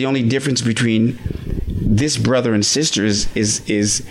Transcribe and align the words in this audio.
The 0.00 0.06
only 0.06 0.22
difference 0.22 0.62
between 0.62 1.18
this 1.68 2.16
brother 2.16 2.54
and 2.54 2.64
sister 2.64 3.04
is 3.04 3.28
is 3.36 3.60
is 3.68 4.02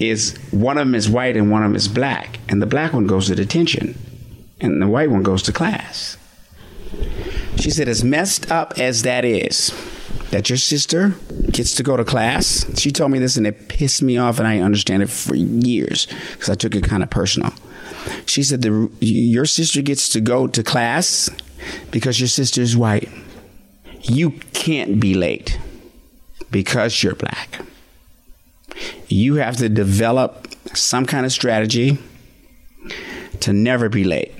is 0.00 0.36
one 0.50 0.78
of 0.78 0.84
them 0.84 0.96
is 0.96 1.08
white 1.08 1.36
and 1.36 1.48
one 1.48 1.62
of 1.62 1.68
them 1.68 1.76
is 1.76 1.86
black, 1.86 2.40
and 2.48 2.60
the 2.60 2.66
black 2.66 2.92
one 2.92 3.06
goes 3.06 3.28
to 3.28 3.36
detention, 3.36 3.96
and 4.60 4.82
the 4.82 4.88
white 4.88 5.12
one 5.12 5.22
goes 5.22 5.44
to 5.44 5.52
class. 5.52 6.16
She 7.56 7.70
said, 7.70 7.86
as 7.86 8.02
messed 8.02 8.50
up 8.50 8.80
as 8.80 9.02
that 9.02 9.24
is, 9.24 9.72
that 10.32 10.50
your 10.50 10.56
sister 10.56 11.14
gets 11.52 11.72
to 11.76 11.84
go 11.84 11.96
to 11.96 12.04
class. 12.04 12.66
She 12.76 12.90
told 12.90 13.12
me 13.12 13.20
this, 13.20 13.36
and 13.36 13.46
it 13.46 13.68
pissed 13.68 14.02
me 14.02 14.18
off, 14.18 14.40
and 14.40 14.48
I 14.48 14.58
understand 14.58 15.04
it 15.04 15.08
for 15.08 15.36
years 15.36 16.08
because 16.32 16.50
I 16.50 16.56
took 16.56 16.74
it 16.74 16.82
kind 16.82 17.04
of 17.04 17.10
personal. 17.10 17.54
She 18.26 18.42
said, 18.42 18.62
the, 18.62 18.90
your 18.98 19.46
sister 19.46 19.82
gets 19.82 20.08
to 20.08 20.20
go 20.20 20.48
to 20.48 20.64
class 20.64 21.30
because 21.92 22.18
your 22.18 22.26
sister 22.26 22.60
is 22.60 22.76
white 22.76 23.08
you 24.02 24.30
can't 24.68 25.00
be 25.00 25.14
late 25.14 25.58
because 26.50 27.02
you're 27.02 27.14
black. 27.14 27.62
You 29.08 29.36
have 29.36 29.56
to 29.56 29.70
develop 29.70 30.46
some 30.74 31.06
kind 31.06 31.24
of 31.24 31.32
strategy 31.32 31.96
to 33.40 33.54
never 33.54 33.88
be 33.88 34.04
late 34.04 34.34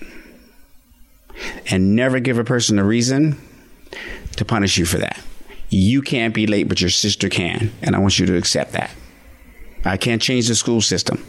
and 1.70 1.96
never 1.96 2.20
give 2.20 2.36
a 2.38 2.44
person 2.44 2.78
a 2.78 2.84
reason 2.84 3.38
to 4.36 4.44
punish 4.44 4.76
you 4.76 4.84
for 4.84 4.98
that. 4.98 5.18
You 5.70 6.02
can't 6.02 6.34
be 6.34 6.46
late, 6.46 6.68
but 6.68 6.78
your 6.82 6.90
sister 6.90 7.30
can. 7.30 7.72
And 7.80 7.96
I 7.96 7.98
want 7.98 8.18
you 8.18 8.26
to 8.26 8.36
accept 8.36 8.72
that. 8.72 8.90
I 9.86 9.96
can't 9.96 10.20
change 10.20 10.48
the 10.48 10.54
school 10.54 10.82
system, 10.82 11.24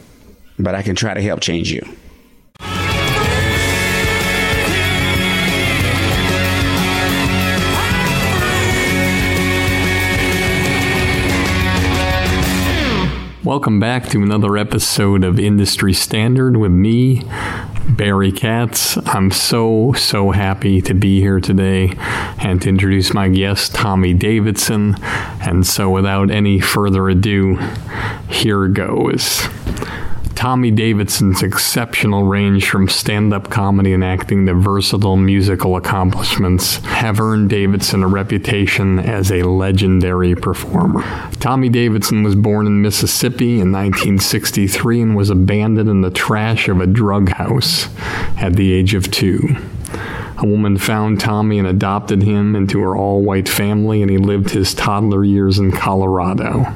but 0.58 0.74
I 0.74 0.82
can 0.82 0.94
try 0.94 1.14
to 1.14 1.22
help 1.22 1.40
change 1.40 1.72
you. 1.72 1.80
Welcome 13.42 13.80
back 13.80 14.06
to 14.10 14.22
another 14.22 14.58
episode 14.58 15.24
of 15.24 15.40
Industry 15.40 15.94
Standard 15.94 16.58
with 16.58 16.72
me, 16.72 17.22
Barry 17.88 18.32
Katz. 18.32 18.98
I'm 19.08 19.30
so, 19.30 19.94
so 19.94 20.32
happy 20.32 20.82
to 20.82 20.92
be 20.92 21.20
here 21.20 21.40
today 21.40 21.94
and 22.38 22.60
to 22.60 22.68
introduce 22.68 23.14
my 23.14 23.30
guest, 23.30 23.74
Tommy 23.74 24.12
Davidson. 24.12 24.94
And 25.40 25.66
so, 25.66 25.88
without 25.88 26.30
any 26.30 26.60
further 26.60 27.08
ado, 27.08 27.56
here 28.28 28.68
goes. 28.68 29.48
Tommy 30.40 30.70
Davidson's 30.70 31.42
exceptional 31.42 32.24
range 32.24 32.66
from 32.66 32.88
stand 32.88 33.34
up 33.34 33.50
comedy 33.50 33.92
and 33.92 34.02
acting 34.02 34.46
to 34.46 34.54
versatile 34.54 35.18
musical 35.18 35.76
accomplishments 35.76 36.76
have 36.76 37.20
earned 37.20 37.50
Davidson 37.50 38.02
a 38.02 38.08
reputation 38.08 38.98
as 38.98 39.30
a 39.30 39.42
legendary 39.42 40.34
performer. 40.34 41.02
Tommy 41.40 41.68
Davidson 41.68 42.22
was 42.22 42.36
born 42.36 42.66
in 42.66 42.80
Mississippi 42.80 43.60
in 43.60 43.70
1963 43.70 45.02
and 45.02 45.14
was 45.14 45.28
abandoned 45.28 45.90
in 45.90 46.00
the 46.00 46.10
trash 46.10 46.68
of 46.70 46.80
a 46.80 46.86
drug 46.86 47.28
house 47.28 47.90
at 48.38 48.54
the 48.54 48.72
age 48.72 48.94
of 48.94 49.10
two. 49.10 49.46
A 50.38 50.46
woman 50.46 50.78
found 50.78 51.20
Tommy 51.20 51.58
and 51.58 51.68
adopted 51.68 52.22
him 52.22 52.56
into 52.56 52.80
her 52.80 52.96
all 52.96 53.20
white 53.20 53.46
family, 53.46 54.00
and 54.00 54.10
he 54.10 54.16
lived 54.16 54.48
his 54.48 54.72
toddler 54.72 55.22
years 55.22 55.58
in 55.58 55.70
Colorado. 55.70 56.74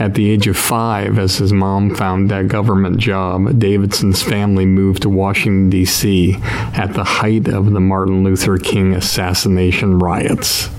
At 0.00 0.14
the 0.14 0.30
age 0.30 0.46
of 0.46 0.56
five, 0.56 1.18
as 1.18 1.36
his 1.36 1.52
mom 1.52 1.94
found 1.94 2.30
that 2.30 2.48
government 2.48 2.96
job, 2.96 3.58
Davidson's 3.58 4.22
family 4.22 4.64
moved 4.64 5.02
to 5.02 5.10
Washington, 5.10 5.68
D.C. 5.68 6.38
at 6.42 6.94
the 6.94 7.04
height 7.04 7.48
of 7.48 7.70
the 7.70 7.80
Martin 7.80 8.24
Luther 8.24 8.56
King 8.56 8.94
assassination 8.94 9.98
riots 9.98 10.70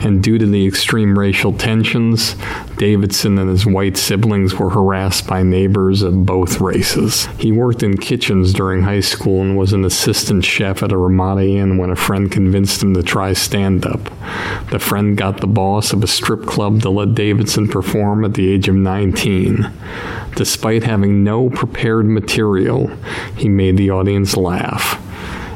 and 0.00 0.22
due 0.22 0.38
to 0.38 0.46
the 0.46 0.66
extreme 0.66 1.18
racial 1.18 1.52
tensions, 1.52 2.34
Davidson 2.78 3.38
and 3.38 3.50
his 3.50 3.66
white 3.66 3.96
siblings 3.96 4.54
were 4.54 4.70
harassed 4.70 5.26
by 5.26 5.42
neighbors 5.42 6.02
of 6.02 6.24
both 6.24 6.60
races. 6.60 7.26
He 7.38 7.52
worked 7.52 7.82
in 7.82 7.98
kitchens 7.98 8.54
during 8.54 8.82
high 8.82 9.00
school 9.00 9.42
and 9.42 9.58
was 9.58 9.72
an 9.74 9.84
assistant 9.84 10.44
chef 10.44 10.82
at 10.82 10.92
a 10.92 10.96
Ramada 10.96 11.46
Inn 11.46 11.76
when 11.76 11.90
a 11.90 11.96
friend 11.96 12.32
convinced 12.32 12.82
him 12.82 12.94
to 12.94 13.02
try 13.02 13.34
stand 13.34 13.84
up. 13.84 14.00
The 14.70 14.78
friend 14.78 15.16
got 15.16 15.40
the 15.40 15.46
boss 15.46 15.92
of 15.92 16.02
a 16.02 16.06
strip 16.06 16.46
club 16.46 16.80
to 16.82 16.90
let 16.90 17.14
Davidson 17.14 17.68
perform 17.68 18.24
at 18.24 18.34
the 18.34 18.50
age 18.50 18.68
of 18.68 18.76
19. 18.76 19.70
Despite 20.36 20.84
having 20.84 21.22
no 21.22 21.50
prepared 21.50 22.06
material, 22.06 22.90
he 23.36 23.48
made 23.48 23.76
the 23.76 23.90
audience 23.90 24.36
laugh 24.36 24.98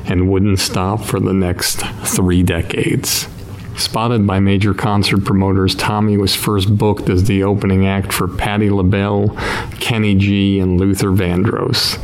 and 0.06 0.30
wouldn't 0.30 0.58
stop 0.58 1.02
for 1.02 1.18
the 1.18 1.32
next 1.32 1.80
three 2.04 2.42
decades. 2.42 3.26
Spotted 3.76 4.24
by 4.24 4.38
major 4.38 4.72
concert 4.72 5.24
promoters, 5.24 5.74
Tommy 5.74 6.16
was 6.16 6.34
first 6.34 6.76
booked 6.76 7.08
as 7.08 7.24
the 7.24 7.42
opening 7.42 7.86
act 7.86 8.12
for 8.12 8.28
Patti 8.28 8.70
LaBelle, 8.70 9.30
Kenny 9.80 10.14
G, 10.14 10.60
and 10.60 10.78
Luther 10.78 11.08
Vandross. 11.08 11.98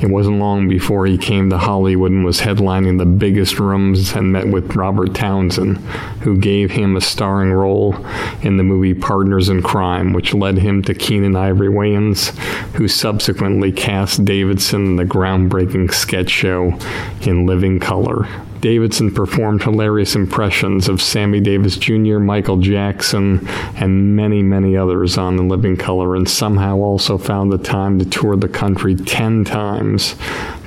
It 0.00 0.08
wasn't 0.08 0.38
long 0.38 0.68
before 0.68 1.04
he 1.04 1.18
came 1.18 1.50
to 1.50 1.58
Hollywood 1.58 2.12
and 2.12 2.24
was 2.24 2.40
headlining 2.40 2.98
the 2.98 3.06
biggest 3.06 3.58
rooms 3.58 4.12
and 4.12 4.32
met 4.32 4.46
with 4.46 4.76
Robert 4.76 5.14
Townsend, 5.14 5.78
who 6.22 6.38
gave 6.38 6.70
him 6.70 6.94
a 6.94 7.00
starring 7.00 7.52
role 7.52 7.96
in 8.42 8.56
the 8.56 8.62
movie 8.62 8.94
Partners 8.94 9.48
in 9.48 9.62
Crime, 9.62 10.12
which 10.12 10.32
led 10.32 10.58
him 10.58 10.80
to 10.82 10.94
Keenen 10.94 11.34
Ivory 11.34 11.68
Wayans, 11.68 12.36
who 12.74 12.86
subsequently 12.86 13.72
cast 13.72 14.24
Davidson 14.24 14.86
in 14.86 14.96
the 14.96 15.04
groundbreaking 15.04 15.92
sketch 15.92 16.30
show 16.30 16.78
In 17.22 17.46
Living 17.46 17.80
Color. 17.80 18.28
Davidson 18.60 19.12
performed 19.12 19.62
hilarious 19.62 20.14
impressions 20.14 20.88
of 20.88 21.02
Sammy 21.02 21.40
Davis 21.40 21.76
Jr., 21.76 22.18
Michael 22.18 22.56
Jackson, 22.56 23.46
and 23.76 24.16
many, 24.16 24.42
many 24.42 24.76
others 24.76 25.18
on 25.18 25.36
The 25.36 25.42
Living 25.42 25.76
Color, 25.76 26.16
and 26.16 26.28
somehow 26.28 26.78
also 26.78 27.18
found 27.18 27.52
the 27.52 27.58
time 27.58 27.98
to 27.98 28.04
tour 28.04 28.36
the 28.36 28.48
country 28.48 28.94
10 28.94 29.44
times, 29.44 30.14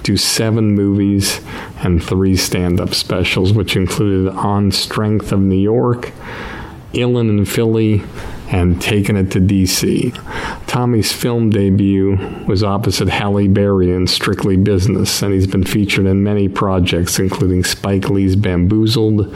do 0.03 0.18
seven 0.18 0.75
movies, 0.75 1.41
and 1.83 2.03
three 2.03 2.36
stand 2.36 2.80
up 2.80 2.94
specials, 2.94 3.53
which 3.53 3.75
included 3.75 4.30
On 4.33 4.71
Strength 4.71 5.31
of 5.31 5.39
New 5.39 5.56
York, 5.56 6.12
Illin 6.94 7.30
and 7.30 7.47
Philly, 7.47 8.03
and 8.51 8.81
taken 8.81 9.16
it 9.16 9.31
to 9.31 9.40
DC. 9.40 10.13
Tommy's 10.68 11.12
film 11.12 11.50
debut 11.50 12.18
was 12.48 12.63
opposite 12.63 13.10
Halle 13.10 13.48
Berry 13.48 13.92
in 13.92 14.07
Strictly 14.07 14.57
Business, 14.57 15.22
and 15.22 15.34
he's 15.34 15.48
been 15.48 15.63
featured 15.63 16.06
in 16.06 16.24
many 16.24 16.48
projects, 16.48 17.19
including 17.19 17.63
Spike 17.63 18.10
Lee's 18.10 18.36
Bamboozled, 18.36 19.36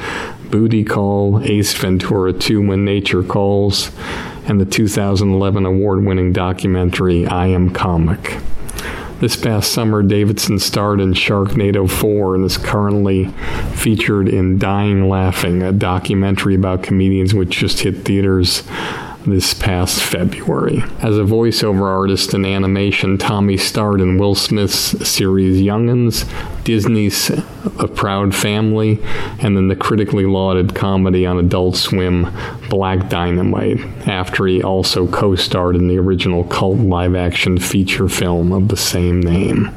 Booty 0.50 0.84
Call, 0.84 1.42
Ace 1.44 1.74
Ventura 1.74 2.34
2 2.34 2.68
When 2.68 2.86
Nature 2.86 3.24
Calls, 3.24 3.92
and 4.46 4.60
the 4.60 4.66
2011 4.66 5.66
award 5.66 6.06
winning 6.06 6.34
documentary 6.34 7.26
I 7.26 7.48
Am 7.48 7.70
Comic. 7.70 8.38
This 9.24 9.38
past 9.38 9.72
summer, 9.72 10.04
Davidson 10.04 10.60
starred 10.60 11.00
in 11.00 11.14
Sharknado 11.14 11.90
4 11.90 12.36
and 12.36 12.44
is 12.44 12.58
currently 12.58 13.28
featured 13.74 14.28
in 14.28 14.60
Dying 14.60 15.08
Laughing, 15.08 15.64
a 15.64 15.72
documentary 15.72 16.56
about 16.56 16.84
comedians 16.84 17.34
which 17.34 17.58
just 17.58 17.80
hit 17.80 18.04
theaters 18.04 18.64
this 19.26 19.54
past 19.54 20.02
February. 20.02 20.84
As 21.00 21.18
a 21.18 21.24
voiceover 21.24 21.84
artist 21.84 22.34
in 22.34 22.46
animation, 22.46 23.18
Tommy 23.18 23.58
starred 23.58 24.02
in 24.02 24.18
Will 24.18 24.36
Smith's 24.36 25.08
series 25.08 25.62
Young'uns, 25.62 26.26
Disney's 26.64 27.30
A 27.30 27.88
Proud 27.88 28.36
Family, 28.36 29.00
and 29.40 29.56
then 29.56 29.68
the 29.68 29.76
critically 29.76 30.26
lauded 30.26 30.76
comedy 30.76 31.26
on 31.26 31.40
Adult 31.40 31.76
Swim 31.76 32.28
Black 32.70 33.10
Dynamite, 33.10 33.80
after 34.08 34.46
he 34.46 34.62
also 34.62 35.08
co 35.08 35.36
starred 35.36 35.76
in 35.76 35.88
the 35.88 35.98
original 35.98 36.44
cult 36.44 36.80
live 36.80 37.16
action 37.16 37.58
feature 37.58 38.10
film 38.10 38.52
of 38.52 38.68
the 38.68 38.78
same 38.78 39.22
name. 39.22 39.70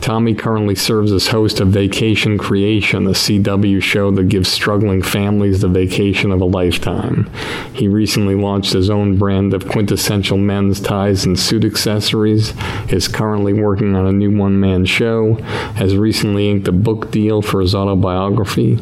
Tommy 0.00 0.34
currently 0.34 0.74
serves 0.74 1.12
as 1.12 1.28
host 1.28 1.60
of 1.60 1.68
Vacation 1.68 2.38
Creation, 2.38 3.06
a 3.06 3.10
CW 3.10 3.82
show 3.82 4.10
that 4.12 4.28
gives 4.28 4.48
struggling 4.48 5.02
families 5.02 5.60
the 5.60 5.68
vacation 5.68 6.30
of 6.30 6.40
a 6.40 6.44
lifetime. 6.46 7.28
He 7.72 7.88
recently 7.88 8.34
launched 8.34 8.72
his 8.72 8.90
own 8.90 9.18
brand 9.18 9.54
of 9.54 9.68
quintessential 9.68 10.38
men's 10.38 10.80
ties 10.80 11.24
and 11.24 11.38
suit 11.38 11.64
accessories, 11.64 12.54
is 12.88 13.08
currently 13.08 13.52
working 13.52 13.94
on 13.94 14.06
a 14.06 14.12
new 14.12 14.36
one 14.36 14.58
man 14.58 14.84
show, 14.84 15.34
has 15.74 15.96
recently 15.96 16.48
inked 16.48 16.68
a 16.68 16.72
book 16.72 17.10
deal 17.10 17.42
for 17.42 17.60
his 17.60 17.74
autobiography 17.74 18.78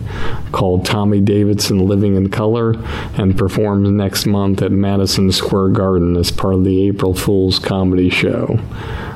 called 0.53 0.85
Tommy 0.85 1.21
Davidson 1.21 1.87
Living 1.87 2.15
in 2.15 2.31
Color, 2.31 2.75
and 3.17 3.37
performs 3.37 3.89
next 3.91 4.27
month 4.27 4.63
at 4.63 4.73
Madison 4.73 5.33
Square 5.33 5.71
Garden 5.71 6.17
as 6.17 6.31
part 6.31 6.55
of 6.55 6.65
the 6.65 6.89
April 6.89 7.15
Fool's 7.15 7.59
comedy 7.59 8.11
show 8.11 8.61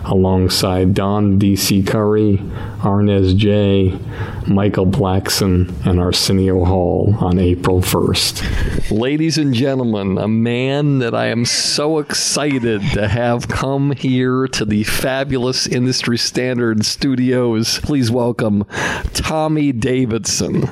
alongside 0.05 0.95
Don 0.95 1.39
D.C. 1.39 1.83
Curry, 1.83 2.39
Arnez 2.81 3.37
J., 3.37 3.99
Michael 4.47 4.87
Blackson, 4.87 5.73
and 5.87 6.01
Arsenio 6.01 6.65
Hall 6.65 7.15
on 7.21 7.39
April 7.39 7.81
1st. 7.81 8.91
Ladies 8.91 9.39
and 9.39 9.55
gentlemen, 9.55 10.19
a 10.19 10.29
man 10.29 10.99
that 10.99 11.15
I 11.15 11.27
am 11.27 11.45
so 11.45 11.99
excited 11.99 12.83
to 12.93 13.09
have 13.09 13.49
come 13.49 13.93
here 13.93 14.49
to 14.49 14.65
the 14.65 14.85
fabulous 14.85 15.67
Industry 15.67 16.19
Standard 16.19 16.85
Studios. 16.85 17.79
Please 17.81 18.11
welcome 18.11 18.65
Tommy 19.13 19.73
Davidson. 19.73 20.69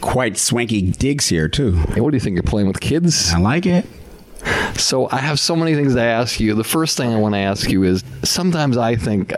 Quite 0.00 0.36
swanky 0.36 0.82
digs 0.82 1.28
here, 1.28 1.48
too. 1.48 1.72
Hey, 1.72 2.00
what 2.00 2.10
do 2.10 2.16
you 2.16 2.20
think? 2.20 2.34
You're 2.34 2.42
playing 2.42 2.68
with 2.68 2.80
kids? 2.80 3.32
I 3.32 3.38
like 3.38 3.66
it. 3.66 3.86
So 4.76 5.08
I 5.10 5.18
have 5.18 5.38
so 5.38 5.56
many 5.56 5.74
things 5.74 5.94
to 5.94 6.02
ask 6.02 6.40
you. 6.40 6.54
The 6.54 6.64
first 6.64 6.96
thing 6.96 7.12
I 7.12 7.16
want 7.16 7.34
to 7.34 7.38
ask 7.38 7.70
you 7.70 7.84
is 7.84 8.04
sometimes 8.22 8.76
I 8.76 8.96
think 8.96 9.32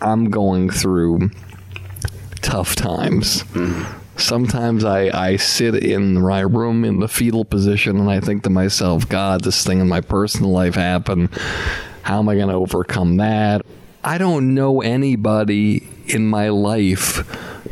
I'm 0.00 0.30
going 0.30 0.70
through 0.70 1.30
tough 2.42 2.74
times. 2.74 3.44
Mm-hmm. 3.44 4.18
Sometimes 4.18 4.84
I, 4.84 5.08
I 5.08 5.36
sit 5.36 5.74
in 5.74 6.20
my 6.20 6.40
room 6.40 6.84
in 6.84 7.00
the 7.00 7.08
fetal 7.08 7.44
position 7.44 7.98
and 7.98 8.10
I 8.10 8.20
think 8.20 8.42
to 8.42 8.50
myself, 8.50 9.08
God, 9.08 9.42
this 9.42 9.64
thing 9.64 9.80
in 9.80 9.88
my 9.88 10.00
personal 10.00 10.50
life 10.50 10.74
happened. 10.74 11.30
How 12.02 12.18
am 12.18 12.28
I 12.28 12.34
going 12.34 12.48
to 12.48 12.54
overcome 12.54 13.16
that? 13.16 13.62
I 14.04 14.18
don't 14.18 14.54
know 14.54 14.82
anybody 14.82 15.88
in 16.06 16.26
my 16.26 16.48
life 16.50 17.18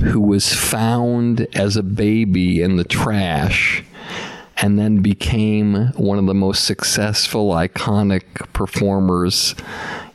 who 0.01 0.21
was 0.21 0.55
found 0.55 1.47
as 1.55 1.77
a 1.77 1.83
baby 1.83 2.63
in 2.63 2.77
the 2.77 2.85
trash 2.85 3.85
and 4.63 4.79
then 4.79 4.99
became 4.99 5.89
one 5.93 6.19
of 6.19 6.27
the 6.27 6.35
most 6.35 6.65
successful, 6.65 7.51
iconic 7.51 8.25
performers 8.53 9.55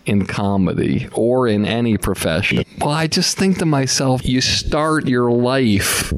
in 0.05 0.25
comedy 0.25 1.07
or 1.13 1.47
in 1.47 1.65
any 1.65 1.97
profession. 1.97 2.63
Well, 2.79 2.91
I 2.91 3.07
just 3.07 3.37
think 3.37 3.57
to 3.59 3.65
myself, 3.65 4.25
you 4.25 4.41
start 4.41 5.07
your 5.07 5.31
life 5.31 6.13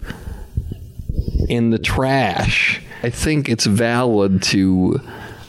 in 1.48 1.70
the 1.70 1.80
trash. 1.80 2.82
I 3.04 3.10
think 3.10 3.48
it's 3.48 3.66
valid 3.66 4.44
to 4.44 5.00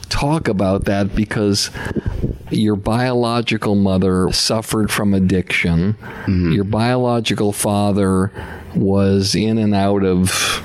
talk 0.07 0.47
about 0.47 0.85
that 0.85 1.15
because 1.15 1.69
your 2.49 2.75
biological 2.75 3.75
mother 3.75 4.31
suffered 4.31 4.89
from 4.91 5.13
addiction. 5.13 5.93
Mm-hmm. 5.93 6.53
Your 6.53 6.63
biological 6.63 7.51
father 7.51 8.31
was 8.73 9.35
in 9.35 9.57
and 9.57 9.75
out 9.75 10.03
of 10.03 10.63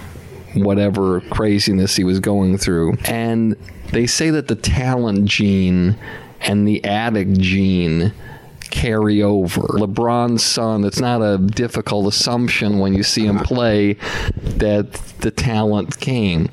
whatever 0.54 1.20
craziness 1.20 1.96
he 1.96 2.04
was 2.04 2.20
going 2.20 2.58
through. 2.58 2.96
And 3.04 3.56
they 3.92 4.06
say 4.06 4.30
that 4.30 4.48
the 4.48 4.56
talent 4.56 5.26
gene 5.26 5.96
and 6.40 6.66
the 6.66 6.84
addict 6.84 7.38
gene 7.38 8.12
carry 8.70 9.22
over. 9.22 9.60
LeBron's 9.60 10.42
son, 10.42 10.84
it's 10.84 11.00
not 11.00 11.22
a 11.22 11.38
difficult 11.38 12.06
assumption 12.06 12.80
when 12.80 12.92
you 12.92 13.02
see 13.02 13.24
him 13.24 13.38
play 13.38 13.94
that 14.42 14.92
the 15.20 15.30
talent 15.30 15.98
came. 16.00 16.48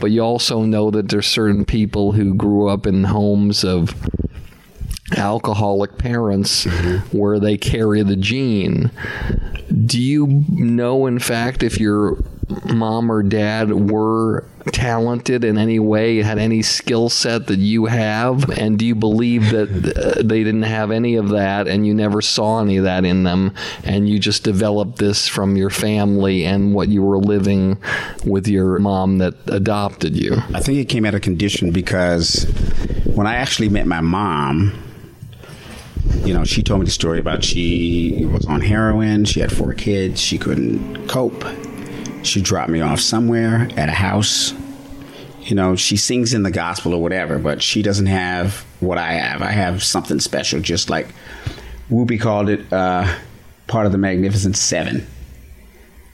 But 0.00 0.10
you 0.10 0.22
also 0.22 0.62
know 0.62 0.90
that 0.90 1.08
there's 1.08 1.26
certain 1.26 1.64
people 1.64 2.12
who 2.12 2.34
grew 2.34 2.68
up 2.68 2.86
in 2.86 3.04
homes 3.04 3.64
of 3.64 3.94
alcoholic 5.16 5.98
parents 5.98 6.64
mm-hmm. 6.64 7.16
where 7.16 7.38
they 7.38 7.56
carry 7.56 8.02
the 8.02 8.16
gene. 8.16 8.90
Do 9.86 10.00
you 10.00 10.44
know, 10.48 11.06
in 11.06 11.18
fact, 11.18 11.62
if 11.62 11.78
your 11.78 12.16
mom 12.64 13.10
or 13.10 13.22
dad 13.22 13.90
were 13.90 14.44
talented 14.72 15.44
in 15.44 15.58
any 15.58 15.78
way, 15.78 16.22
had 16.22 16.38
any 16.38 16.62
skill 16.62 17.08
set 17.08 17.46
that 17.46 17.58
you 17.58 17.86
have? 17.86 18.48
And 18.50 18.78
do 18.78 18.86
you 18.86 18.94
believe 18.94 19.50
that 19.50 19.68
uh, 19.96 20.22
they 20.22 20.44
didn't 20.44 20.62
have 20.62 20.90
any 20.90 21.16
of 21.16 21.30
that 21.30 21.68
and 21.68 21.86
you 21.86 21.94
never 21.94 22.20
saw 22.20 22.60
any 22.60 22.76
of 22.76 22.84
that 22.84 23.04
in 23.04 23.24
them 23.24 23.54
and 23.84 24.08
you 24.08 24.18
just 24.18 24.44
developed 24.44 24.98
this 24.98 25.28
from 25.28 25.56
your 25.56 25.70
family 25.70 26.44
and 26.44 26.74
what 26.74 26.88
you 26.88 27.02
were 27.02 27.18
living 27.18 27.78
with 28.24 28.48
your 28.48 28.78
mom 28.78 29.18
that 29.18 29.34
adopted 29.46 30.16
you? 30.16 30.36
I 30.54 30.60
think 30.60 30.78
it 30.78 30.86
came 30.86 31.04
out 31.04 31.14
of 31.14 31.22
condition 31.22 31.70
because 31.70 32.44
when 33.04 33.26
I 33.26 33.36
actually 33.36 33.68
met 33.68 33.86
my 33.86 34.00
mom, 34.00 34.84
you 36.24 36.34
know, 36.34 36.44
she 36.44 36.62
told 36.62 36.80
me 36.80 36.84
the 36.84 36.90
story 36.90 37.18
about 37.18 37.44
she 37.44 38.26
was 38.32 38.46
on 38.46 38.60
heroin, 38.60 39.24
she 39.24 39.40
had 39.40 39.52
four 39.52 39.74
kids, 39.74 40.20
she 40.20 40.38
couldn't 40.38 41.08
cope. 41.08 41.44
She 42.22 42.40
dropped 42.42 42.70
me 42.70 42.80
off 42.80 43.00
somewhere 43.00 43.68
at 43.76 43.88
a 43.88 43.92
house. 43.92 44.52
You 45.42 45.54
know, 45.54 45.76
she 45.76 45.96
sings 45.96 46.34
in 46.34 46.42
the 46.42 46.50
gospel 46.50 46.94
or 46.94 47.02
whatever, 47.02 47.38
but 47.38 47.62
she 47.62 47.82
doesn't 47.82 48.06
have 48.06 48.64
what 48.80 48.98
I 48.98 49.12
have. 49.12 49.40
I 49.40 49.50
have 49.50 49.82
something 49.82 50.20
special, 50.20 50.60
just 50.60 50.90
like 50.90 51.08
Whoopi 51.90 52.20
called 52.20 52.50
it 52.50 52.70
uh, 52.72 53.16
part 53.66 53.86
of 53.86 53.92
the 53.92 53.98
Magnificent 53.98 54.56
Seven. 54.56 55.06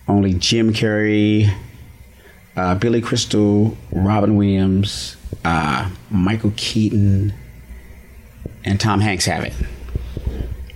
Only 0.06 0.34
Jim 0.34 0.72
Carrey, 0.72 1.52
uh, 2.56 2.76
Billy 2.76 3.00
Crystal, 3.00 3.76
Robin 3.90 4.36
Williams, 4.36 5.16
uh, 5.44 5.90
Michael 6.10 6.52
Keaton, 6.56 7.32
and 8.64 8.78
Tom 8.78 9.00
Hanks 9.00 9.26
have 9.26 9.44
it 9.44 9.54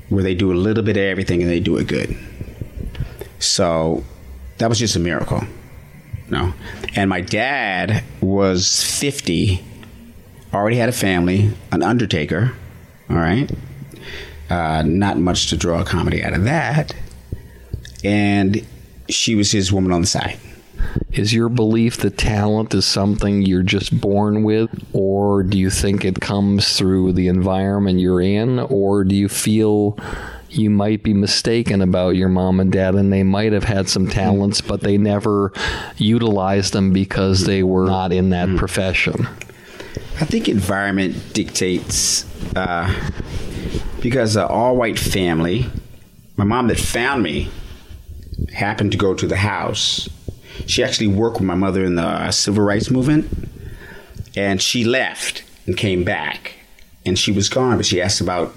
where 0.08 0.22
they 0.22 0.34
do 0.34 0.52
a 0.52 0.54
little 0.54 0.82
bit 0.82 0.96
of 0.96 1.02
everything 1.02 1.42
and 1.42 1.50
they 1.50 1.60
do 1.60 1.76
it 1.76 1.86
good. 1.86 2.16
So 3.38 4.04
that 4.58 4.68
was 4.68 4.78
just 4.78 4.96
a 4.96 5.00
miracle. 5.00 5.42
No. 6.30 6.52
And 6.94 7.08
my 7.08 7.20
dad 7.20 8.04
was 8.20 8.84
50, 8.98 9.64
already 10.52 10.76
had 10.76 10.88
a 10.88 10.92
family, 10.92 11.52
an 11.72 11.82
undertaker, 11.82 12.52
all 13.08 13.16
right? 13.16 13.50
Uh, 14.50 14.82
not 14.82 15.18
much 15.18 15.48
to 15.50 15.56
draw 15.56 15.80
a 15.80 15.84
comedy 15.84 16.22
out 16.22 16.34
of 16.34 16.44
that. 16.44 16.94
And 18.04 18.64
she 19.08 19.34
was 19.34 19.52
his 19.52 19.72
woman 19.72 19.92
on 19.92 20.02
the 20.02 20.06
side. 20.06 20.38
Is 21.12 21.34
your 21.34 21.48
belief 21.48 21.96
that 21.98 22.18
talent 22.18 22.72
is 22.74 22.84
something 22.84 23.42
you're 23.42 23.62
just 23.62 24.00
born 24.00 24.44
with, 24.44 24.70
or 24.92 25.42
do 25.42 25.58
you 25.58 25.70
think 25.70 26.04
it 26.04 26.20
comes 26.20 26.76
through 26.78 27.14
the 27.14 27.28
environment 27.28 27.98
you're 27.98 28.20
in, 28.20 28.60
or 28.60 29.04
do 29.04 29.14
you 29.14 29.28
feel 29.28 29.98
you 30.50 30.70
might 30.70 31.02
be 31.02 31.14
mistaken 31.14 31.82
about 31.82 32.16
your 32.16 32.28
mom 32.28 32.60
and 32.60 32.72
dad, 32.72 32.94
and 32.94 33.12
they 33.12 33.22
might 33.22 33.52
have 33.52 33.64
had 33.64 33.88
some 33.88 34.08
talents, 34.08 34.60
but 34.60 34.80
they 34.80 34.98
never 34.98 35.52
utilized 35.96 36.72
them 36.72 36.92
because 36.92 37.44
they 37.44 37.62
were 37.62 37.86
not 37.86 38.12
in 38.12 38.30
that 38.30 38.48
mm. 38.48 38.58
profession? 38.58 39.26
I 40.20 40.24
think 40.24 40.48
environment 40.48 41.32
dictates 41.32 42.24
uh, 42.56 42.92
because 44.00 44.36
an 44.36 44.44
all 44.44 44.76
white 44.76 44.98
family, 44.98 45.66
my 46.36 46.44
mom 46.44 46.68
that 46.68 46.78
found 46.78 47.22
me 47.22 47.50
happened 48.52 48.92
to 48.92 48.98
go 48.98 49.14
to 49.14 49.26
the 49.26 49.36
house 49.36 50.08
she 50.66 50.82
actually 50.82 51.06
worked 51.06 51.36
with 51.36 51.46
my 51.46 51.54
mother 51.54 51.84
in 51.84 51.94
the 51.94 52.30
civil 52.30 52.64
rights 52.64 52.90
movement, 52.90 53.30
and 54.36 54.60
she 54.60 54.84
left 54.84 55.42
and 55.66 55.76
came 55.76 56.04
back, 56.04 56.54
and 57.06 57.18
she 57.18 57.32
was 57.32 57.48
gone. 57.48 57.76
But 57.76 57.86
she 57.86 58.00
asked 58.00 58.20
about 58.20 58.54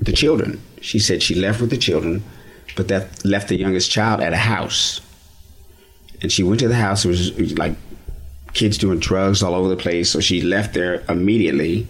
the 0.00 0.12
children. 0.12 0.60
She 0.80 0.98
said 0.98 1.22
she 1.22 1.34
left 1.34 1.60
with 1.60 1.70
the 1.70 1.76
children, 1.76 2.22
but 2.76 2.88
that 2.88 3.24
left 3.24 3.48
the 3.48 3.56
youngest 3.56 3.90
child 3.90 4.20
at 4.20 4.32
a 4.32 4.38
house. 4.38 5.00
And 6.22 6.30
she 6.30 6.42
went 6.42 6.60
to 6.60 6.68
the 6.68 6.74
house. 6.74 7.04
It 7.04 7.08
was, 7.08 7.32
was 7.32 7.58
like 7.58 7.74
kids 8.52 8.78
doing 8.78 8.98
drugs 8.98 9.42
all 9.42 9.54
over 9.54 9.68
the 9.68 9.76
place. 9.76 10.10
So 10.10 10.20
she 10.20 10.42
left 10.42 10.74
there 10.74 11.04
immediately. 11.08 11.86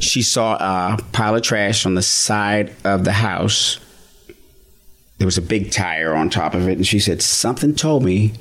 She 0.00 0.22
saw 0.22 0.54
a 0.54 1.02
pile 1.12 1.34
of 1.34 1.42
trash 1.42 1.84
on 1.86 1.94
the 1.94 2.02
side 2.02 2.74
of 2.84 3.04
the 3.04 3.12
house. 3.12 3.78
There 5.18 5.26
was 5.26 5.38
a 5.38 5.42
big 5.42 5.70
tire 5.70 6.14
on 6.14 6.30
top 6.30 6.54
of 6.54 6.66
it, 6.68 6.78
and 6.78 6.86
she 6.86 6.98
said, 6.98 7.20
Something 7.20 7.74
told 7.74 8.02
me 8.02 8.32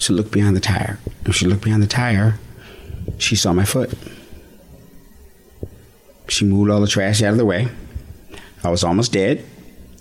to 0.00 0.12
look 0.12 0.30
behind 0.30 0.54
the 0.54 0.60
tire. 0.60 0.98
And 1.24 1.34
she 1.34 1.46
looked 1.46 1.62
behind 1.62 1.82
the 1.82 1.86
tire, 1.86 2.38
she 3.18 3.36
saw 3.36 3.52
my 3.52 3.64
foot. 3.64 3.92
She 6.28 6.44
moved 6.44 6.70
all 6.70 6.80
the 6.80 6.86
trash 6.86 7.22
out 7.22 7.32
of 7.32 7.38
the 7.38 7.44
way. 7.44 7.68
I 8.64 8.70
was 8.70 8.84
almost 8.84 9.12
dead. 9.12 9.44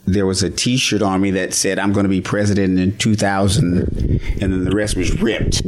There 0.06 0.26
was 0.26 0.44
a 0.44 0.50
t 0.50 0.78
shirt 0.78 1.02
on 1.02 1.22
me 1.22 1.32
that 1.32 1.54
said, 1.54 1.80
I'm 1.80 1.94
going 1.94 2.04
to 2.04 2.10
be 2.10 2.22
president 2.22 2.78
in 2.80 2.98
2000, 2.98 3.78
and 4.42 4.54
then 4.54 4.66
the 4.66 4.76
rest 4.76 4.98
was 4.98 5.22
ripped. 5.22 5.62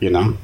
You 0.00 0.10
know? 0.10 0.36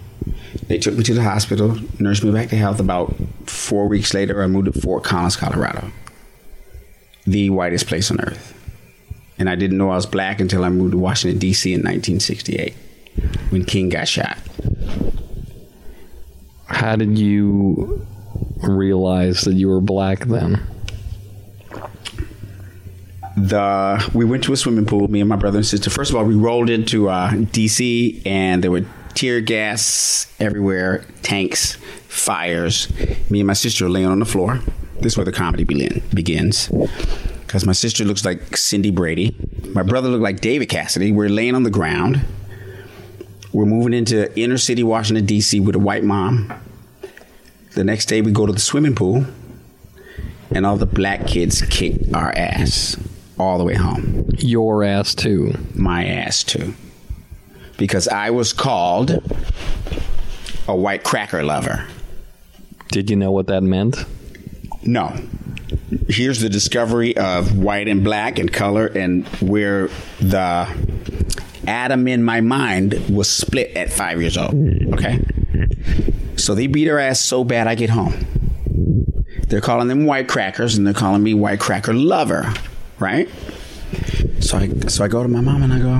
They 0.68 0.78
took 0.78 0.94
me 0.94 1.04
to 1.04 1.14
the 1.14 1.22
hospital, 1.22 1.78
nursed 2.00 2.24
me 2.24 2.32
back 2.32 2.48
to 2.48 2.56
health. 2.56 2.80
About 2.80 3.14
four 3.44 3.86
weeks 3.86 4.12
later, 4.12 4.42
I 4.42 4.48
moved 4.48 4.72
to 4.72 4.80
Fort 4.80 5.04
Collins, 5.04 5.36
Colorado, 5.36 5.92
the 7.24 7.50
whitest 7.50 7.86
place 7.86 8.10
on 8.10 8.20
earth. 8.20 8.52
And 9.38 9.48
I 9.48 9.54
didn't 9.54 9.78
know 9.78 9.90
I 9.90 9.96
was 9.96 10.06
black 10.06 10.40
until 10.40 10.64
I 10.64 10.70
moved 10.70 10.92
to 10.92 10.98
Washington, 10.98 11.38
D.C. 11.38 11.72
in 11.72 11.80
1968 11.80 12.74
when 13.50 13.64
King 13.64 13.90
got 13.90 14.08
shot. 14.08 14.38
How 16.66 16.96
did 16.96 17.18
you 17.18 18.06
realize 18.62 19.42
that 19.42 19.54
you 19.54 19.68
were 19.68 19.80
black 19.80 20.24
then? 20.24 20.60
The 23.36 24.10
we 24.14 24.24
went 24.24 24.44
to 24.44 24.54
a 24.54 24.56
swimming 24.56 24.86
pool, 24.86 25.08
me 25.08 25.20
and 25.20 25.28
my 25.28 25.36
brother 25.36 25.58
and 25.58 25.66
sister. 25.66 25.90
First 25.90 26.10
of 26.10 26.16
all, 26.16 26.24
we 26.24 26.34
rolled 26.34 26.70
into 26.70 27.10
uh, 27.10 27.30
DC, 27.32 28.26
and 28.26 28.64
there 28.64 28.70
were 28.70 28.86
tear 29.12 29.42
gas 29.42 30.32
everywhere, 30.40 31.04
tanks, 31.20 31.74
fires. 32.08 32.88
Me 33.30 33.40
and 33.40 33.46
my 33.46 33.52
sister 33.52 33.86
are 33.86 33.90
laying 33.90 34.06
on 34.06 34.20
the 34.20 34.24
floor. 34.24 34.60
This 35.00 35.12
is 35.12 35.16
where 35.18 35.26
the 35.26 35.32
comedy 35.32 35.64
begin, 35.64 36.02
begins. 36.14 36.68
Because 37.40 37.66
my 37.66 37.72
sister 37.72 38.06
looks 38.06 38.24
like 38.24 38.56
Cindy 38.56 38.90
Brady. 38.90 39.36
My 39.68 39.82
brother 39.82 40.08
looked 40.08 40.22
like 40.22 40.40
David 40.40 40.70
Cassidy. 40.70 41.12
We're 41.12 41.28
laying 41.28 41.54
on 41.54 41.62
the 41.62 41.70
ground. 41.70 42.24
We're 43.52 43.66
moving 43.66 43.92
into 43.92 44.34
inner 44.38 44.58
city 44.58 44.82
Washington, 44.82 45.26
D.C. 45.26 45.60
with 45.60 45.76
a 45.76 45.78
white 45.78 46.04
mom. 46.04 46.54
The 47.74 47.84
next 47.84 48.06
day, 48.06 48.22
we 48.22 48.32
go 48.32 48.46
to 48.46 48.52
the 48.52 48.60
swimming 48.60 48.94
pool, 48.94 49.26
and 50.50 50.64
all 50.64 50.78
the 50.78 50.86
black 50.86 51.26
kids 51.26 51.60
kick 51.68 52.00
our 52.14 52.32
ass 52.34 52.96
all 53.38 53.58
the 53.58 53.64
way 53.64 53.74
home. 53.74 54.28
Your 54.38 54.84
ass, 54.84 55.14
too. 55.14 55.54
My 55.74 56.06
ass, 56.06 56.42
too. 56.44 56.74
Because 57.76 58.08
I 58.08 58.30
was 58.30 58.52
called 58.52 59.10
a 60.66 60.74
white 60.74 61.04
cracker 61.04 61.42
lover. 61.42 61.86
Did 62.88 63.10
you 63.10 63.16
know 63.16 63.30
what 63.30 63.48
that 63.48 63.62
meant? 63.62 64.04
No. 64.82 65.14
Here's 66.08 66.40
the 66.40 66.48
discovery 66.48 67.16
of 67.16 67.58
white 67.58 67.88
and 67.88 68.02
black 68.02 68.38
and 68.38 68.52
color, 68.52 68.86
and 68.86 69.26
where 69.40 69.88
the 70.20 70.68
atom 71.66 72.06
in 72.08 72.22
my 72.22 72.40
mind 72.40 72.94
was 73.10 73.28
split 73.28 73.76
at 73.76 73.92
five 73.92 74.20
years 74.20 74.36
old. 74.36 74.54
Okay? 74.94 75.24
So 76.36 76.54
they 76.54 76.66
beat 76.68 76.86
her 76.86 76.98
ass 76.98 77.20
so 77.20 77.44
bad 77.44 77.66
I 77.66 77.74
get 77.74 77.90
home. 77.90 78.26
They're 79.48 79.60
calling 79.60 79.88
them 79.88 80.06
white 80.06 80.28
crackers, 80.28 80.76
and 80.76 80.86
they're 80.86 80.94
calling 80.94 81.22
me 81.22 81.34
white 81.34 81.60
cracker 81.60 81.92
lover, 81.92 82.52
right? 83.06 83.28
So 84.40 84.58
I 84.58 84.68
so 84.88 85.04
I 85.04 85.08
go 85.08 85.22
to 85.22 85.28
my 85.28 85.40
mom 85.40 85.62
and 85.62 85.72
I 85.72 85.78
go, 85.78 85.94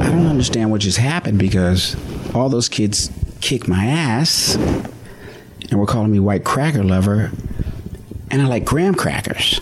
I 0.00 0.08
don't 0.08 0.26
understand 0.26 0.70
what 0.70 0.80
just 0.80 0.98
happened 0.98 1.38
because 1.38 1.96
all 2.32 2.48
those 2.48 2.68
kids 2.68 3.10
kick 3.40 3.66
my 3.66 3.84
ass, 3.84 4.54
and 4.54 5.78
were 5.80 5.86
calling 5.86 6.12
me 6.12 6.20
white 6.20 6.44
cracker 6.44 6.84
lover, 6.84 7.32
and 8.30 8.40
I 8.40 8.46
like 8.46 8.64
graham 8.64 8.94
crackers. 8.94 9.58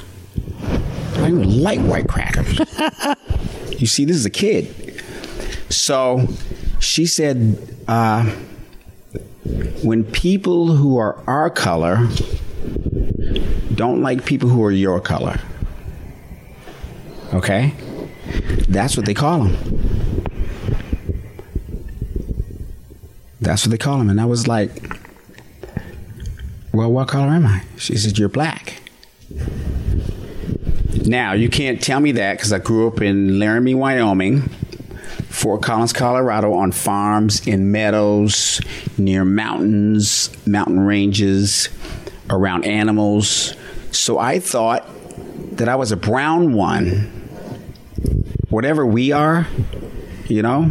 I 1.14 1.28
don't 1.28 1.40
even 1.40 1.62
like 1.62 1.80
white 1.80 2.08
crackers. 2.08 2.58
you 3.80 3.86
see, 3.86 4.04
this 4.04 4.16
is 4.16 4.26
a 4.26 4.30
kid. 4.30 5.02
So 5.70 6.28
she 6.78 7.06
said, 7.06 7.56
uh, 7.88 8.24
when 9.82 10.04
people 10.04 10.76
who 10.76 10.98
are 10.98 11.22
our 11.26 11.48
color 11.48 12.06
don't 13.74 14.02
like 14.02 14.26
people 14.26 14.48
who 14.48 14.62
are 14.64 14.70
your 14.70 15.00
color, 15.00 15.40
okay? 17.32 17.74
That's 18.68 18.96
what 18.96 19.06
they 19.06 19.14
call 19.14 19.44
them. 19.44 19.56
That's 23.40 23.66
what 23.66 23.70
they 23.70 23.78
call 23.78 23.98
them. 23.98 24.08
And 24.08 24.20
I 24.20 24.24
was 24.24 24.46
like, 24.46 24.70
well, 26.72 26.90
what 26.90 27.08
color 27.08 27.28
am 27.28 27.46
I? 27.46 27.64
She 27.76 27.96
said, 27.96 28.18
you're 28.18 28.28
black. 28.28 28.80
Now, 31.04 31.32
you 31.32 31.48
can't 31.48 31.82
tell 31.82 32.00
me 32.00 32.12
that 32.12 32.36
because 32.36 32.52
I 32.52 32.58
grew 32.58 32.86
up 32.86 33.02
in 33.02 33.38
Laramie, 33.38 33.74
Wyoming, 33.74 34.42
Fort 35.28 35.62
Collins, 35.62 35.92
Colorado, 35.92 36.54
on 36.54 36.70
farms, 36.70 37.46
in 37.46 37.72
meadows, 37.72 38.60
near 38.96 39.24
mountains, 39.24 40.30
mountain 40.46 40.80
ranges, 40.80 41.68
around 42.30 42.64
animals. 42.64 43.54
So 43.90 44.18
I 44.18 44.38
thought 44.38 44.86
that 45.56 45.68
I 45.68 45.74
was 45.74 45.92
a 45.92 45.96
brown 45.96 46.52
one. 46.52 47.21
Whatever 48.52 48.84
we 48.84 49.12
are, 49.12 49.46
you 50.28 50.42
know, 50.42 50.70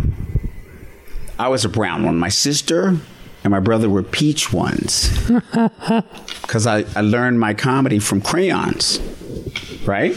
I 1.40 1.48
was 1.48 1.66
a 1.66 1.70
brown 1.70 2.06
one. 2.06 2.20
My 2.20 2.30
sister 2.30 2.96
and 3.44 3.50
my 3.50 3.60
brother 3.60 3.90
were 3.90 4.04
peach 4.04 4.54
ones 4.54 5.10
because 6.44 6.68
I, 6.68 6.86
I 6.96 7.02
learned 7.02 7.40
my 7.40 7.56
comedy 7.56 7.98
from 7.98 8.22
crayons, 8.22 9.00
right? 9.84 10.16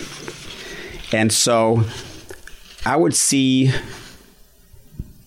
And 1.11 1.33
so 1.33 1.85
I 2.85 2.97
would 2.97 3.15
see 3.15 3.73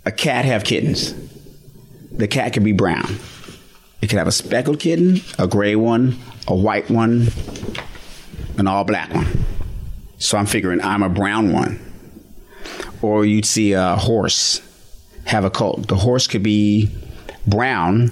a 0.05 0.11
cat 0.11 0.45
have 0.45 0.63
kittens. 0.63 1.15
The 2.11 2.27
cat 2.27 2.53
could 2.53 2.63
be 2.63 2.71
brown. 2.71 3.17
It 3.99 4.11
could 4.11 4.19
have 4.19 4.27
a 4.27 4.31
speckled 4.31 4.79
kitten, 4.79 5.21
a 5.39 5.47
gray 5.47 5.75
one, 5.75 6.19
a 6.47 6.53
white 6.53 6.91
one, 6.91 7.29
an 8.59 8.67
all 8.67 8.83
black 8.83 9.11
one. 9.11 9.25
So 10.19 10.37
I'm 10.37 10.45
figuring 10.45 10.83
I'm 10.83 11.01
a 11.01 11.09
brown 11.09 11.51
one. 11.51 11.86
Or 13.01 13.25
you'd 13.25 13.45
see 13.45 13.73
a 13.73 13.95
horse 13.95 14.61
have 15.25 15.43
a 15.45 15.49
colt. 15.49 15.87
The 15.87 15.95
horse 15.95 16.27
could 16.27 16.43
be 16.43 16.89
brown, 17.45 18.11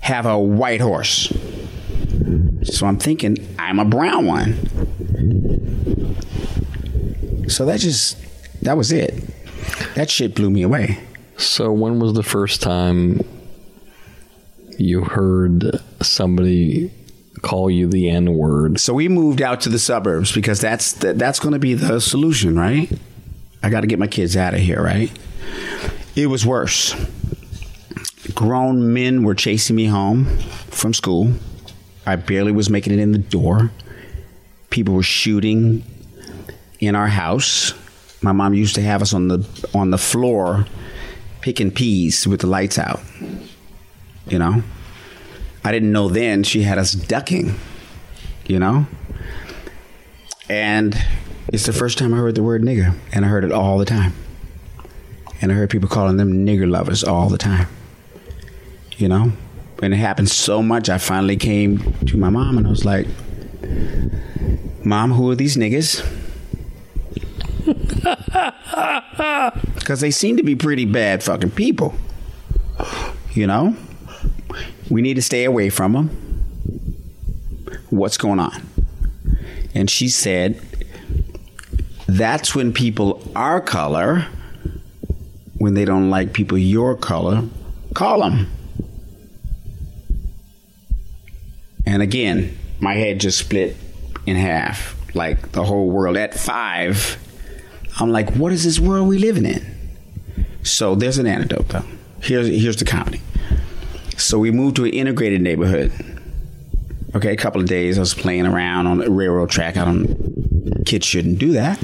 have 0.00 0.26
a 0.26 0.38
white 0.38 0.80
horse. 0.80 1.32
So 2.64 2.86
I'm 2.86 2.98
thinking 2.98 3.36
I'm 3.58 3.78
a 3.78 3.84
brown 3.84 4.26
one. 4.26 4.54
So 7.48 7.66
that 7.66 7.80
just 7.80 8.16
that 8.62 8.76
was 8.76 8.90
it. 8.90 9.14
That 9.94 10.10
shit 10.10 10.34
blew 10.34 10.50
me 10.50 10.62
away. 10.62 10.98
So, 11.36 11.72
when 11.72 11.98
was 11.98 12.14
the 12.14 12.22
first 12.22 12.62
time 12.62 13.20
you 14.78 15.02
heard 15.02 15.80
somebody 16.00 16.92
call 17.42 17.70
you 17.70 17.88
the 17.88 18.08
N 18.08 18.34
word? 18.34 18.78
So 18.78 18.94
we 18.94 19.08
moved 19.08 19.42
out 19.42 19.60
to 19.62 19.68
the 19.68 19.78
suburbs 19.78 20.32
because 20.32 20.60
that's 20.60 20.92
that's 20.92 21.40
going 21.40 21.52
to 21.52 21.58
be 21.58 21.74
the 21.74 22.00
solution, 22.00 22.58
right? 22.58 22.90
I 23.64 23.70
got 23.70 23.80
to 23.80 23.86
get 23.86 23.98
my 23.98 24.06
kids 24.06 24.36
out 24.36 24.52
of 24.52 24.60
here, 24.60 24.82
right? 24.82 25.10
It 26.14 26.26
was 26.26 26.44
worse. 26.44 26.94
Grown 28.34 28.92
men 28.92 29.22
were 29.22 29.34
chasing 29.34 29.74
me 29.74 29.86
home 29.86 30.26
from 30.68 30.92
school. 30.92 31.32
I 32.04 32.16
barely 32.16 32.52
was 32.52 32.68
making 32.68 32.92
it 32.92 32.98
in 32.98 33.12
the 33.12 33.18
door. 33.18 33.70
People 34.68 34.92
were 34.92 35.02
shooting 35.02 35.82
in 36.78 36.94
our 36.94 37.06
house. 37.06 37.72
My 38.20 38.32
mom 38.32 38.52
used 38.52 38.74
to 38.74 38.82
have 38.82 39.00
us 39.00 39.14
on 39.14 39.28
the 39.28 39.70
on 39.72 39.88
the 39.88 39.98
floor 39.98 40.66
picking 41.40 41.70
peas 41.70 42.26
with 42.26 42.42
the 42.42 42.46
lights 42.46 42.78
out. 42.78 43.00
You 44.28 44.38
know? 44.38 44.62
I 45.64 45.72
didn't 45.72 45.90
know 45.90 46.08
then 46.08 46.42
she 46.42 46.64
had 46.64 46.76
us 46.76 46.92
ducking, 46.92 47.58
you 48.46 48.58
know? 48.58 48.86
And 50.50 50.94
it's 51.48 51.66
the 51.66 51.72
first 51.72 51.98
time 51.98 52.14
I 52.14 52.18
heard 52.18 52.34
the 52.34 52.42
word 52.42 52.62
nigger, 52.62 52.96
and 53.12 53.24
I 53.24 53.28
heard 53.28 53.44
it 53.44 53.52
all 53.52 53.78
the 53.78 53.84
time. 53.84 54.12
And 55.40 55.52
I 55.52 55.54
heard 55.54 55.70
people 55.70 55.88
calling 55.88 56.16
them 56.16 56.46
nigger 56.46 56.68
lovers 56.70 57.04
all 57.04 57.28
the 57.28 57.38
time. 57.38 57.68
You 58.96 59.08
know? 59.08 59.32
And 59.82 59.92
it 59.92 59.98
happened 59.98 60.30
so 60.30 60.62
much, 60.62 60.88
I 60.88 60.98
finally 60.98 61.36
came 61.36 61.78
to 62.06 62.16
my 62.16 62.30
mom 62.30 62.56
and 62.56 62.66
I 62.66 62.70
was 62.70 62.84
like, 62.84 63.06
Mom, 64.84 65.12
who 65.12 65.30
are 65.30 65.34
these 65.34 65.56
niggas? 65.56 66.02
Because 69.74 70.00
they 70.00 70.10
seem 70.10 70.36
to 70.36 70.42
be 70.42 70.54
pretty 70.54 70.84
bad 70.84 71.22
fucking 71.22 71.50
people. 71.50 71.94
You 73.32 73.46
know? 73.46 73.76
We 74.88 75.02
need 75.02 75.14
to 75.14 75.22
stay 75.22 75.44
away 75.44 75.70
from 75.70 75.92
them. 75.92 76.08
What's 77.90 78.16
going 78.16 78.38
on? 78.38 78.62
And 79.74 79.90
she 79.90 80.08
said, 80.08 80.60
That's 82.14 82.54
when 82.54 82.72
people 82.72 83.20
our 83.34 83.60
color, 83.60 84.26
when 85.58 85.74
they 85.74 85.84
don't 85.84 86.10
like 86.10 86.32
people 86.32 86.56
your 86.56 86.96
color, 86.96 87.42
call 87.92 88.20
them. 88.20 88.48
And 91.84 92.02
again, 92.02 92.56
my 92.78 92.94
head 92.94 93.18
just 93.18 93.38
split 93.38 93.76
in 94.26 94.36
half, 94.36 94.96
like 95.16 95.50
the 95.50 95.64
whole 95.64 95.90
world. 95.90 96.16
At 96.16 96.34
five, 96.34 97.18
I'm 97.98 98.12
like, 98.12 98.32
what 98.36 98.52
is 98.52 98.62
this 98.62 98.78
world 98.78 99.08
we 99.08 99.18
living 99.18 99.44
in? 99.44 99.66
So 100.62 100.94
there's 100.94 101.18
an 101.18 101.26
antidote, 101.26 101.68
though. 101.68 101.84
Here's 102.20 102.46
here's 102.46 102.76
the 102.76 102.84
comedy. 102.84 103.22
So 104.16 104.38
we 104.38 104.52
moved 104.52 104.76
to 104.76 104.84
an 104.84 104.90
integrated 104.90 105.42
neighborhood. 105.42 105.92
Okay, 107.16 107.32
a 107.32 107.36
couple 107.36 107.60
of 107.60 107.66
days 107.66 107.98
I 107.98 108.02
was 108.02 108.14
playing 108.14 108.46
around 108.46 108.86
on 108.86 108.98
the 108.98 109.10
railroad 109.10 109.50
track. 109.50 109.76
I 109.76 109.84
don't. 109.84 110.84
Kids 110.86 111.04
shouldn't 111.04 111.40
do 111.40 111.52
that. 111.52 111.80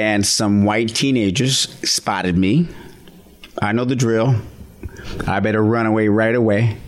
And 0.00 0.26
some 0.26 0.64
white 0.64 0.94
teenagers 0.94 1.68
spotted 1.86 2.34
me. 2.34 2.68
I 3.60 3.72
know 3.72 3.84
the 3.84 3.94
drill. 3.94 4.34
I 5.26 5.40
better 5.40 5.62
run 5.62 5.84
away 5.84 6.08
right 6.08 6.34
away. 6.34 6.78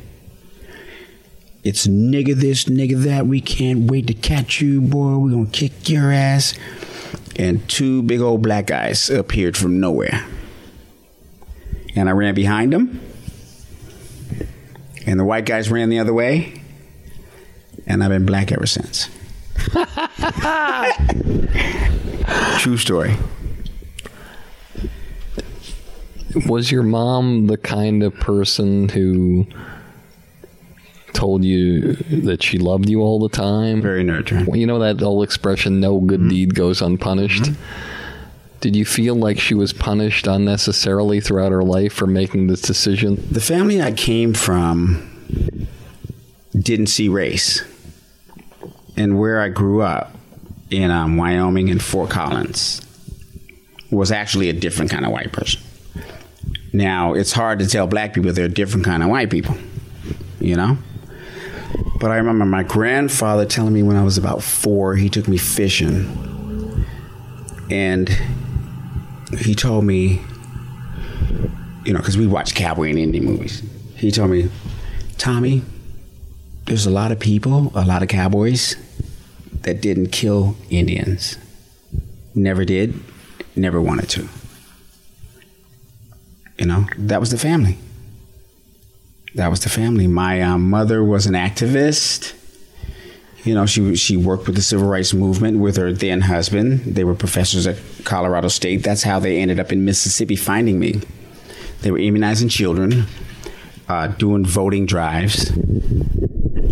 It's 1.62 1.86
nigga 1.86 2.34
this, 2.34 2.64
nigga 2.64 3.02
that. 3.02 3.26
We 3.26 3.42
can't 3.42 3.90
wait 3.90 4.06
to 4.06 4.14
catch 4.14 4.62
you, 4.62 4.80
boy. 4.80 5.18
We're 5.18 5.32
gonna 5.32 5.50
kick 5.50 5.90
your 5.90 6.10
ass. 6.10 6.54
And 7.36 7.68
two 7.68 8.02
big 8.02 8.22
old 8.22 8.40
black 8.40 8.68
guys 8.68 9.10
appeared 9.10 9.58
from 9.58 9.78
nowhere. 9.78 10.24
And 11.94 12.08
I 12.08 12.12
ran 12.12 12.34
behind 12.34 12.72
them. 12.72 12.98
And 15.04 15.20
the 15.20 15.24
white 15.24 15.44
guys 15.44 15.70
ran 15.70 15.90
the 15.90 15.98
other 15.98 16.14
way. 16.14 16.62
And 17.86 18.02
I've 18.02 18.08
been 18.08 18.24
black 18.24 18.52
ever 18.52 18.66
since. 18.66 19.10
True 22.58 22.76
story. 22.76 23.16
Was 26.46 26.70
your 26.70 26.82
mom 26.82 27.46
the 27.46 27.58
kind 27.58 28.02
of 28.02 28.14
person 28.14 28.88
who 28.88 29.46
told 31.12 31.44
you 31.44 31.94
that 32.10 32.42
she 32.42 32.58
loved 32.58 32.88
you 32.88 33.00
all 33.00 33.18
the 33.18 33.28
time? 33.28 33.82
Very 33.82 34.02
nurturing. 34.02 34.46
Well, 34.46 34.56
you 34.56 34.66
know 34.66 34.78
that 34.78 35.02
old 35.02 35.24
expression, 35.24 35.80
no 35.80 36.00
good 36.00 36.20
mm-hmm. 36.20 36.28
deed 36.28 36.54
goes 36.54 36.80
unpunished? 36.80 37.44
Mm-hmm. 37.44 38.58
Did 38.60 38.76
you 38.76 38.84
feel 38.84 39.16
like 39.16 39.40
she 39.40 39.54
was 39.54 39.72
punished 39.72 40.26
unnecessarily 40.26 41.20
throughout 41.20 41.50
her 41.50 41.64
life 41.64 41.92
for 41.92 42.06
making 42.06 42.46
this 42.46 42.62
decision? 42.62 43.22
The 43.30 43.40
family 43.40 43.82
I 43.82 43.92
came 43.92 44.34
from 44.34 45.08
didn't 46.56 46.86
see 46.86 47.08
race. 47.08 47.62
And 48.96 49.18
where 49.18 49.40
I 49.40 49.48
grew 49.48 49.82
up 49.82 50.14
in 50.70 50.90
um, 50.90 51.16
Wyoming 51.16 51.70
and 51.70 51.82
Fort 51.82 52.10
Collins 52.10 52.80
was 53.90 54.10
actually 54.10 54.48
a 54.48 54.52
different 54.52 54.90
kind 54.90 55.04
of 55.04 55.12
white 55.12 55.32
person. 55.32 55.60
Now, 56.72 57.12
it's 57.12 57.32
hard 57.32 57.58
to 57.58 57.66
tell 57.66 57.86
black 57.86 58.14
people 58.14 58.32
they're 58.32 58.46
a 58.46 58.48
different 58.48 58.86
kind 58.86 59.02
of 59.02 59.10
white 59.10 59.30
people, 59.30 59.56
you 60.40 60.56
know? 60.56 60.78
But 62.00 62.10
I 62.10 62.16
remember 62.16 62.44
my 62.44 62.62
grandfather 62.62 63.44
telling 63.44 63.74
me 63.74 63.82
when 63.82 63.96
I 63.96 64.02
was 64.02 64.18
about 64.18 64.42
four, 64.42 64.96
he 64.96 65.08
took 65.08 65.28
me 65.28 65.36
fishing. 65.36 66.86
And 67.70 68.08
he 69.38 69.54
told 69.54 69.84
me, 69.84 70.20
you 71.84 71.92
know, 71.92 71.98
because 71.98 72.16
we 72.16 72.26
watch 72.26 72.54
cowboy 72.54 72.90
and 72.90 72.98
Indian 72.98 73.24
movies. 73.24 73.62
He 73.96 74.10
told 74.10 74.30
me, 74.30 74.50
Tommy, 75.18 75.62
there's 76.72 76.86
a 76.86 76.90
lot 76.90 77.12
of 77.12 77.20
people, 77.20 77.70
a 77.74 77.84
lot 77.84 78.02
of 78.02 78.08
cowboys 78.08 78.76
that 79.60 79.82
didn't 79.82 80.06
kill 80.06 80.56
Indians. 80.70 81.36
Never 82.34 82.64
did, 82.64 82.98
never 83.54 83.78
wanted 83.78 84.08
to. 84.08 84.26
You 86.56 86.64
know, 86.64 86.86
that 86.96 87.20
was 87.20 87.30
the 87.30 87.36
family. 87.36 87.76
That 89.34 89.48
was 89.48 89.60
the 89.60 89.68
family. 89.68 90.06
My 90.06 90.40
um, 90.40 90.70
mother 90.70 91.04
was 91.04 91.26
an 91.26 91.34
activist. 91.34 92.32
You 93.44 93.54
know, 93.54 93.66
she 93.66 93.94
she 93.94 94.16
worked 94.16 94.46
with 94.46 94.56
the 94.56 94.62
civil 94.62 94.88
rights 94.88 95.12
movement 95.12 95.58
with 95.58 95.76
her 95.76 95.92
then 95.92 96.22
husband. 96.22 96.80
They 96.86 97.04
were 97.04 97.14
professors 97.14 97.66
at 97.66 97.76
Colorado 98.04 98.48
State. 98.48 98.82
That's 98.82 99.02
how 99.02 99.18
they 99.18 99.40
ended 99.40 99.60
up 99.60 99.72
in 99.72 99.84
Mississippi 99.84 100.36
finding 100.36 100.78
me. 100.78 101.02
They 101.82 101.90
were 101.90 101.98
immunizing 101.98 102.48
children, 102.48 103.04
uh, 103.90 104.06
doing 104.06 104.46
voting 104.46 104.86
drives. 104.86 105.52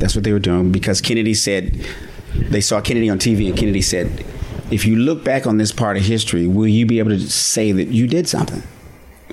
That's 0.00 0.16
what 0.16 0.24
they 0.24 0.32
were 0.32 0.40
doing 0.40 0.72
because 0.72 1.00
Kennedy 1.00 1.34
said 1.34 1.86
they 2.34 2.60
saw 2.60 2.80
Kennedy 2.80 3.08
on 3.08 3.18
TV 3.18 3.48
and 3.48 3.56
Kennedy 3.56 3.82
said, 3.82 4.24
"If 4.70 4.84
you 4.84 4.96
look 4.96 5.22
back 5.22 5.46
on 5.46 5.58
this 5.58 5.70
part 5.70 5.96
of 5.96 6.02
history, 6.02 6.46
will 6.48 6.66
you 6.66 6.86
be 6.86 6.98
able 6.98 7.10
to 7.10 7.20
say 7.20 7.70
that 7.70 7.88
you 7.88 8.08
did 8.08 8.28
something?" 8.28 8.62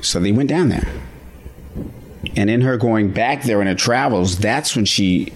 So 0.01 0.19
they 0.19 0.31
went 0.31 0.49
down 0.49 0.69
there. 0.69 0.87
And 2.35 2.49
in 2.49 2.61
her 2.61 2.77
going 2.77 3.11
back 3.11 3.43
there 3.43 3.61
in 3.61 3.67
her 3.67 3.75
travels, 3.75 4.37
that's 4.37 4.75
when 4.75 4.85
she 4.85 5.33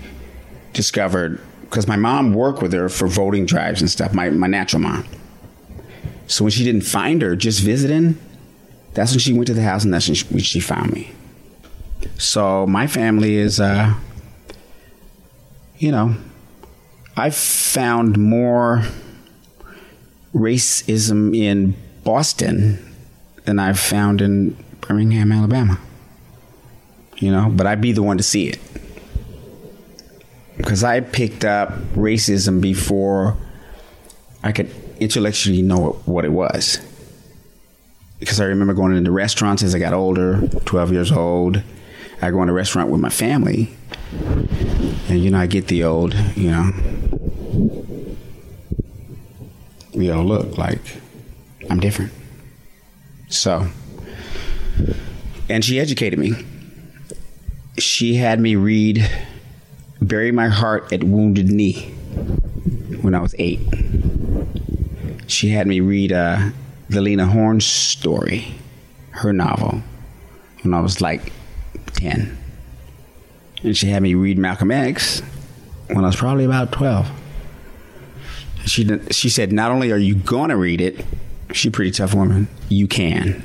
discovered 0.73 1.41
because 1.71 1.87
my 1.87 1.95
mom 1.95 2.33
worked 2.33 2.61
with 2.61 2.73
her 2.73 2.89
for 2.89 3.07
voting 3.07 3.45
drives 3.45 3.79
and 3.79 3.89
stuff, 3.89 4.13
my, 4.13 4.29
my 4.29 4.47
natural 4.47 4.81
mom. 4.81 5.05
So 6.27 6.43
when 6.43 6.51
she 6.51 6.65
didn't 6.65 6.81
find 6.81 7.21
her, 7.21 7.35
just 7.35 7.61
visiting, 7.61 8.17
that's 8.93 9.11
when 9.11 9.19
she 9.19 9.31
went 9.31 9.47
to 9.47 9.53
the 9.53 9.63
house 9.63 9.85
and 9.85 9.93
that's 9.93 10.07
when 10.07 10.15
she, 10.15 10.25
when 10.25 10.43
she 10.43 10.59
found 10.59 10.91
me. 10.91 11.11
So 12.17 12.67
my 12.67 12.87
family 12.87 13.35
is, 13.35 13.61
uh, 13.61 13.93
you 15.81 15.91
know, 15.91 16.15
I've 17.17 17.35
found 17.35 18.17
more 18.17 18.83
racism 20.33 21.35
in 21.37 21.75
Boston 22.03 22.95
than 23.43 23.59
I've 23.59 23.79
found 23.79 24.21
in 24.21 24.55
Birmingham, 24.79 25.31
Alabama 25.31 25.79
you 27.21 27.31
know, 27.31 27.49
but 27.49 27.67
I'd 27.67 27.79
be 27.79 27.91
the 27.91 28.03
one 28.03 28.17
to 28.17 28.23
see 28.23 28.47
it. 28.47 28.59
Because 30.57 30.83
I 30.83 30.99
picked 30.99 31.45
up 31.45 31.71
racism 31.93 32.59
before 32.61 33.37
I 34.43 34.51
could 34.51 34.69
intellectually 34.99 35.61
know 35.61 36.01
what 36.05 36.25
it 36.25 36.31
was. 36.31 36.79
Because 38.19 38.41
I 38.41 38.45
remember 38.45 38.73
going 38.73 38.95
into 38.95 39.11
restaurants 39.11 39.63
as 39.63 39.73
I 39.73 39.79
got 39.79 39.93
older, 39.93 40.47
12 40.65 40.91
years 40.91 41.11
old. 41.11 41.63
I 42.21 42.29
go 42.31 42.41
in 42.43 42.49
a 42.49 42.53
restaurant 42.53 42.89
with 42.89 43.01
my 43.01 43.09
family, 43.09 43.75
and 45.11 45.19
you 45.19 45.29
know, 45.29 45.39
I 45.39 45.45
get 45.45 45.67
the 45.67 45.83
old, 45.83 46.13
you 46.35 46.49
know, 46.51 46.71
you 49.91 50.11
know, 50.11 50.23
look 50.23 50.57
like 50.57 50.81
I'm 51.69 51.79
different. 51.79 52.11
So, 53.29 53.67
and 55.49 55.63
she 55.63 55.79
educated 55.79 56.17
me 56.17 56.33
she 57.77 58.15
had 58.15 58.39
me 58.39 58.55
read 58.55 59.09
Bury 60.01 60.31
My 60.31 60.49
Heart 60.49 60.91
at 60.93 61.03
Wounded 61.03 61.49
Knee 61.49 61.81
when 63.01 63.15
I 63.15 63.19
was 63.19 63.33
eight. 63.39 63.59
She 65.27 65.49
had 65.49 65.67
me 65.67 65.79
read 65.79 66.11
uh, 66.11 66.49
the 66.89 67.01
Lena 67.01 67.25
Horne 67.25 67.61
story, 67.61 68.53
her 69.11 69.31
novel, 69.31 69.81
when 70.61 70.73
I 70.73 70.81
was 70.81 71.01
like 71.01 71.31
10. 71.93 72.37
And 73.63 73.77
she 73.77 73.87
had 73.87 74.01
me 74.01 74.15
read 74.15 74.37
Malcolm 74.37 74.71
X 74.71 75.21
when 75.87 76.03
I 76.03 76.07
was 76.07 76.15
probably 76.15 76.45
about 76.45 76.71
12. 76.71 77.09
She, 78.65 78.99
she 79.11 79.29
said, 79.29 79.51
Not 79.51 79.71
only 79.71 79.91
are 79.91 79.97
you 79.97 80.15
to 80.19 80.55
read 80.55 80.81
it, 80.81 81.05
she's 81.53 81.69
a 81.69 81.71
pretty 81.71 81.91
tough 81.91 82.13
woman, 82.13 82.47
you 82.69 82.87
can. 82.87 83.43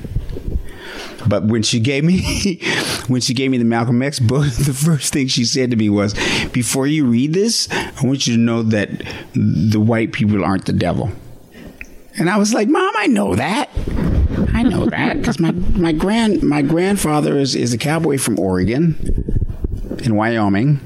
But 1.28 1.44
when 1.44 1.62
she 1.62 1.80
gave 1.80 2.04
me 2.04 2.60
when 3.08 3.20
she 3.20 3.34
gave 3.34 3.50
me 3.50 3.58
the 3.58 3.64
Malcolm 3.64 4.00
X 4.02 4.18
book, 4.18 4.44
the 4.52 4.72
first 4.72 5.12
thing 5.12 5.26
she 5.28 5.44
said 5.44 5.70
to 5.70 5.76
me 5.76 5.88
was, 5.88 6.14
"Before 6.52 6.86
you 6.86 7.06
read 7.06 7.32
this, 7.32 7.68
I 7.70 8.00
want 8.02 8.26
you 8.26 8.34
to 8.34 8.40
know 8.40 8.62
that 8.62 8.90
the 9.34 9.80
white 9.80 10.12
people 10.12 10.44
aren't 10.44 10.66
the 10.66 10.72
devil." 10.72 11.10
And 12.18 12.30
I 12.30 12.38
was 12.38 12.54
like, 12.54 12.68
"Mom, 12.68 12.92
I 12.96 13.06
know 13.06 13.34
that. 13.34 13.70
I 14.54 14.62
know 14.62 14.86
that 14.86 15.18
because 15.18 15.38
my 15.38 15.50
my 15.50 15.92
grand 15.92 16.42
my 16.42 16.62
grandfather 16.62 17.38
is 17.38 17.54
is 17.54 17.72
a 17.72 17.78
cowboy 17.78 18.18
from 18.18 18.38
Oregon, 18.38 19.35
in 19.98 20.14
Wyoming, 20.14 20.80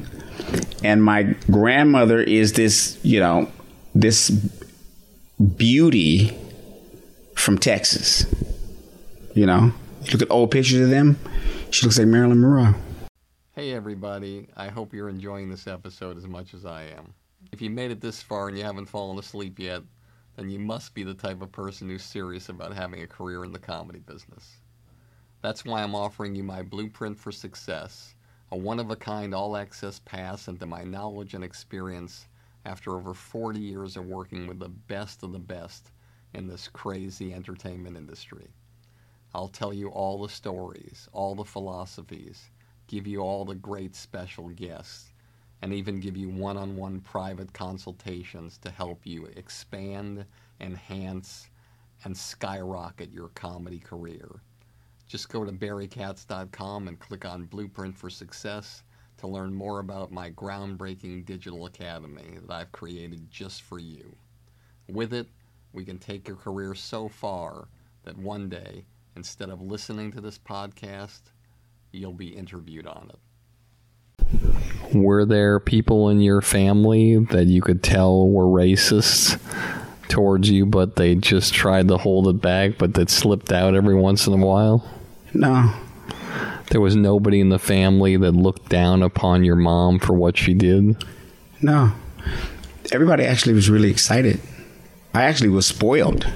and 0.82 1.02
my 1.02 1.34
grandmother 1.50 2.20
is 2.20 2.54
this 2.54 2.98
you 3.02 3.20
know 3.20 3.50
this 3.94 4.30
beauty 5.56 6.36
from 7.34 7.58
Texas." 7.58 8.26
You 9.34 9.46
know, 9.46 9.72
you 10.02 10.12
look 10.12 10.22
at 10.22 10.30
old 10.30 10.50
pictures 10.50 10.80
of 10.80 10.90
them, 10.90 11.16
she 11.70 11.86
looks 11.86 11.98
like 11.98 12.08
Marilyn 12.08 12.40
Monroe. 12.40 12.74
Hey, 13.52 13.72
everybody. 13.74 14.48
I 14.56 14.68
hope 14.68 14.92
you're 14.92 15.08
enjoying 15.08 15.50
this 15.50 15.66
episode 15.66 16.16
as 16.16 16.26
much 16.26 16.52
as 16.54 16.64
I 16.64 16.84
am. 16.84 17.14
If 17.52 17.60
you 17.60 17.70
made 17.70 17.90
it 17.90 18.00
this 18.00 18.22
far 18.22 18.48
and 18.48 18.56
you 18.56 18.64
haven't 18.64 18.86
fallen 18.86 19.18
asleep 19.18 19.58
yet, 19.58 19.82
then 20.36 20.50
you 20.50 20.58
must 20.58 20.94
be 20.94 21.04
the 21.04 21.14
type 21.14 21.42
of 21.42 21.52
person 21.52 21.88
who's 21.88 22.02
serious 22.02 22.48
about 22.48 22.72
having 22.72 23.02
a 23.02 23.06
career 23.06 23.44
in 23.44 23.52
the 23.52 23.58
comedy 23.58 23.98
business. 23.98 24.56
That's 25.42 25.64
why 25.64 25.82
I'm 25.82 25.94
offering 25.94 26.34
you 26.34 26.42
my 26.42 26.62
blueprint 26.62 27.18
for 27.18 27.32
success, 27.32 28.14
a 28.52 28.56
one 28.56 28.80
of 28.80 28.90
a 28.90 28.96
kind 28.96 29.32
all 29.32 29.56
access 29.56 30.00
pass 30.00 30.48
into 30.48 30.66
my 30.66 30.82
knowledge 30.82 31.34
and 31.34 31.44
experience 31.44 32.26
after 32.64 32.96
over 32.96 33.14
40 33.14 33.60
years 33.60 33.96
of 33.96 34.06
working 34.06 34.46
with 34.48 34.58
the 34.58 34.68
best 34.68 35.22
of 35.22 35.32
the 35.32 35.38
best 35.38 35.92
in 36.34 36.48
this 36.48 36.66
crazy 36.66 37.32
entertainment 37.32 37.96
industry. 37.96 38.48
I'll 39.32 39.48
tell 39.48 39.72
you 39.72 39.88
all 39.88 40.20
the 40.20 40.28
stories, 40.28 41.08
all 41.12 41.36
the 41.36 41.44
philosophies, 41.44 42.50
give 42.88 43.06
you 43.06 43.20
all 43.20 43.44
the 43.44 43.54
great 43.54 43.94
special 43.94 44.48
guests, 44.48 45.12
and 45.62 45.72
even 45.72 46.00
give 46.00 46.16
you 46.16 46.28
one 46.28 46.56
on 46.56 46.76
one 46.76 47.00
private 47.00 47.52
consultations 47.52 48.58
to 48.58 48.70
help 48.70 49.06
you 49.06 49.26
expand, 49.36 50.24
enhance, 50.60 51.48
and 52.02 52.16
skyrocket 52.16 53.12
your 53.12 53.28
comedy 53.28 53.78
career. 53.78 54.42
Just 55.10 55.28
go 55.28 55.44
to 55.44 55.50
barrykatz.com 55.50 56.86
and 56.86 56.96
click 57.00 57.24
on 57.24 57.46
Blueprint 57.46 57.98
for 57.98 58.08
Success 58.08 58.84
to 59.18 59.26
learn 59.26 59.52
more 59.52 59.80
about 59.80 60.12
my 60.12 60.30
groundbreaking 60.30 61.26
digital 61.26 61.66
academy 61.66 62.38
that 62.46 62.54
I've 62.54 62.70
created 62.70 63.28
just 63.28 63.62
for 63.62 63.80
you. 63.80 64.14
With 64.88 65.12
it, 65.12 65.26
we 65.72 65.84
can 65.84 65.98
take 65.98 66.28
your 66.28 66.36
career 66.36 66.76
so 66.76 67.08
far 67.08 67.66
that 68.04 68.16
one 68.18 68.48
day, 68.48 68.84
instead 69.16 69.50
of 69.50 69.60
listening 69.60 70.12
to 70.12 70.20
this 70.20 70.38
podcast, 70.38 71.22
you'll 71.90 72.12
be 72.12 72.28
interviewed 72.28 72.86
on 72.86 73.10
it. 73.10 74.94
Were 74.94 75.24
there 75.24 75.58
people 75.58 76.08
in 76.10 76.20
your 76.20 76.40
family 76.40 77.16
that 77.16 77.46
you 77.46 77.62
could 77.62 77.82
tell 77.82 78.28
were 78.28 78.44
racist 78.44 79.40
towards 80.08 80.48
you, 80.48 80.66
but 80.66 80.94
they 80.94 81.16
just 81.16 81.52
tried 81.52 81.88
to 81.88 81.96
hold 81.96 82.28
it 82.28 82.40
back, 82.40 82.78
but 82.78 82.94
that 82.94 83.10
slipped 83.10 83.50
out 83.50 83.74
every 83.74 83.96
once 83.96 84.28
in 84.28 84.34
a 84.34 84.46
while? 84.46 84.88
No. 85.32 85.72
There 86.70 86.80
was 86.80 86.94
nobody 86.94 87.40
in 87.40 87.48
the 87.48 87.58
family 87.58 88.16
that 88.16 88.32
looked 88.32 88.68
down 88.68 89.02
upon 89.02 89.44
your 89.44 89.56
mom 89.56 89.98
for 89.98 90.14
what 90.14 90.36
she 90.36 90.54
did? 90.54 91.04
No. 91.60 91.92
Everybody 92.92 93.24
actually 93.24 93.54
was 93.54 93.68
really 93.68 93.90
excited. 93.90 94.40
I 95.12 95.24
actually 95.24 95.48
was 95.48 95.66
spoiled. 95.66 96.26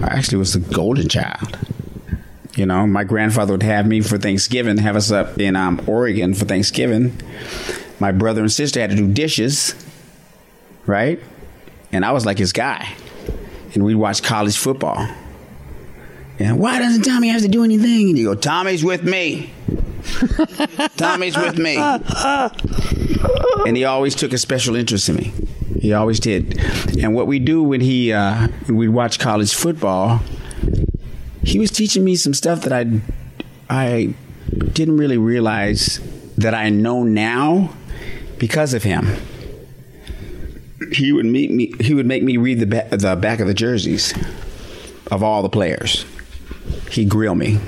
I 0.00 0.06
actually 0.06 0.38
was 0.38 0.54
the 0.54 0.60
golden 0.60 1.08
child. 1.08 1.58
You 2.56 2.66
know, 2.66 2.86
my 2.86 3.04
grandfather 3.04 3.52
would 3.52 3.62
have 3.62 3.86
me 3.86 4.00
for 4.00 4.18
Thanksgiving, 4.18 4.78
have 4.78 4.96
us 4.96 5.10
up 5.10 5.38
in 5.38 5.54
um, 5.54 5.80
Oregon 5.86 6.34
for 6.34 6.44
Thanksgiving. 6.44 7.16
My 8.00 8.10
brother 8.12 8.40
and 8.40 8.50
sister 8.50 8.80
had 8.80 8.90
to 8.90 8.96
do 8.96 9.12
dishes, 9.12 9.74
right? 10.86 11.20
And 11.92 12.04
I 12.04 12.12
was 12.12 12.26
like 12.26 12.38
his 12.38 12.52
guy. 12.52 12.88
And 13.74 13.84
we'd 13.84 13.96
watch 13.96 14.22
college 14.22 14.56
football. 14.56 15.06
And 16.38 16.58
why 16.58 16.78
doesn't 16.78 17.02
Tommy 17.02 17.28
have 17.28 17.42
to 17.42 17.48
do 17.48 17.64
anything? 17.64 18.10
And 18.10 18.18
you 18.18 18.24
go, 18.26 18.34
Tommy's 18.34 18.84
with 18.84 19.02
me. 19.02 19.52
Tommy's 20.96 21.36
with 21.36 21.58
me. 21.58 21.76
and 23.66 23.76
he 23.76 23.84
always 23.84 24.14
took 24.14 24.32
a 24.32 24.38
special 24.38 24.76
interest 24.76 25.08
in 25.08 25.16
me. 25.16 25.32
He 25.80 25.92
always 25.92 26.20
did. 26.20 26.58
And 26.98 27.14
what 27.14 27.26
we 27.26 27.38
do 27.38 27.62
when 27.62 27.80
he 27.80 28.12
uh, 28.12 28.48
when 28.66 28.76
we 28.76 28.88
watch 28.88 29.18
college 29.18 29.54
football, 29.54 30.20
he 31.42 31.58
was 31.58 31.70
teaching 31.70 32.04
me 32.04 32.16
some 32.16 32.34
stuff 32.34 32.62
that 32.62 32.72
I 32.72 33.00
I 33.68 34.14
didn't 34.72 34.96
really 34.96 35.18
realize 35.18 36.00
that 36.36 36.54
I 36.54 36.68
know 36.70 37.02
now 37.02 37.72
because 38.38 38.74
of 38.74 38.82
him. 38.84 39.08
He 40.92 41.12
would 41.12 41.26
meet 41.26 41.50
me. 41.50 41.72
He 41.80 41.94
would 41.94 42.06
make 42.06 42.22
me 42.22 42.36
read 42.36 42.60
the 42.60 42.66
ba- 42.66 42.88
the 42.96 43.16
back 43.16 43.40
of 43.40 43.46
the 43.46 43.54
jerseys 43.54 44.14
of 45.10 45.22
all 45.22 45.42
the 45.42 45.48
players. 45.48 46.04
He'd 46.90 47.08
grill 47.08 47.34
me, 47.34 47.60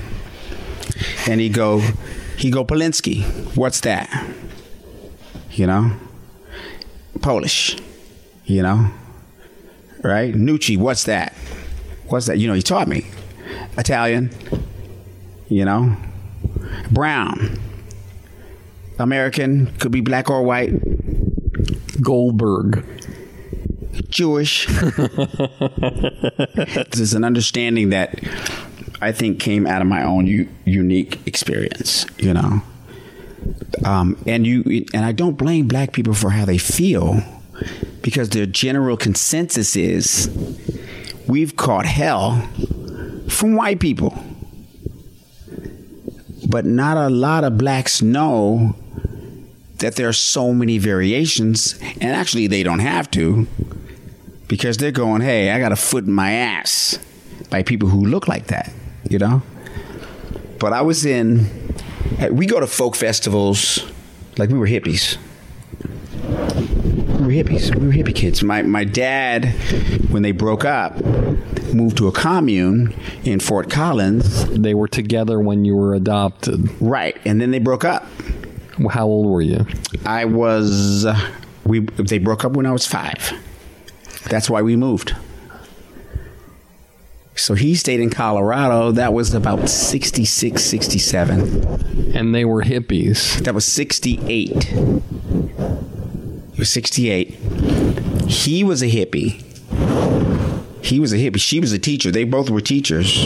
and 1.27 1.39
he'd 1.39 1.53
go, 1.53 1.79
he 2.37 2.51
go 2.51 2.65
Polinsky. 2.65 3.23
What's 3.55 3.81
that? 3.81 4.09
You 5.51 5.67
know, 5.67 5.91
Polish 7.21 7.77
you 8.51 8.61
know? 8.61 8.91
Right? 10.03 10.33
Nucci, 10.33 10.77
what's 10.77 11.05
that? 11.05 11.33
What's 12.07 12.25
that? 12.27 12.37
You 12.37 12.47
know, 12.47 12.53
he 12.53 12.61
taught 12.61 12.87
me. 12.87 13.05
Italian, 13.77 14.31
you 15.47 15.63
know? 15.63 15.95
Brown. 16.91 17.59
American, 18.99 19.67
could 19.77 19.91
be 19.91 20.01
black 20.01 20.29
or 20.29 20.43
white. 20.43 20.73
Goldberg. 22.01 22.85
Jewish. 24.09 24.67
this 26.87 26.99
is 26.99 27.13
an 27.13 27.23
understanding 27.23 27.89
that 27.89 28.19
I 29.01 29.11
think 29.11 29.39
came 29.39 29.65
out 29.65 29.81
of 29.81 29.87
my 29.87 30.03
own 30.03 30.27
u- 30.27 30.49
unique 30.65 31.19
experience, 31.25 32.05
you 32.17 32.33
know. 32.33 32.61
Um, 33.83 34.21
and 34.27 34.45
you 34.45 34.85
and 34.93 35.03
I 35.03 35.11
don't 35.11 35.37
blame 35.37 35.67
black 35.67 35.91
people 35.91 36.13
for 36.13 36.29
how 36.29 36.45
they 36.45 36.59
feel 36.59 37.21
because 38.01 38.29
the 38.29 38.45
general 38.45 38.97
consensus 38.97 39.75
is 39.75 40.29
we've 41.27 41.55
caught 41.55 41.85
hell 41.85 42.47
from 43.27 43.55
white 43.55 43.79
people. 43.79 44.17
But 46.47 46.65
not 46.65 46.97
a 46.97 47.09
lot 47.09 47.43
of 47.43 47.57
blacks 47.57 48.01
know 48.01 48.75
that 49.77 49.95
there 49.95 50.07
are 50.07 50.13
so 50.13 50.53
many 50.53 50.77
variations, 50.77 51.77
and 51.99 52.15
actually, 52.15 52.47
they 52.47 52.61
don't 52.61 52.79
have 52.79 53.09
to 53.11 53.47
because 54.47 54.77
they're 54.77 54.91
going, 54.91 55.21
hey, 55.21 55.49
I 55.51 55.59
got 55.59 55.71
a 55.71 55.75
foot 55.75 56.05
in 56.05 56.11
my 56.11 56.33
ass 56.33 56.99
by 57.49 57.63
people 57.63 57.89
who 57.89 58.05
look 58.05 58.27
like 58.27 58.47
that, 58.47 58.71
you 59.11 59.19
know? 59.19 59.41
But 60.59 60.73
I 60.73 60.81
was 60.81 61.05
in, 61.05 61.49
we 62.31 62.45
go 62.45 62.59
to 62.59 62.67
folk 62.67 62.95
festivals 62.95 63.85
like 64.37 64.49
we 64.49 64.57
were 64.57 64.67
hippies 64.67 65.17
we 67.21 67.27
were 67.27 67.43
hippies. 67.43 67.75
We 67.75 67.87
were 67.87 67.93
hippie 67.93 68.15
kids. 68.15 68.43
My 68.43 68.63
my 68.63 68.83
dad, 68.83 69.45
when 70.09 70.23
they 70.23 70.31
broke 70.31 70.65
up, 70.65 70.99
moved 71.73 71.97
to 71.97 72.07
a 72.07 72.11
commune 72.11 72.95
in 73.23 73.39
Fort 73.39 73.69
Collins. 73.69 74.45
They 74.49 74.73
were 74.73 74.87
together 74.87 75.39
when 75.39 75.63
you 75.63 75.75
were 75.75 75.93
adopted. 75.93 76.69
Right, 76.81 77.17
and 77.25 77.39
then 77.39 77.51
they 77.51 77.59
broke 77.59 77.85
up. 77.85 78.05
How 78.89 79.05
old 79.05 79.27
were 79.27 79.41
you? 79.41 79.65
I 80.05 80.25
was. 80.25 81.05
Uh, 81.05 81.31
we 81.63 81.79
they 81.79 82.17
broke 82.17 82.43
up 82.43 82.53
when 82.53 82.65
I 82.65 82.71
was 82.71 82.87
five. 82.87 83.33
That's 84.29 84.49
why 84.49 84.61
we 84.61 84.75
moved. 84.75 85.15
So 87.41 87.55
he 87.55 87.73
stayed 87.73 87.99
in 87.99 88.11
Colorado. 88.11 88.91
That 88.91 89.13
was 89.13 89.33
about 89.33 89.67
66, 89.67 90.63
67. 90.63 92.15
And 92.15 92.35
they 92.35 92.45
were 92.45 92.61
hippies. 92.61 93.43
That 93.43 93.55
was 93.55 93.65
68 93.65 94.65
He 94.65 96.59
was 96.59 96.69
68. 96.69 97.29
He 98.27 98.63
was 98.63 98.83
a 98.83 98.85
hippie. 98.85 99.41
He 100.85 100.99
was 100.99 101.13
a 101.13 101.15
hippie. 101.15 101.41
She 101.41 101.59
was 101.59 101.73
a 101.73 101.79
teacher. 101.79 102.11
They 102.11 102.25
both 102.25 102.51
were 102.51 102.61
teachers. 102.61 103.25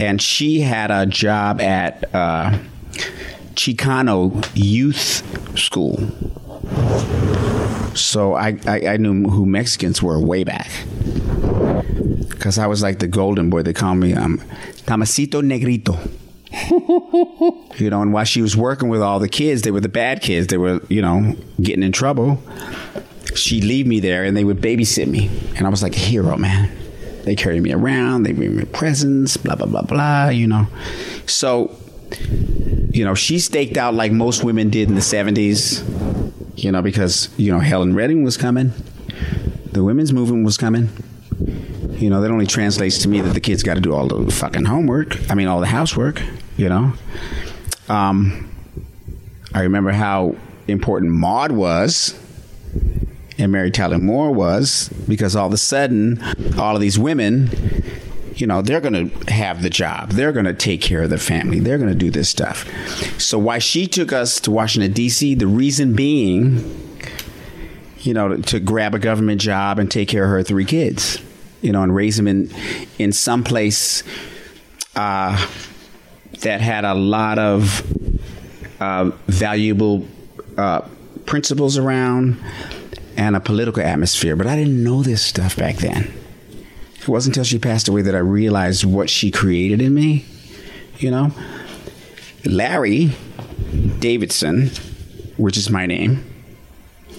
And 0.00 0.20
she 0.20 0.62
had 0.62 0.90
a 0.90 1.06
job 1.06 1.60
at 1.60 2.12
uh, 2.12 2.58
Chicano 3.54 4.44
Youth 4.54 5.22
School. 5.56 5.98
So 7.94 8.34
I, 8.34 8.58
I, 8.66 8.88
I 8.88 8.96
knew 8.96 9.30
who 9.30 9.46
Mexicans 9.46 10.02
were 10.02 10.18
way 10.18 10.42
back. 10.42 10.68
Because 12.28 12.58
I 12.58 12.66
was 12.66 12.82
like 12.82 12.98
the 12.98 13.08
golden 13.08 13.50
boy. 13.50 13.62
They 13.62 13.72
call 13.72 13.94
me 13.94 14.14
um, 14.14 14.38
Tomasito 14.86 15.42
Negrito. 15.42 15.98
you 16.70 17.90
know, 17.90 18.00
and 18.02 18.12
while 18.12 18.24
she 18.24 18.40
was 18.40 18.56
working 18.56 18.88
with 18.88 19.02
all 19.02 19.18
the 19.18 19.28
kids, 19.28 19.62
they 19.62 19.70
were 19.70 19.80
the 19.80 19.88
bad 19.88 20.22
kids. 20.22 20.46
They 20.46 20.56
were, 20.56 20.80
you 20.88 21.02
know, 21.02 21.36
getting 21.60 21.82
in 21.82 21.92
trouble. 21.92 22.42
She'd 23.34 23.64
leave 23.64 23.86
me 23.86 24.00
there 24.00 24.24
and 24.24 24.36
they 24.36 24.44
would 24.44 24.60
babysit 24.60 25.06
me. 25.08 25.30
And 25.56 25.66
I 25.66 25.70
was 25.70 25.82
like 25.82 25.94
a 25.94 26.00
hero, 26.00 26.36
man. 26.36 26.70
They 27.24 27.36
carried 27.36 27.62
me 27.62 27.72
around, 27.72 28.22
they 28.22 28.32
gave 28.32 28.52
me 28.52 28.64
presents, 28.64 29.36
blah, 29.36 29.54
blah, 29.54 29.66
blah, 29.66 29.82
blah, 29.82 30.28
you 30.30 30.46
know. 30.46 30.66
So, 31.26 31.76
you 32.90 33.04
know, 33.04 33.14
she 33.14 33.38
staked 33.38 33.76
out 33.76 33.92
like 33.92 34.12
most 34.12 34.44
women 34.44 34.70
did 34.70 34.88
in 34.88 34.94
the 34.94 35.02
70s, 35.02 35.84
you 36.56 36.72
know, 36.72 36.80
because, 36.80 37.28
you 37.36 37.52
know, 37.52 37.58
Helen 37.58 37.94
Reddy 37.94 38.14
was 38.14 38.38
coming, 38.38 38.72
the 39.72 39.84
women's 39.84 40.10
movement 40.10 40.46
was 40.46 40.56
coming 40.56 40.88
you 41.98 42.10
know, 42.10 42.20
that 42.20 42.30
only 42.30 42.46
translates 42.46 42.98
to 42.98 43.08
me 43.08 43.20
that 43.20 43.34
the 43.34 43.40
kids 43.40 43.62
got 43.62 43.74
to 43.74 43.80
do 43.80 43.92
all 43.94 44.06
the 44.06 44.30
fucking 44.32 44.64
homework. 44.64 45.30
I 45.30 45.34
mean, 45.34 45.48
all 45.48 45.60
the 45.60 45.66
housework. 45.66 46.22
You 46.56 46.68
know, 46.68 46.92
um, 47.88 48.50
I 49.54 49.62
remember 49.62 49.92
how 49.92 50.36
important 50.66 51.12
Maude 51.12 51.52
was 51.52 52.18
and 53.38 53.52
Mary 53.52 53.70
Tyler 53.70 53.98
Moore 53.98 54.32
was 54.32 54.88
because 55.08 55.34
all 55.36 55.46
of 55.46 55.52
a 55.52 55.58
sudden, 55.58 56.22
all 56.58 56.74
of 56.74 56.80
these 56.80 56.98
women, 56.98 57.50
you 58.34 58.46
know, 58.46 58.62
they're 58.62 58.80
going 58.80 59.10
to 59.10 59.32
have 59.32 59.62
the 59.62 59.70
job. 59.70 60.10
They're 60.10 60.32
going 60.32 60.46
to 60.46 60.54
take 60.54 60.80
care 60.80 61.02
of 61.02 61.10
the 61.10 61.18
family. 61.18 61.60
They're 61.60 61.78
going 61.78 61.90
to 61.90 61.98
do 61.98 62.10
this 62.10 62.28
stuff. 62.28 62.68
So, 63.20 63.38
why 63.38 63.58
she 63.58 63.86
took 63.86 64.12
us 64.12 64.40
to 64.40 64.50
Washington, 64.50 64.92
D.C., 64.92 65.34
the 65.34 65.46
reason 65.46 65.94
being, 65.94 66.98
you 68.00 68.14
know, 68.14 68.36
to 68.36 68.60
grab 68.60 68.94
a 68.94 68.98
government 68.98 69.40
job 69.40 69.78
and 69.78 69.90
take 69.90 70.08
care 70.08 70.24
of 70.24 70.30
her 70.30 70.42
three 70.42 70.64
kids 70.64 71.20
you 71.60 71.72
know, 71.72 71.82
and 71.82 71.94
raise 71.94 72.16
them 72.16 72.28
in 72.28 72.50
in 72.98 73.12
some 73.12 73.44
place 73.44 74.02
uh, 74.96 75.46
that 76.40 76.60
had 76.60 76.84
a 76.84 76.94
lot 76.94 77.38
of 77.38 77.82
uh, 78.80 79.10
valuable 79.26 80.06
uh, 80.56 80.82
principles 81.26 81.76
around 81.76 82.40
and 83.16 83.36
a 83.36 83.40
political 83.40 83.82
atmosphere. 83.82 84.36
But 84.36 84.46
I 84.46 84.56
didn't 84.56 84.82
know 84.82 85.02
this 85.02 85.24
stuff 85.24 85.56
back 85.56 85.76
then. 85.76 86.12
It 87.00 87.08
wasn't 87.08 87.36
until 87.36 87.44
she 87.44 87.58
passed 87.58 87.88
away 87.88 88.02
that 88.02 88.14
I 88.14 88.18
realized 88.18 88.84
what 88.84 89.10
she 89.10 89.30
created 89.30 89.80
in 89.80 89.94
me. 89.94 90.24
You 90.98 91.10
know, 91.10 91.32
Larry 92.44 93.12
Davidson, 93.98 94.70
which 95.36 95.56
is 95.56 95.70
my 95.70 95.86
name. 95.86 96.24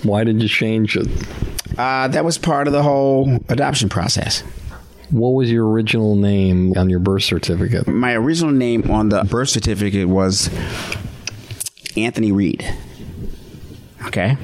Why 0.04 0.24
did 0.24 0.42
you 0.42 0.48
change 0.48 0.96
it? 0.96 1.08
Uh, 1.80 2.10
that 2.10 2.26
was 2.26 2.38
part 2.38 2.68
of 2.68 2.74
the 2.74 2.84
whole 2.84 3.40
adoption 3.48 3.88
process. 3.88 4.42
What 5.12 5.30
was 5.30 5.50
your 5.50 5.66
original 5.66 6.18
name 6.18 6.74
on 6.76 6.90
your 6.90 7.00
birth 7.00 7.24
certificate? 7.24 7.88
My 7.88 8.14
original 8.16 8.52
name 8.52 8.92
on 8.92 9.08
the 9.08 9.24
birth 9.24 9.48
certificate 9.48 10.10
was 10.10 10.50
Anthony 11.96 12.34
Reed. 12.34 12.70
Okay. 14.08 14.36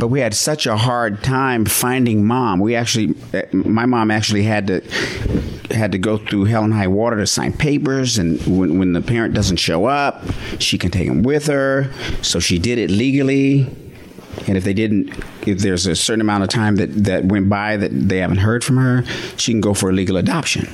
But 0.00 0.08
we 0.08 0.18
had 0.18 0.34
such 0.34 0.66
a 0.66 0.76
hard 0.76 1.22
time 1.22 1.64
finding 1.64 2.24
mom. 2.24 2.58
We 2.58 2.74
actually, 2.74 3.14
my 3.52 3.86
mom 3.86 4.10
actually 4.10 4.42
had 4.42 4.66
to 4.66 4.80
had 5.72 5.92
to 5.92 5.98
go 5.98 6.18
through 6.18 6.46
hell 6.46 6.64
and 6.64 6.74
high 6.74 6.88
water 6.88 7.18
to 7.18 7.26
sign 7.26 7.52
papers. 7.52 8.18
And 8.18 8.40
when, 8.46 8.80
when 8.80 8.94
the 8.94 9.00
parent 9.00 9.32
doesn't 9.32 9.58
show 9.58 9.84
up, 9.84 10.24
she 10.58 10.76
can 10.76 10.90
take 10.90 11.06
him 11.06 11.22
with 11.22 11.46
her. 11.46 11.92
So 12.20 12.40
she 12.40 12.58
did 12.58 12.78
it 12.78 12.90
legally. 12.90 13.68
And 14.46 14.56
if 14.56 14.64
they 14.64 14.72
didn't, 14.72 15.12
if 15.46 15.58
there's 15.58 15.86
a 15.86 15.94
certain 15.94 16.20
amount 16.20 16.42
of 16.42 16.48
time 16.48 16.76
that, 16.76 16.92
that 17.04 17.24
went 17.26 17.48
by 17.48 17.76
that 17.76 17.90
they 17.92 18.18
haven't 18.18 18.38
heard 18.38 18.64
from 18.64 18.76
her, 18.76 19.04
she 19.36 19.52
can 19.52 19.60
go 19.60 19.74
for 19.74 19.90
a 19.90 19.92
legal 19.92 20.16
adoption. 20.16 20.68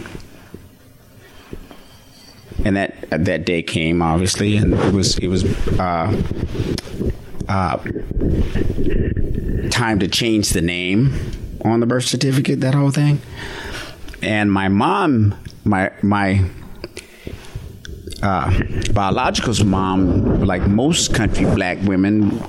And 2.65 2.77
that 2.77 3.11
that 3.11 3.45
day 3.45 3.63
came, 3.63 4.03
obviously, 4.03 4.57
and 4.57 4.75
it 4.75 4.93
was 4.93 5.17
it 5.19 5.29
was 5.29 5.45
uh, 5.79 6.23
uh, 7.49 7.77
time 9.71 9.99
to 10.01 10.09
change 10.09 10.51
the 10.51 10.61
name 10.61 11.15
on 11.65 11.81
the 11.81 11.87
birth 11.87 12.05
certificate. 12.05 12.61
That 12.61 12.75
whole 12.75 12.91
thing, 12.91 13.21
and 14.23 14.53
my 14.53 14.69
mom, 14.69 15.37
my 15.65 15.93
my 16.03 16.51
uh, 18.23 18.61
biological 18.93 19.55
mom, 19.65 20.45
like 20.45 20.63
most 20.63 21.15
country 21.15 21.45
black 21.45 21.79
women, 21.83 22.43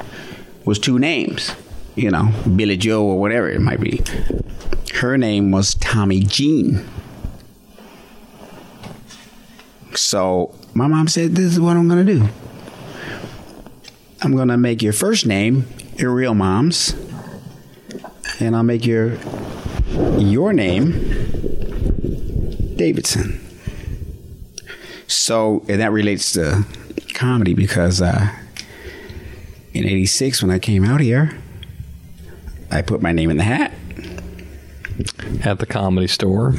was 0.69 0.77
two 0.77 0.99
names. 0.99 1.55
You 1.95 2.11
know, 2.11 2.31
Billy 2.55 2.77
Joe 2.77 3.03
or 3.03 3.19
whatever 3.19 3.49
it 3.49 3.59
might 3.59 3.81
be. 3.81 4.01
Her 4.93 5.17
name 5.17 5.49
was 5.51 5.73
Tommy 5.73 6.21
Jean. 6.21 6.87
So 9.95 10.53
my 10.75 10.85
mom 10.85 11.07
said, 11.07 11.35
"This 11.35 11.53
is 11.53 11.59
what 11.59 11.75
I'm 11.75 11.89
going 11.89 12.05
to 12.05 12.13
do. 12.13 12.29
I'm 14.21 14.35
going 14.35 14.49
to 14.49 14.57
make 14.57 14.83
your 14.83 14.93
first 14.93 15.25
name 15.25 15.67
your 15.97 16.13
real 16.13 16.35
mom's, 16.35 16.93
and 18.39 18.55
I'll 18.55 18.63
make 18.63 18.85
your 18.85 19.17
your 20.19 20.53
name 20.53 20.91
Davidson." 22.75 23.41
So, 25.07 25.65
and 25.67 25.81
that 25.81 25.91
relates 25.91 26.31
to 26.33 26.63
comedy 27.15 27.55
because 27.55 28.01
uh, 28.01 28.29
in 29.73 29.85
'86, 29.85 30.41
when 30.41 30.51
I 30.51 30.59
came 30.59 30.83
out 30.85 30.99
here, 31.01 31.37
I 32.71 32.81
put 32.81 33.01
my 33.01 33.11
name 33.11 33.29
in 33.29 33.37
the 33.37 33.43
hat 33.43 33.73
At 35.43 35.59
the 35.59 35.65
comedy 35.65 36.07
store. 36.07 36.53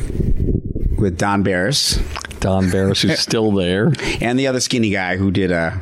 with 0.98 1.16
Don 1.18 1.42
Barris 1.42 1.98
Don 2.40 2.70
Barris, 2.70 3.02
who's 3.02 3.18
still 3.28 3.52
there. 3.52 3.92
and 4.20 4.38
the 4.38 4.46
other 4.46 4.60
skinny 4.60 4.90
guy 4.90 5.16
who 5.16 5.30
did 5.30 5.52
uh, 5.52 5.72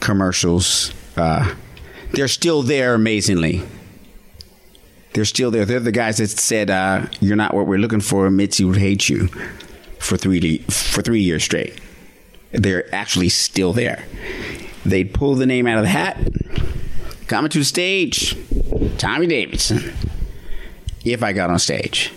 commercials. 0.00 0.92
Uh, 1.16 1.54
they're 2.12 2.28
still 2.28 2.62
there, 2.62 2.94
amazingly. 2.94 3.62
They're 5.12 5.26
still 5.26 5.50
there. 5.50 5.64
They're 5.66 5.80
the 5.80 5.92
guys 5.92 6.16
that 6.18 6.28
said, 6.30 6.70
uh, 6.70 7.06
"You're 7.20 7.36
not 7.36 7.52
what 7.54 7.66
we're 7.66 7.78
looking 7.78 8.00
for." 8.00 8.30
Mitzi 8.30 8.64
would 8.64 8.78
hate 8.78 9.08
you 9.10 9.26
for 9.98 10.16
three 10.16 10.58
for 10.68 11.02
three 11.02 11.20
years 11.20 11.44
straight. 11.44 11.78
They're 12.52 12.92
actually 12.94 13.28
still 13.28 13.72
there. 13.74 14.04
They'd 14.84 15.12
pull 15.14 15.34
the 15.36 15.46
name 15.46 15.66
out 15.66 15.78
of 15.78 15.84
the 15.84 15.88
hat, 15.90 16.18
coming 17.28 17.50
to 17.50 17.58
the 17.58 17.64
stage, 17.64 18.36
Tommy 18.98 19.26
Davidson. 19.26 19.92
If 21.04 21.22
I 21.22 21.32
got 21.32 21.50
on 21.50 21.58
stage, 21.58 22.12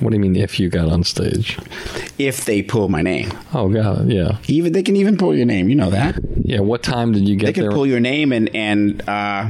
What 0.00 0.10
do 0.10 0.16
you 0.16 0.20
mean 0.20 0.36
if 0.36 0.60
you 0.60 0.68
got 0.68 0.88
on 0.88 1.04
stage? 1.04 1.58
if 2.18 2.44
they 2.44 2.62
pull 2.62 2.88
my 2.88 3.02
name, 3.02 3.30
Oh, 3.54 3.68
God, 3.68 4.08
yeah. 4.08 4.38
even 4.48 4.72
they 4.72 4.82
can 4.82 4.96
even 4.96 5.16
pull 5.16 5.34
your 5.34 5.46
name. 5.46 5.68
You 5.68 5.74
know 5.76 5.90
that. 5.90 6.18
Yeah, 6.44 6.60
what 6.60 6.82
time 6.82 7.12
did 7.12 7.26
you 7.28 7.36
get 7.36 7.46
there? 7.46 7.52
They 7.52 7.54
could 7.54 7.64
there? 7.64 7.70
pull 7.72 7.86
your 7.86 8.00
name 8.00 8.32
and 8.32 8.54
and 8.54 9.02
uh, 9.08 9.48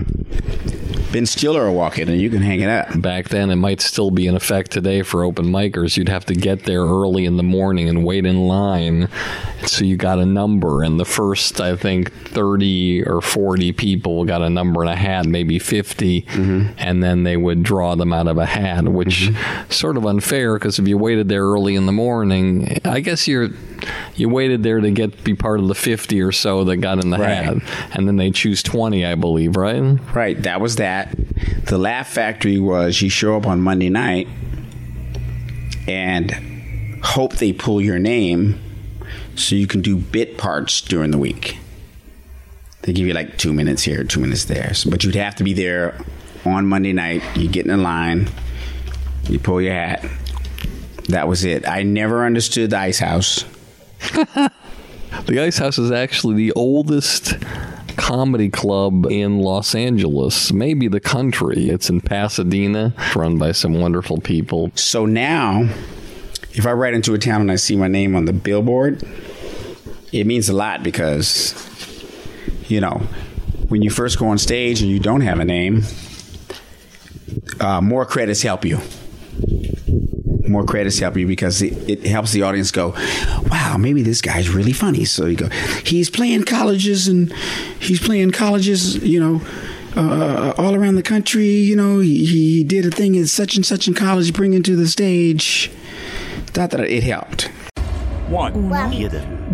Ben 1.13 1.27
Stiller 1.27 1.67
will 1.67 1.75
walk 1.75 1.99
in 1.99 2.09
and 2.09 2.21
you 2.21 2.29
can 2.31 2.43
hang 2.43 2.61
it 2.61 2.69
up. 2.69 3.01
Back 3.01 3.29
then, 3.29 3.51
it 3.51 3.57
might 3.57 3.81
still 3.81 4.11
be 4.11 4.27
in 4.27 4.35
effect 4.35 4.71
today 4.71 5.03
for 5.03 5.25
open 5.25 5.47
micers. 5.47 5.97
You'd 5.97 6.09
have 6.09 6.27
to 6.27 6.35
get 6.35 6.65
there 6.65 6.83
early 6.83 7.25
in 7.25 7.37
the 7.37 7.43
morning 7.43 7.89
and 7.89 8.05
wait 8.05 8.27
in 8.27 8.47
line. 8.47 9.09
So 9.67 9.85
you 9.85 9.97
got 9.97 10.19
a 10.19 10.27
number, 10.27 10.83
and 10.83 11.01
the 11.01 11.05
first, 11.05 11.61
I 11.61 11.77
think, 11.77 12.13
30 12.13 13.05
or 13.05 13.21
40 13.21 13.73
people 13.73 14.25
got 14.25 14.43
a 14.43 14.51
number 14.51 14.83
and 14.83 14.91
a 14.91 14.97
hat, 14.97 15.27
maybe 15.27 15.59
50, 15.59 16.23
mm-hmm. 16.23 16.73
and 16.79 17.03
then 17.03 17.25
they 17.25 17.37
would 17.37 17.63
draw 17.63 17.95
them 17.95 18.13
out 18.13 18.29
of 18.29 18.39
a 18.39 18.47
hat, 18.47 18.85
which 18.85 19.31
mm-hmm. 19.31 19.71
sort 19.71 19.97
of 19.97 20.07
unfair 20.07 20.55
because 20.55 20.79
if 20.79 20.87
you 20.87 20.99
waited 20.99 21.29
there 21.29 21.43
early 21.43 21.75
in 21.75 21.87
the 21.87 21.93
morning, 21.93 22.79
I 22.85 23.01
guess 23.01 23.27
you're 23.27 23.49
you 24.15 24.29
waited 24.29 24.63
there 24.63 24.81
to 24.81 24.91
get 24.91 25.23
be 25.25 25.35
part 25.35 25.61
of 25.61 25.69
the 25.69 25.75
50 25.75 26.21
or 26.23 26.33
so 26.33 26.65
that 26.65 26.77
got 26.79 27.03
in 27.03 27.11
the 27.11 27.19
Right. 27.19 27.45
hat, 27.45 27.57
and 27.93 28.07
then 28.07 28.17
they 28.17 28.31
choose 28.31 28.63
20, 28.63 29.05
I 29.05 29.15
believe, 29.15 29.57
right? 29.57 29.99
Right, 30.15 30.43
that 30.43 30.61
was 30.61 30.77
that. 30.77 30.96
The 31.65 31.79
Laugh 31.79 32.09
Factory 32.09 32.59
was 32.59 33.01
you 33.03 33.09
show 33.09 33.37
up 33.37 33.47
on 33.47 33.61
Monday 33.61 33.89
night 33.89 34.29
and 35.87 36.31
hope 37.03 37.35
they 37.35 37.53
pull 37.53 37.81
your 37.81 37.99
name 37.99 38.61
so 39.35 39.55
you 39.55 39.67
can 39.67 39.83
do 39.83 39.97
bit 39.97 40.39
parts 40.39 40.81
during 40.81 41.11
the 41.11 41.19
week. 41.19 41.59
They 42.83 42.93
give 42.93 43.07
you 43.07 43.15
like 43.15 43.37
two 43.37 43.53
minutes 43.53 43.83
here, 43.83 44.05
two 44.05 44.21
minutes 44.21 44.45
there. 44.45 44.75
So, 44.75 44.91
but 44.91 45.05
you'd 45.05 45.17
have 45.17 45.35
to 45.37 45.45
be 45.45 45.53
there 45.53 46.01
on 46.45 46.67
Monday 46.67 46.93
night. 46.93 47.23
You 47.37 47.49
get 47.49 47.65
in 47.65 47.73
a 47.73 47.77
line, 47.77 48.29
you 49.29 49.39
pull 49.39 49.61
your 49.61 49.75
hat. 49.75 50.05
That 51.09 51.29
was 51.29 51.45
it. 51.45 51.69
I 51.69 51.83
never 51.83 52.25
understood 52.25 52.71
the 52.71 52.79
Ice 52.79 52.99
House. 52.99 53.45
The 55.25 55.43
Ice 55.43 55.59
House 55.59 55.79
is 55.79 55.91
actually 55.91 56.37
the 56.37 56.53
oldest 56.53 57.35
comedy 57.97 58.49
club 58.49 59.07
in 59.07 59.41
Los 59.41 59.75
Angeles, 59.75 60.53
maybe 60.53 60.89
the 60.89 61.01
country. 61.01 61.69
It's 61.71 61.91
in 61.91 62.01
Pasadena, 62.01 62.95
run 63.15 63.39
by 63.39 63.53
some 63.53 63.81
wonderful 63.81 64.21
people. 64.21 64.71
So 64.75 65.07
now, 65.07 65.69
if 66.53 66.67
I 66.67 66.73
ride 66.73 66.95
into 66.95 67.15
a 67.15 67.19
town 67.19 67.41
and 67.41 67.51
I 67.51 67.57
see 67.57 67.77
my 67.77 67.89
name 67.89 68.15
on 68.15 68.25
the 68.25 68.33
billboard, 68.33 69.03
it 70.13 70.27
means 70.27 70.49
a 70.49 70.55
lot 70.55 70.83
because, 70.83 71.55
you 72.69 72.81
know, 72.81 73.03
when 73.69 73.83
you 73.83 73.91
first 73.91 74.19
go 74.19 74.29
on 74.29 74.39
stage 74.39 74.81
and 74.81 74.91
you 74.91 74.99
don't 74.99 75.23
have 75.23 75.41
a 75.41 75.45
name, 75.45 75.83
uh, 77.61 77.81
more 77.81 78.07
credits 78.07 78.43
help 78.43 78.65
you. 78.65 78.81
More 80.57 80.65
credits 80.65 80.99
help 80.99 81.19
you 81.19 81.27
because 81.27 81.61
it, 81.61 81.75
it 81.87 82.07
helps 82.07 82.33
the 82.33 82.41
audience 82.41 82.71
go, 82.71 82.95
wow, 83.51 83.77
maybe 83.79 84.01
this 84.01 84.23
guy's 84.23 84.49
really 84.49 84.73
funny. 84.73 85.05
So 85.05 85.27
you 85.27 85.37
go, 85.37 85.51
he's 85.85 86.09
playing 86.09 86.45
colleges 86.45 87.09
and 87.09 87.31
he's 87.79 88.01
playing 88.01 88.31
colleges, 88.31 88.97
you 89.05 89.21
know, 89.21 89.43
uh, 89.97 90.55
all 90.57 90.75
around 90.75 90.95
the 90.95 91.03
country. 91.03 91.45
You 91.45 91.77
know, 91.77 91.99
he, 91.99 92.25
he 92.25 92.65
did 92.65 92.87
a 92.87 92.91
thing 92.91 93.19
at 93.19 93.29
such 93.29 93.57
and 93.57 93.67
such 93.67 93.87
in 93.87 93.93
college, 93.93 94.33
bringing 94.33 94.63
to 94.63 94.77
the 94.77 94.89
stage. 94.89 95.71
Thought 96.47 96.71
that 96.71 96.81
it 96.81 97.03
helped. 97.03 97.51
One, 98.29 98.71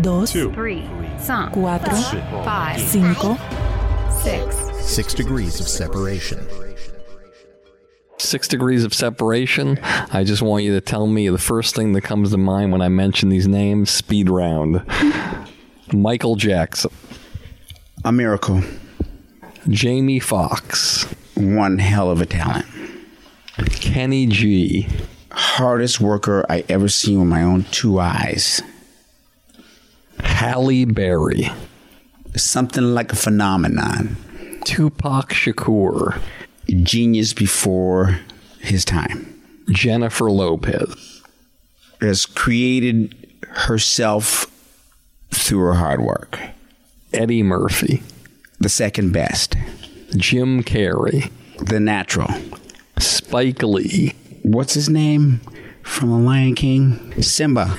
dos, 0.01 0.31
two, 0.31 0.53
three, 0.53 0.87
cinq, 1.17 1.51
cuatro, 1.51 2.45
five, 2.45 2.79
cinco, 2.79 3.35
six, 4.23 4.55
six 4.79 5.13
degrees 5.13 5.59
of 5.59 5.67
separation. 5.67 6.47
Six 8.23 8.47
degrees 8.47 8.85
of 8.85 8.93
separation. 8.93 9.77
I 9.83 10.23
just 10.23 10.41
want 10.41 10.63
you 10.63 10.73
to 10.73 10.81
tell 10.81 11.07
me 11.07 11.27
the 11.27 11.37
first 11.37 11.75
thing 11.75 11.91
that 11.91 12.01
comes 12.01 12.31
to 12.31 12.37
mind 12.37 12.71
when 12.71 12.81
I 12.81 12.87
mention 12.87 13.27
these 13.27 13.49
names 13.49 13.89
speed 13.89 14.29
round. 14.29 14.81
Michael 15.91 16.37
Jackson, 16.37 16.89
A 18.05 18.13
miracle. 18.13 18.61
Jamie 19.67 20.19
Foxx, 20.21 21.03
One 21.35 21.79
hell 21.79 22.09
of 22.09 22.21
a 22.21 22.25
talent. 22.25 22.65
Kenny 23.81 24.25
G, 24.27 24.87
Hardest 25.29 25.99
worker 25.99 26.45
I 26.49 26.63
ever 26.69 26.87
seen 26.87 27.19
with 27.19 27.27
my 27.27 27.43
own 27.43 27.63
two 27.71 27.99
eyes. 27.99 28.61
Halle 30.21 30.85
Berry, 30.85 31.49
Something 32.37 32.95
like 32.95 33.11
a 33.11 33.17
phenomenon. 33.17 34.15
Tupac 34.63 35.29
Shakur, 35.31 36.19
Genius 36.67 37.33
before 37.33 38.19
his 38.59 38.85
time. 38.85 39.29
Jennifer 39.71 40.29
Lopez, 40.31 41.21
Has 42.01 42.25
created 42.25 43.15
herself 43.47 44.47
through 45.31 45.59
her 45.61 45.73
hard 45.75 46.01
work. 46.01 46.39
Eddie 47.13 47.43
Murphy, 47.43 48.01
The 48.59 48.69
second 48.69 49.11
best. 49.13 49.55
Jim 50.15 50.63
Carrey, 50.63 51.31
The 51.57 51.79
natural. 51.79 52.29
Spike 52.97 53.63
Lee. 53.63 54.13
What's 54.43 54.73
his 54.73 54.89
name 54.89 55.39
from 55.83 56.09
The 56.11 56.17
Lion 56.17 56.55
King? 56.55 57.21
Simba. 57.21 57.65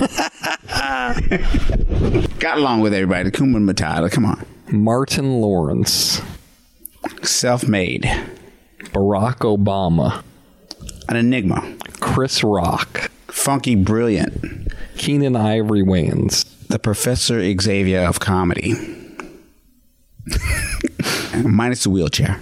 Got 2.38 2.58
along 2.58 2.80
with 2.80 2.92
everybody. 2.94 3.30
Kuma 3.30 3.58
Matata. 3.60 4.10
Come 4.10 4.24
on. 4.26 4.44
Martin 4.70 5.40
Lawrence. 5.40 6.20
Self-made. 7.22 8.10
Barack 8.94 9.38
Obama. 9.38 10.22
An 11.08 11.16
enigma. 11.16 11.76
Chris 11.98 12.44
Rock. 12.44 13.10
Funky 13.26 13.74
brilliant. 13.74 14.72
Keenen 14.96 15.34
Ivory 15.34 15.82
Wayans. 15.82 16.46
The 16.68 16.78
Professor 16.78 17.42
Xavier 17.60 18.02
of 18.02 18.20
comedy. 18.20 18.74
Minus 21.44 21.82
the 21.82 21.90
wheelchair. 21.90 22.40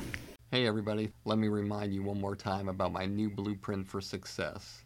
Hey, 0.50 0.66
everybody, 0.66 1.10
let 1.24 1.38
me 1.38 1.48
remind 1.48 1.94
you 1.94 2.02
one 2.02 2.20
more 2.20 2.36
time 2.36 2.68
about 2.68 2.92
my 2.92 3.06
new 3.06 3.30
blueprint 3.30 3.88
for 3.88 4.02
success. 4.02 4.84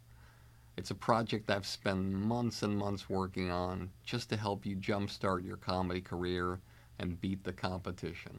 It's 0.77 0.93
a 0.93 0.95
project 0.95 1.51
I've 1.51 1.67
spent 1.67 1.99
months 2.13 2.63
and 2.63 2.79
months 2.79 3.11
working 3.11 3.51
on 3.51 3.91
just 4.05 4.31
to 4.31 4.37
help 4.37 4.65
you 4.65 4.77
jumpstart 4.77 5.45
your 5.45 5.57
comedy 5.57 6.01
career 6.01 6.61
and 7.01 7.21
beat 7.21 7.43
the 7.43 7.53
competition. 7.53 8.39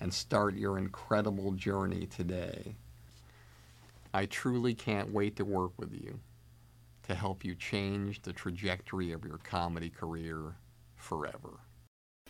and 0.00 0.12
start 0.12 0.54
your 0.54 0.78
incredible 0.78 1.52
journey 1.52 2.06
today. 2.06 2.74
I 4.12 4.26
truly 4.26 4.74
can't 4.74 5.12
wait 5.12 5.36
to 5.36 5.44
work 5.44 5.72
with 5.78 5.92
you 5.92 6.18
to 7.06 7.14
help 7.14 7.44
you 7.44 7.54
change 7.54 8.22
the 8.22 8.32
trajectory 8.32 9.12
of 9.12 9.24
your 9.24 9.38
comedy 9.38 9.90
career 9.90 10.56
forever. 10.96 11.60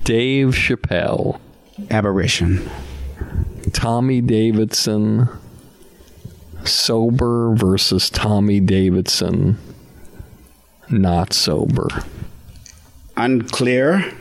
Dave 0.05 0.49
Chappelle, 0.49 1.41
Aberration. 1.91 2.69
Tommy 3.73 4.21
Davidson, 4.21 5.29
sober 6.65 7.55
versus 7.55 8.11
Tommy 8.11 8.61
Davidson, 8.61 9.59
not 10.89 11.33
sober. 11.33 11.87
Unclear 13.17 14.13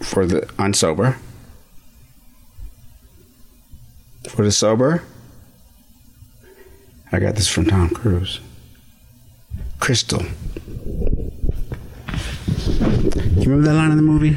for 0.00 0.26
the 0.26 0.42
unsober. 0.58 1.16
For 4.28 4.44
the 4.44 4.52
sober, 4.52 5.02
I 7.10 7.18
got 7.18 7.34
this 7.34 7.48
from 7.48 7.64
Tom 7.66 7.88
Cruise. 7.90 8.40
Crystal. 9.80 10.22
You 13.36 13.54
remember 13.54 13.62
that 13.68 13.74
line 13.74 13.90
in 13.90 13.96
the 13.96 14.02
movie? 14.02 14.36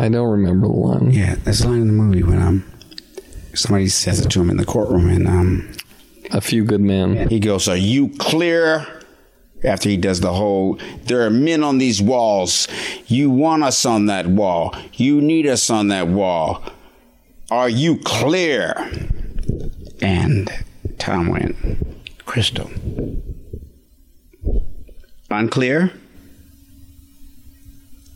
I 0.00 0.08
don't 0.08 0.28
remember 0.30 0.66
the 0.68 0.72
line. 0.72 1.10
Yeah, 1.10 1.36
there's 1.36 1.62
a 1.62 1.68
line 1.68 1.80
in 1.82 1.86
the 1.88 1.92
movie 1.92 2.22
when 2.22 2.40
um 2.40 2.64
somebody 3.54 3.88
says 3.88 4.20
it 4.20 4.30
to 4.30 4.40
him 4.40 4.50
in 4.50 4.56
the 4.56 4.64
courtroom 4.64 5.08
and 5.08 5.26
um 5.26 5.72
A 6.32 6.40
few 6.40 6.64
good 6.64 6.80
men. 6.80 7.28
he 7.28 7.40
goes, 7.40 7.68
Are 7.68 7.76
you 7.76 8.10
clear? 8.18 8.86
After 9.64 9.88
he 9.88 9.96
does 9.96 10.20
the 10.20 10.32
whole, 10.32 10.78
there 11.06 11.22
are 11.26 11.30
men 11.30 11.64
on 11.64 11.78
these 11.78 12.00
walls. 12.00 12.68
You 13.08 13.28
want 13.28 13.64
us 13.64 13.84
on 13.84 14.06
that 14.06 14.28
wall. 14.28 14.72
You 14.92 15.20
need 15.20 15.48
us 15.48 15.68
on 15.68 15.88
that 15.88 16.06
wall. 16.06 16.62
Are 17.50 17.68
you 17.68 17.98
clear? 17.98 18.74
And 20.02 20.52
Tom 20.98 21.28
went, 21.28 21.56
Crystal. 22.26 22.70
Unclear? 25.30 25.92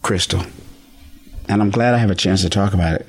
Crystal. 0.02 0.42
And 1.48 1.62
I'm 1.62 1.70
glad 1.70 1.94
I 1.94 1.98
have 1.98 2.10
a 2.10 2.14
chance 2.14 2.42
to 2.42 2.50
talk 2.50 2.74
about 2.74 3.00
it 3.00 3.06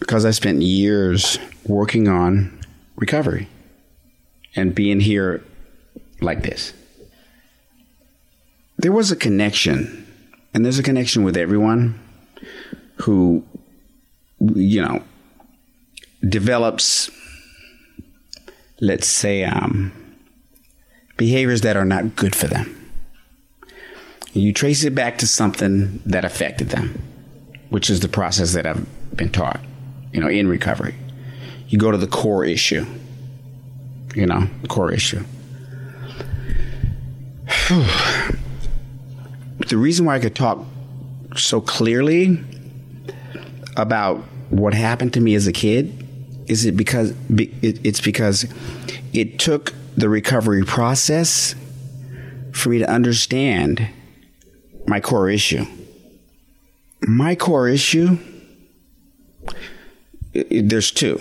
because 0.00 0.24
I 0.24 0.30
spent 0.32 0.62
years 0.62 1.38
working 1.64 2.08
on 2.08 2.60
recovery 2.96 3.48
and 4.56 4.74
being 4.74 5.00
here 5.00 5.44
like 6.20 6.42
this. 6.42 6.72
There 8.78 8.92
was 8.92 9.10
a 9.10 9.16
connection, 9.16 10.06
and 10.52 10.64
there's 10.64 10.78
a 10.78 10.82
connection 10.82 11.24
with 11.24 11.36
everyone 11.36 11.98
who, 13.02 13.44
you 14.40 14.82
know, 14.82 15.02
develops, 16.26 17.10
let's 18.80 19.06
say, 19.06 19.44
um, 19.44 19.92
behaviors 21.16 21.62
that 21.62 21.76
are 21.76 21.84
not 21.84 22.16
good 22.16 22.34
for 22.34 22.46
them. 22.46 22.72
You 24.32 24.52
trace 24.52 24.84
it 24.84 24.94
back 24.94 25.18
to 25.18 25.26
something 25.26 26.00
that 26.04 26.24
affected 26.24 26.68
them, 26.68 27.02
which 27.70 27.88
is 27.88 28.00
the 28.00 28.08
process 28.08 28.52
that 28.52 28.66
I've 28.66 28.86
been 29.16 29.30
taught, 29.30 29.60
you 30.12 30.20
know, 30.20 30.28
in 30.28 30.46
recovery. 30.46 30.94
You 31.68 31.78
go 31.78 31.90
to 31.90 31.96
the 31.96 32.06
core 32.06 32.44
issue, 32.44 32.84
you 34.14 34.26
know, 34.26 34.46
core 34.68 34.92
issue. 34.92 35.24
the 39.68 39.76
reason 39.76 40.04
why 40.04 40.16
I 40.16 40.20
could 40.20 40.34
talk 40.34 40.64
so 41.34 41.60
clearly 41.60 42.44
about 43.76 44.18
what 44.50 44.74
happened 44.74 45.12
to 45.14 45.20
me 45.20 45.34
as 45.34 45.46
a 45.46 45.52
kid 45.52 46.06
is 46.48 46.64
it 46.64 46.76
because 46.76 47.14
it's 47.28 48.00
because 48.00 48.46
it 49.12 49.38
took 49.38 49.74
the 49.96 50.08
recovery 50.08 50.62
process 50.62 51.54
for 52.52 52.68
me 52.70 52.78
to 52.78 52.88
understand 52.88 53.88
my 54.86 55.00
core 55.00 55.28
issue. 55.28 55.66
My 57.02 57.34
core 57.34 57.68
issue 57.68 58.18
there's 60.50 60.90
two, 60.90 61.20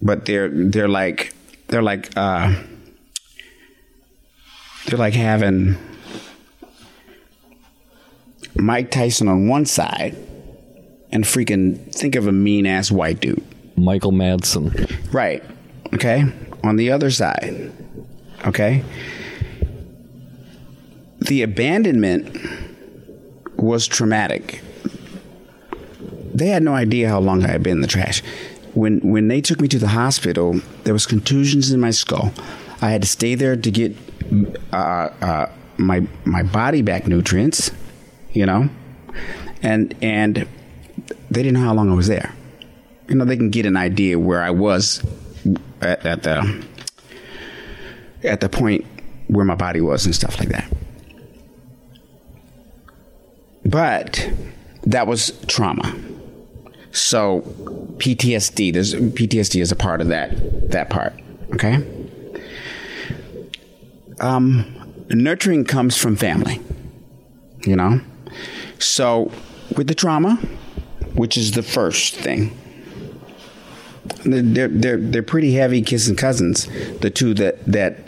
but 0.00 0.24
they're 0.26 0.48
they're 0.48 0.88
like 0.88 1.34
they're 1.68 1.82
like 1.82 2.10
uh, 2.16 2.54
they're 4.86 4.98
like 4.98 5.14
having 5.14 5.76
Mike 8.54 8.90
Tyson 8.90 9.28
on 9.28 9.48
one 9.48 9.66
side 9.66 10.16
and 11.12 11.24
freaking 11.24 11.78
think 11.94 12.16
of 12.16 12.26
a 12.26 12.32
mean 12.32 12.66
ass 12.66 12.90
white 12.90 13.20
dude. 13.20 13.44
Michael 13.76 14.12
Madsen. 14.12 14.90
Right. 15.12 15.42
Okay. 15.94 16.24
On 16.64 16.76
the 16.76 16.90
other 16.90 17.10
side. 17.10 17.72
Okay. 18.46 18.84
The 21.20 21.42
abandonment 21.42 22.36
was 23.56 23.86
traumatic. 23.86 24.60
They 26.34 26.48
had 26.48 26.62
no 26.62 26.74
idea 26.74 27.08
how 27.08 27.20
long 27.20 27.44
I 27.44 27.48
had 27.48 27.62
been 27.62 27.78
in 27.78 27.80
the 27.80 27.86
trash. 27.86 28.22
When 28.74 29.00
when 29.00 29.28
they 29.28 29.40
took 29.40 29.60
me 29.60 29.68
to 29.68 29.78
the 29.78 29.88
hospital, 29.88 30.60
there 30.84 30.94
was 30.94 31.06
contusions 31.06 31.70
in 31.70 31.78
my 31.78 31.90
skull. 31.90 32.32
I 32.80 32.90
had 32.90 33.02
to 33.02 33.08
stay 33.08 33.34
there 33.34 33.54
to 33.54 33.70
get 33.70 33.94
uh, 34.72 34.76
uh, 35.20 35.50
my 35.76 36.06
my 36.24 36.42
body 36.42 36.80
back 36.80 37.06
nutrients, 37.06 37.70
you 38.32 38.46
know, 38.46 38.70
and 39.62 39.94
and 40.00 40.48
they 41.30 41.42
didn't 41.42 41.54
know 41.54 41.66
how 41.66 41.74
long 41.74 41.90
I 41.90 41.94
was 41.94 42.08
there. 42.08 42.34
You 43.08 43.16
know, 43.16 43.24
they 43.24 43.36
can 43.36 43.50
get 43.50 43.66
an 43.66 43.76
idea 43.76 44.18
where 44.18 44.42
I 44.42 44.50
was 44.50 45.04
at, 45.80 46.04
at 46.06 46.22
the 46.22 46.64
at 48.22 48.40
the 48.40 48.48
point 48.48 48.84
where 49.26 49.44
my 49.44 49.54
body 49.54 49.80
was 49.80 50.06
and 50.06 50.14
stuff 50.14 50.38
like 50.38 50.50
that. 50.50 50.70
But 53.64 54.30
that 54.84 55.06
was 55.06 55.32
trauma. 55.46 55.96
So 56.92 57.40
PTSD, 57.98 58.72
there's 58.72 58.94
PTSD 58.94 59.60
is 59.60 59.72
a 59.72 59.76
part 59.76 60.00
of 60.00 60.08
that 60.08 60.70
that 60.70 60.90
part. 60.90 61.14
Okay. 61.54 61.78
Um, 64.20 64.94
nurturing 65.08 65.64
comes 65.64 65.96
from 65.96 66.16
family. 66.16 66.60
You 67.66 67.76
know? 67.76 68.00
So, 68.78 69.30
with 69.76 69.86
the 69.86 69.94
trauma, 69.94 70.38
which 71.14 71.36
is 71.36 71.52
the 71.52 71.62
first 71.62 72.14
thing, 72.14 72.56
they're 74.24 74.68
they're 74.68 74.96
they're 74.96 75.22
pretty 75.22 75.54
heavy 75.54 75.82
kissing 75.82 76.16
cousins. 76.16 76.66
The 77.00 77.10
two 77.10 77.34
that 77.34 77.64
that 77.66 77.98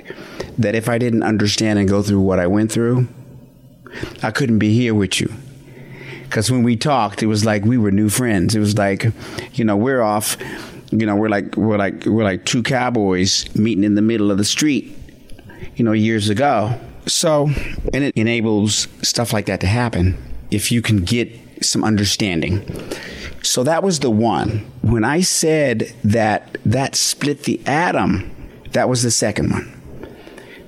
that 0.59 0.75
if 0.75 0.89
I 0.89 0.99
didn't 0.99 1.23
understand 1.23 1.79
and 1.79 1.89
go 1.89 2.03
through 2.03 2.21
what 2.21 2.39
I 2.39 2.47
went 2.47 2.71
through, 2.71 3.09
I 4.23 4.31
couldn't 4.31 4.59
be 4.59 4.75
here 4.75 4.95
with 4.95 5.21
you. 5.21 5.33
Because 6.23 6.51
when 6.51 6.63
we 6.65 6.77
talked, 6.77 7.23
it 7.23 7.27
was 7.27 7.45
like 7.45 7.65
we 7.65 7.79
were 7.79 7.93
new 7.93 8.09
friends. 8.09 8.57
It 8.57 8.61
was 8.61 8.77
like, 8.77 9.07
you 9.55 9.65
know, 9.65 9.77
we're 9.77 10.03
off. 10.03 10.37
You 10.91 11.07
know, 11.07 11.17
we're 11.17 11.29
like 11.29 11.57
we're 11.57 11.79
like 11.79 12.07
we're 12.07 12.25
like 12.25 12.45
two 12.45 12.63
cowboys 12.63 13.53
meeting 13.55 13.85
in 13.85 13.95
the 13.95 14.03
middle 14.03 14.31
of 14.31 14.39
the 14.39 14.45
street. 14.45 14.97
You 15.77 15.85
know, 15.85 15.93
years 15.93 16.29
ago. 16.29 16.79
So, 17.07 17.51
and 17.93 18.05
it 18.05 18.17
enables 18.17 18.89
stuff 19.03 19.33
like 19.33 19.47
that 19.47 19.61
to 19.61 19.67
happen 19.67 20.17
if 20.51 20.73
you 20.73 20.81
can 20.81 21.05
get 21.05 21.31
some 21.63 21.85
understanding. 21.85 22.69
So 23.43 23.63
that 23.65 23.83
was 23.83 24.01
the 24.01 24.11
one. 24.11 24.71
When 24.81 25.05
I 25.05 25.21
said 25.21 25.93
that 26.03 26.57
that 26.65 26.95
split 26.95 27.45
the 27.45 27.61
atom, 27.67 28.31
that 28.73 28.89
was 28.89 29.03
the 29.03 29.11
second 29.11 29.51
one. 29.51 29.71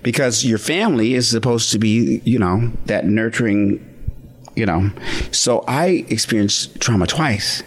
Because 0.02 0.44
your 0.44 0.58
family 0.58 1.14
is 1.14 1.28
supposed 1.28 1.72
to 1.72 1.78
be, 1.78 2.20
you 2.24 2.38
know, 2.38 2.70
that 2.84 3.06
nurturing, 3.06 3.82
you 4.54 4.66
know. 4.66 4.90
So 5.32 5.64
I 5.66 6.04
experienced 6.08 6.80
trauma 6.80 7.06
twice. 7.06 7.62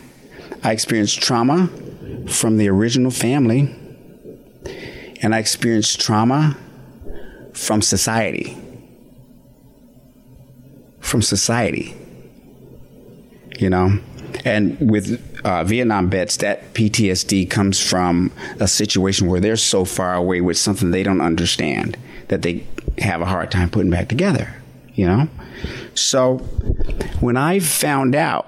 I 0.64 0.72
experienced 0.72 1.22
trauma 1.22 1.70
from 2.28 2.58
the 2.58 2.70
original 2.70 3.12
family, 3.12 3.76
and 5.22 5.36
I 5.36 5.40
experienced 5.40 6.00
trauma 6.00 6.56
from 7.54 7.82
society. 7.82 8.58
From 11.00 11.22
society. 11.22 11.99
You 13.60 13.70
know? 13.70 14.00
And 14.46 14.92
with 14.92 15.42
uh, 15.46 15.64
Vietnam 15.64 16.10
vets, 16.10 16.38
that 16.38 16.74
PTSD 16.74 17.50
comes 17.50 17.80
from 17.80 18.32
a 18.60 18.68
situation 18.68 19.28
where 19.28 19.40
they're 19.40 19.58
so 19.58 19.86
far 19.86 20.16
away 20.16 20.42
with 20.42 20.58
something 20.58 20.92
they 20.92 21.04
don't 21.04 21.22
understand 21.22 21.98
that 22.30 22.42
they 22.42 22.66
have 23.00 23.22
a 23.22 23.26
hard 23.26 23.52
time 23.52 23.70
putting 23.70 23.92
back 23.92 24.08
together, 24.08 24.54
you 24.94 25.06
know? 25.06 25.28
So 25.94 26.38
when 27.20 27.38
I 27.38 27.60
found 27.60 28.16
out 28.16 28.48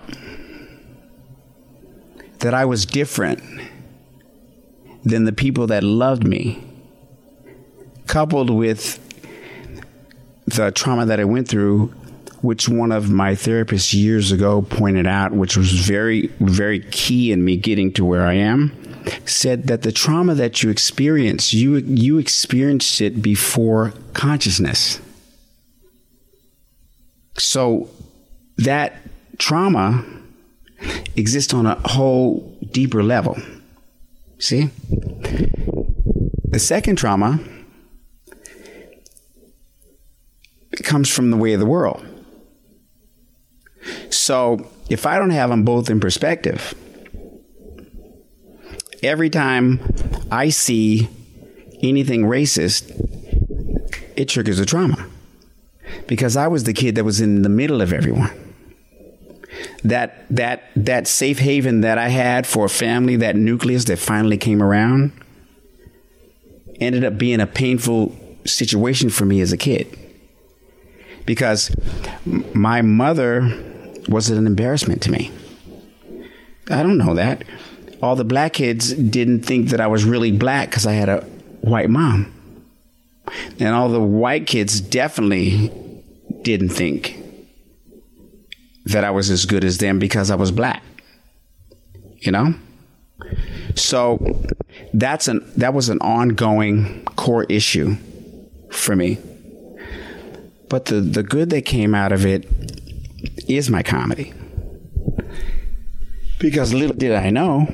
that 2.40 2.54
I 2.54 2.66
was 2.66 2.86
different 2.86 3.42
than 5.04 5.26
the 5.26 5.34
people 5.34 5.68
that 5.68 5.84
loved 5.84 6.26
me, 6.26 6.64
coupled 8.08 8.50
with 8.50 9.00
the 10.46 10.72
trauma 10.72 11.06
that 11.06 11.20
I 11.20 11.26
went 11.26 11.48
through, 11.48 11.94
which 12.42 12.68
one 12.68 12.92
of 12.92 13.10
my 13.10 13.34
therapists 13.34 13.94
years 13.94 14.32
ago 14.32 14.62
pointed 14.62 15.08
out, 15.08 15.32
which 15.32 15.56
was 15.56 15.72
very, 15.72 16.28
very 16.40 16.80
key 16.80 17.32
in 17.32 17.46
me 17.46 17.58
getting 17.58 17.94
to 17.94 18.04
where 18.04 18.26
I 18.26 18.34
am, 18.34 18.72
said 19.26 19.68
that 19.68 19.84
the 19.84 19.92
trauma 19.92 20.34
that 20.36 20.64
you 20.64 20.70
experience, 20.70 21.54
you 21.54 21.78
you 21.78 22.18
experienced 22.18 23.02
it 23.02 23.22
before 23.22 23.94
consciousness. 24.14 25.00
So 27.38 27.90
that 28.58 28.98
trauma 29.38 30.04
exists 31.16 31.54
on 31.54 31.66
a 31.66 31.76
whole 31.88 32.58
deeper 32.72 33.04
level. 33.04 33.38
See? 34.40 34.70
The 36.46 36.60
second 36.60 36.98
trauma 36.98 37.40
comes 40.84 41.10
from 41.10 41.32
the 41.32 41.38
way 41.38 41.54
of 41.54 41.60
the 41.60 41.66
world. 41.66 42.06
So 44.10 44.68
if 44.90 45.06
I 45.06 45.18
don't 45.18 45.32
have 45.32 45.50
them 45.50 45.64
both 45.64 45.90
in 45.90 46.00
perspective, 46.00 46.74
every 49.04 49.30
time 49.30 49.80
I 50.32 50.50
see 50.50 51.10
anything 51.82 52.24
racist, 52.24 52.92
it 54.16 54.30
triggers 54.30 54.60
a 54.60 54.66
trauma. 54.66 55.08
Because 56.08 56.38
I 56.38 56.48
was 56.48 56.64
the 56.64 56.74
kid 56.74 56.96
that 56.96 57.04
was 57.04 57.22
in 57.22 57.42
the 57.42 57.50
middle 57.50 57.82
of 57.82 57.92
everyone. 57.92 58.32
That 59.84 60.26
that 60.30 60.70
that 60.76 61.08
safe 61.08 61.40
haven 61.40 61.82
that 61.82 61.98
I 61.98 62.08
had 62.08 62.48
for 62.48 62.66
a 62.66 62.70
family, 62.70 63.18
that 63.18 63.36
nucleus 63.36 63.86
that 63.86 64.00
finally 64.00 64.38
came 64.38 64.62
around, 64.62 65.12
ended 66.80 67.04
up 67.04 67.18
being 67.18 67.42
a 67.42 67.48
painful 67.48 68.16
situation 68.46 69.10
for 69.10 69.26
me 69.26 69.42
as 69.42 69.52
a 69.52 69.58
kid. 69.58 69.98
Because 71.26 71.76
my 72.26 72.82
mother 72.82 73.71
was 74.08 74.30
it 74.30 74.38
an 74.38 74.48
embarrassment 74.48 75.02
to 75.04 75.12
me. 75.12 75.32
I 76.70 76.84
don't 76.84 76.98
know 76.98 77.16
that. 77.16 77.44
All 78.02 78.16
the 78.16 78.24
black 78.24 78.54
kids 78.54 78.94
didn't 78.94 79.44
think 79.44 79.70
that 79.70 79.82
I 79.82 79.88
was 79.88 80.04
really 80.04 80.32
black 80.32 80.70
because 80.70 80.88
I 80.88 80.94
had 80.94 81.10
a 81.10 81.22
white 81.62 81.90
mom. 81.90 82.34
And 83.60 83.76
all 83.76 83.90
the 83.90 84.02
white 84.02 84.48
kids 84.48 84.82
definitely 84.82 85.72
didn't 86.42 86.70
think 86.70 87.18
that 88.86 89.04
I 89.04 89.12
was 89.12 89.30
as 89.30 89.46
good 89.46 89.64
as 89.64 89.78
them 89.78 90.00
because 90.00 90.32
I 90.32 90.36
was 90.36 90.52
black. 90.52 90.84
You 92.18 92.32
know? 92.32 92.54
So 93.76 94.44
that's 94.94 95.28
an 95.28 95.50
that 95.58 95.74
was 95.74 95.90
an 95.90 96.00
ongoing 96.00 97.06
core 97.06 97.46
issue 97.46 97.96
for 98.72 98.96
me. 98.96 99.20
But 100.70 100.86
the, 100.86 101.02
the 101.02 101.24
good 101.24 101.50
that 101.52 101.66
came 101.66 101.94
out 101.94 102.12
of 102.12 102.26
it 102.26 102.81
is 103.58 103.70
my 103.70 103.84
comedy. 103.84 104.34
Because 106.40 106.74
little 106.74 106.96
did 106.96 107.14
I 107.14 107.30
know, 107.30 107.68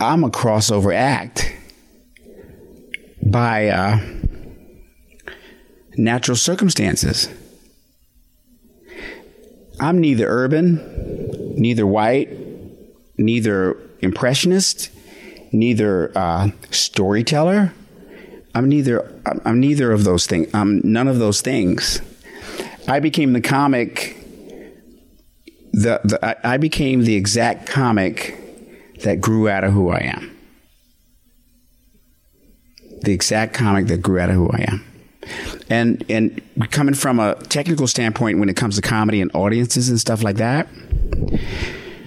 I'm 0.00 0.24
a 0.24 0.30
crossover 0.30 0.94
act 0.94 1.52
by 3.22 3.68
uh, 3.68 3.98
natural 5.96 6.36
circumstances. 6.36 7.28
I'm 9.80 9.98
neither 9.98 10.26
urban, 10.28 11.54
neither 11.56 11.86
white, 11.86 12.28
neither 13.16 13.76
impressionist, 14.00 14.90
neither 15.52 16.16
uh, 16.16 16.50
storyteller. 16.70 17.72
I'm 18.54 18.68
neither. 18.68 19.10
I'm 19.44 19.58
neither 19.58 19.90
of 19.90 20.04
those 20.04 20.26
things. 20.26 20.48
I'm 20.54 20.80
none 20.84 21.08
of 21.08 21.18
those 21.18 21.40
things. 21.40 22.00
I 22.86 23.00
became 23.00 23.32
the 23.32 23.40
comic. 23.40 24.16
The, 25.72 26.00
the 26.04 26.18
I, 26.22 26.54
I 26.54 26.56
became 26.56 27.04
the 27.04 27.14
exact 27.16 27.66
comic 27.66 28.38
that 29.02 29.20
grew 29.20 29.48
out 29.48 29.64
of 29.64 29.72
who 29.72 29.90
I 29.90 29.98
am. 30.00 30.36
The 33.02 33.12
exact 33.12 33.54
comic 33.54 33.86
that 33.86 34.02
grew 34.02 34.18
out 34.18 34.30
of 34.30 34.36
who 34.36 34.50
I 34.50 34.64
am. 34.68 34.84
And 35.70 36.04
and 36.10 36.40
coming 36.70 36.94
from 36.94 37.18
a 37.18 37.34
technical 37.34 37.86
standpoint 37.86 38.38
when 38.38 38.48
it 38.48 38.56
comes 38.56 38.76
to 38.76 38.82
comedy 38.82 39.20
and 39.20 39.34
audiences 39.34 39.88
and 39.88 39.98
stuff 39.98 40.22
like 40.22 40.36
that, 40.36 40.68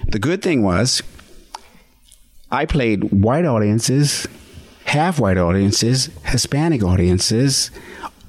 the 0.08 0.18
good 0.20 0.40
thing 0.42 0.62
was 0.62 1.02
I 2.50 2.64
played 2.64 3.04
white 3.12 3.44
audiences, 3.44 4.26
half 4.84 5.18
white 5.18 5.36
audiences, 5.36 6.10
Hispanic 6.24 6.82
audiences, 6.82 7.70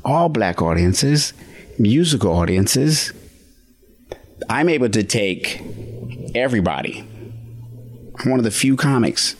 all 0.03 0.27
black 0.27 0.61
audiences, 0.61 1.33
musical 1.79 2.33
audiences. 2.33 3.13
I'm 4.49 4.69
able 4.69 4.89
to 4.89 5.03
take 5.03 5.61
everybody. 6.35 6.99
I'm 8.19 8.29
one 8.29 8.39
of 8.39 8.43
the 8.43 8.51
few 8.51 8.75
comics 8.75 9.35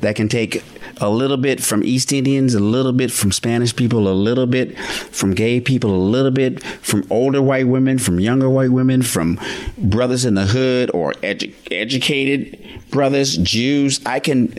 that 0.00 0.16
can 0.16 0.28
take 0.28 0.62
a 1.00 1.10
little 1.10 1.36
bit 1.36 1.62
from 1.62 1.84
East 1.84 2.12
Indians, 2.12 2.54
a 2.54 2.60
little 2.60 2.92
bit 2.92 3.12
from 3.12 3.30
Spanish 3.30 3.76
people, 3.76 4.08
a 4.08 4.14
little 4.14 4.46
bit 4.46 4.78
from 4.78 5.34
gay 5.34 5.60
people, 5.60 5.90
a 5.90 5.96
little 5.96 6.30
bit 6.30 6.62
from 6.62 7.06
older 7.10 7.42
white 7.42 7.68
women, 7.68 7.98
from 7.98 8.18
younger 8.18 8.48
white 8.48 8.70
women, 8.72 9.02
from 9.02 9.38
brothers 9.76 10.24
in 10.24 10.34
the 10.34 10.46
hood 10.46 10.90
or 10.94 11.12
edu- 11.14 11.52
educated 11.70 12.58
brothers, 12.90 13.36
Jews. 13.36 14.00
I 14.06 14.20
can 14.20 14.58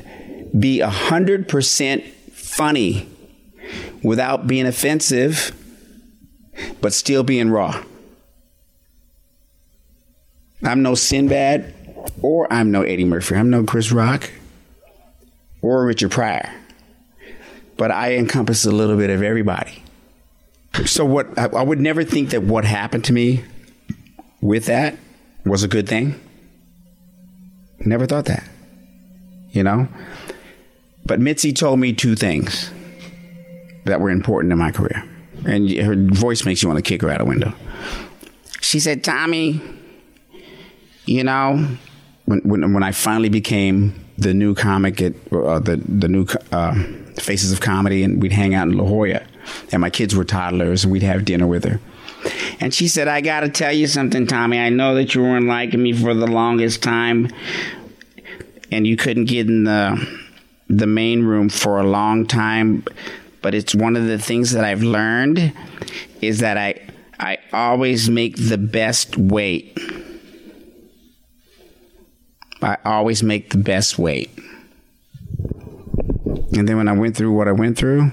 be 0.57 0.81
a 0.81 0.89
hundred 0.89 1.47
percent 1.47 2.05
funny 2.31 3.09
without 4.03 4.45
being 4.47 4.67
offensive, 4.67 5.55
but 6.81 6.93
still 6.93 7.23
being 7.23 7.49
raw. 7.49 7.83
I'm 10.63 10.81
no 10.81 10.95
Sinbad, 10.95 11.73
or 12.21 12.51
I'm 12.51 12.71
no 12.71 12.81
Eddie 12.81 13.05
Murphy. 13.05 13.35
I'm 13.35 13.49
no 13.49 13.63
Chris 13.63 13.91
Rock 13.91 14.31
or 15.61 15.85
Richard 15.85 16.11
Pryor. 16.11 16.51
But 17.77 17.91
I 17.91 18.15
encompass 18.15 18.65
a 18.65 18.71
little 18.71 18.97
bit 18.97 19.09
of 19.09 19.21
everybody. 19.21 19.83
So 20.85 21.05
what 21.05 21.37
I, 21.37 21.63
would 21.63 21.79
never 21.79 22.03
think 22.03 22.31
that 22.31 22.43
what 22.43 22.65
happened 22.65 23.05
to 23.05 23.13
me 23.13 23.43
with 24.41 24.65
that 24.65 24.97
was 25.45 25.63
a 25.63 25.67
good 25.67 25.87
thing. 25.87 26.19
Never 27.79 28.05
thought 28.05 28.25
that. 28.25 28.43
You 29.51 29.63
know? 29.63 29.87
But 31.05 31.19
Mitzi 31.19 31.53
told 31.53 31.79
me 31.79 31.93
two 31.93 32.15
things 32.15 32.71
that 33.85 34.01
were 34.01 34.09
important 34.09 34.51
in 34.51 34.59
my 34.59 34.71
career. 34.71 35.07
And 35.45 35.69
her 35.69 35.95
voice 35.95 36.45
makes 36.45 36.61
you 36.61 36.69
want 36.69 36.83
to 36.83 36.87
kick 36.87 37.01
her 37.01 37.09
out 37.09 37.21
a 37.21 37.25
window. 37.25 37.53
She 38.61 38.79
said, 38.79 39.03
"Tommy, 39.03 39.61
you 41.05 41.23
know, 41.23 41.67
when 42.25 42.39
when, 42.39 42.73
when 42.73 42.83
I 42.83 42.91
finally 42.91 43.29
became 43.29 43.93
the 44.17 44.33
new 44.33 44.55
comic 44.55 45.01
at 45.01 45.13
uh, 45.31 45.59
the 45.59 45.77
the 45.77 46.07
new 46.07 46.25
uh, 46.51 46.73
Faces 47.19 47.51
of 47.51 47.61
Comedy, 47.61 48.03
and 48.03 48.21
we'd 48.21 48.31
hang 48.31 48.55
out 48.55 48.67
in 48.67 48.77
La 48.77 48.85
Jolla, 48.85 49.25
and 49.71 49.81
my 49.81 49.89
kids 49.89 50.15
were 50.15 50.25
toddlers, 50.25 50.83
and 50.83 50.91
we'd 50.91 51.03
have 51.03 51.25
dinner 51.25 51.47
with 51.47 51.63
her." 51.63 51.79
And 52.59 52.73
she 52.73 52.87
said, 52.87 53.07
I 53.07 53.21
got 53.21 53.41
to 53.41 53.49
tell 53.49 53.71
you 53.71 53.87
something, 53.87 54.27
Tommy. 54.27 54.59
I 54.59 54.69
know 54.69 54.95
that 54.95 55.13
you 55.13 55.21
weren't 55.21 55.47
liking 55.47 55.81
me 55.81 55.93
for 55.93 56.13
the 56.13 56.27
longest 56.27 56.81
time, 56.83 57.29
and 58.71 58.85
you 58.87 58.97
couldn't 58.97 59.25
get 59.25 59.47
in 59.47 59.63
the 59.63 60.17
the 60.69 60.87
main 60.87 61.23
room 61.23 61.49
for 61.49 61.79
a 61.79 61.83
long 61.83 62.25
time. 62.25 62.83
But 63.41 63.55
it's 63.55 63.75
one 63.75 63.95
of 63.95 64.05
the 64.07 64.17
things 64.17 64.51
that 64.51 64.63
I've 64.63 64.83
learned 64.83 65.53
is 66.21 66.39
that 66.39 66.57
I 66.57 66.87
I 67.19 67.37
always 67.51 68.09
make 68.09 68.35
the 68.37 68.57
best 68.57 69.17
weight. 69.17 69.77
I 72.61 72.77
always 72.85 73.23
make 73.23 73.49
the 73.51 73.57
best 73.57 73.97
weight. 73.97 74.31
And 76.53 76.67
then 76.67 76.77
when 76.77 76.87
I 76.87 76.93
went 76.93 77.15
through 77.15 77.31
what 77.33 77.47
I 77.47 77.51
went 77.51 77.77
through, 77.77 78.11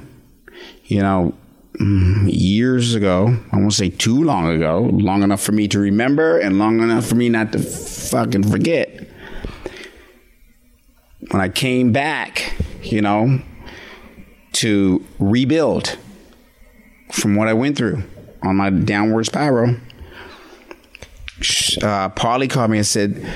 you 0.86 1.00
know, 1.00 1.34
mm, 1.78 2.28
years 2.30 2.94
ago, 2.94 3.36
I 3.52 3.56
won't 3.56 3.72
say 3.72 3.90
too 3.90 4.22
long 4.22 4.48
ago, 4.48 4.88
long 4.92 5.22
enough 5.22 5.42
for 5.42 5.52
me 5.52 5.68
to 5.68 5.78
remember 5.78 6.38
and 6.38 6.58
long 6.58 6.80
enough 6.80 7.06
for 7.06 7.14
me 7.14 7.28
not 7.28 7.52
to 7.52 7.58
fucking 7.58 8.44
forget. 8.50 9.08
When 11.30 11.40
I 11.40 11.48
came 11.48 11.92
back, 11.92 12.54
you 12.82 13.00
know, 13.00 13.40
to 14.54 15.04
rebuild 15.18 15.96
from 17.12 17.36
what 17.36 17.48
I 17.48 17.52
went 17.52 17.76
through 17.76 18.02
on 18.42 18.56
my 18.56 18.70
downward 18.70 19.24
spiral, 19.24 19.76
uh, 21.82 22.08
called 22.10 22.70
me 22.70 22.78
and 22.78 22.86
said, 22.86 23.26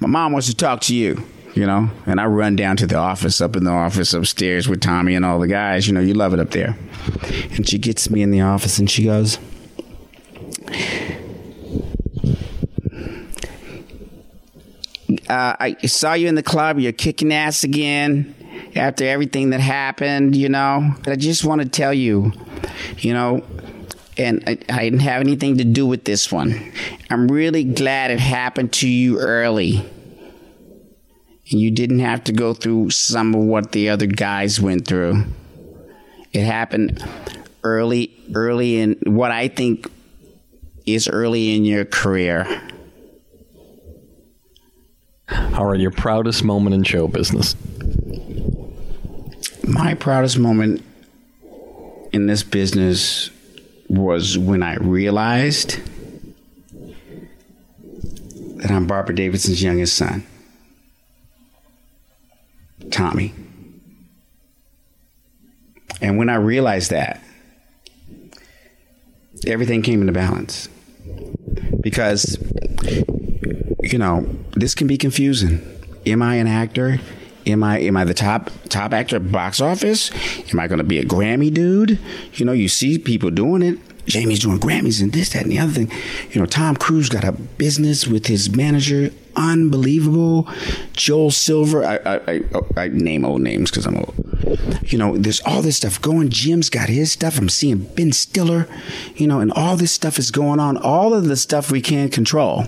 My 0.00 0.08
mom 0.08 0.32
wants 0.32 0.48
to 0.48 0.56
talk 0.56 0.80
to 0.82 0.94
you 0.94 1.24
you 1.54 1.66
know. 1.66 1.88
And 2.06 2.20
I 2.20 2.26
run 2.26 2.56
down 2.56 2.76
to 2.78 2.86
the 2.86 2.96
office, 2.96 3.40
up 3.40 3.56
in 3.56 3.64
the 3.64 3.70
office 3.70 4.12
upstairs 4.12 4.68
with 4.68 4.80
Tommy 4.80 5.14
and 5.14 5.24
all 5.24 5.38
the 5.38 5.48
guys. 5.48 5.86
You 5.86 5.94
know, 5.94 6.00
you 6.00 6.14
love 6.14 6.34
it 6.34 6.40
up 6.40 6.50
there. 6.50 6.76
And 7.52 7.68
she 7.68 7.78
gets 7.78 8.10
me 8.10 8.22
in 8.22 8.30
the 8.30 8.40
office 8.40 8.78
and 8.78 8.90
she 8.90 9.04
goes, 9.04 9.38
uh, 15.28 15.56
I 15.58 15.76
saw 15.86 16.14
you 16.14 16.28
in 16.28 16.34
the 16.34 16.42
club. 16.42 16.78
You're 16.78 16.92
kicking 16.92 17.32
ass 17.32 17.64
again 17.64 18.34
after 18.74 19.04
everything 19.06 19.50
that 19.50 19.60
happened, 19.60 20.36
you 20.36 20.48
know. 20.48 20.94
But 21.02 21.12
I 21.12 21.16
just 21.16 21.44
want 21.44 21.62
to 21.62 21.68
tell 21.68 21.94
you, 21.94 22.32
you 22.98 23.12
know, 23.12 23.44
and 24.16 24.42
I, 24.46 24.58
I 24.68 24.84
didn't 24.84 25.00
have 25.00 25.20
anything 25.20 25.58
to 25.58 25.64
do 25.64 25.86
with 25.86 26.04
this 26.04 26.30
one. 26.30 26.72
I'm 27.10 27.28
really 27.28 27.64
glad 27.64 28.10
it 28.10 28.20
happened 28.20 28.72
to 28.74 28.88
you 28.88 29.18
early 29.18 29.84
and 31.50 31.60
you 31.60 31.70
didn't 31.70 31.98
have 31.98 32.24
to 32.24 32.32
go 32.32 32.54
through 32.54 32.90
some 32.90 33.34
of 33.34 33.44
what 33.44 33.72
the 33.72 33.88
other 33.90 34.06
guys 34.06 34.60
went 34.60 34.88
through. 34.88 35.24
It 36.32 36.44
happened 36.44 37.04
early, 37.62 38.12
early 38.34 38.80
in 38.80 38.98
what 39.04 39.30
I 39.30 39.48
think 39.48 39.90
is 40.86 41.08
early 41.08 41.54
in 41.54 41.64
your 41.64 41.84
career. 41.84 42.62
All 45.54 45.66
right, 45.66 45.80
your 45.80 45.90
proudest 45.90 46.44
moment 46.44 46.74
in 46.74 46.82
show 46.82 47.08
business. 47.08 47.54
My 49.66 49.94
proudest 49.94 50.38
moment 50.38 50.84
in 52.12 52.26
this 52.26 52.42
business 52.42 53.30
was 53.88 54.36
when 54.36 54.62
I 54.62 54.76
realized 54.76 55.78
that 58.58 58.70
I'm 58.70 58.86
Barbara 58.86 59.14
Davidson's 59.14 59.62
youngest 59.62 59.96
son. 59.96 60.26
Tommy. 62.90 63.32
And 66.00 66.18
when 66.18 66.28
I 66.28 66.36
realized 66.36 66.90
that, 66.90 67.22
everything 69.46 69.82
came 69.82 70.00
into 70.00 70.12
balance. 70.12 70.68
Because, 71.80 72.38
you 73.82 73.98
know, 73.98 74.26
this 74.52 74.74
can 74.74 74.86
be 74.86 74.98
confusing. 74.98 75.62
Am 76.06 76.22
I 76.22 76.36
an 76.36 76.46
actor? 76.46 77.00
Am 77.46 77.62
I 77.62 77.78
am 77.80 77.96
I 77.96 78.04
the 78.04 78.14
top 78.14 78.50
top 78.68 78.92
actor 78.92 79.20
box 79.20 79.60
office? 79.60 80.10
Am 80.50 80.58
I 80.58 80.66
going 80.66 80.78
to 80.78 80.84
be 80.84 80.98
a 80.98 81.04
Grammy 81.04 81.52
dude? 81.52 81.98
You 82.34 82.46
know, 82.46 82.52
you 82.52 82.68
see 82.68 82.98
people 82.98 83.30
doing 83.30 83.62
it. 83.62 83.78
Jamie's 84.06 84.40
doing 84.40 84.58
Grammys 84.58 85.00
and 85.00 85.12
this, 85.12 85.30
that, 85.30 85.42
and 85.42 85.50
the 85.50 85.58
other 85.58 85.72
thing. 85.72 85.90
You 86.30 86.40
know, 86.40 86.46
Tom 86.46 86.76
Cruise 86.76 87.08
got 87.08 87.24
a 87.24 87.32
business 87.32 88.06
with 88.06 88.26
his 88.26 88.54
manager. 88.54 89.10
Unbelievable. 89.34 90.48
Joel 90.92 91.30
Silver. 91.30 91.84
I 91.84 91.96
I, 91.96 92.14
I, 92.14 92.40
oh, 92.54 92.66
I 92.76 92.88
name 92.88 93.24
old 93.24 93.40
names 93.40 93.70
because 93.70 93.86
I'm 93.86 93.96
old. 93.96 94.14
You 94.86 94.98
know, 94.98 95.16
there's 95.16 95.40
all 95.40 95.62
this 95.62 95.76
stuff 95.76 96.00
going. 96.00 96.28
Jim's 96.28 96.70
got 96.70 96.88
his 96.88 97.12
stuff. 97.12 97.38
I'm 97.38 97.48
seeing 97.48 97.78
Ben 97.94 98.12
Stiller. 98.12 98.68
You 99.16 99.26
know, 99.26 99.40
and 99.40 99.52
all 99.52 99.76
this 99.76 99.92
stuff 99.92 100.18
is 100.18 100.30
going 100.30 100.60
on. 100.60 100.76
All 100.76 101.14
of 101.14 101.26
the 101.26 101.36
stuff 101.36 101.70
we 101.70 101.80
can't 101.80 102.12
control. 102.12 102.66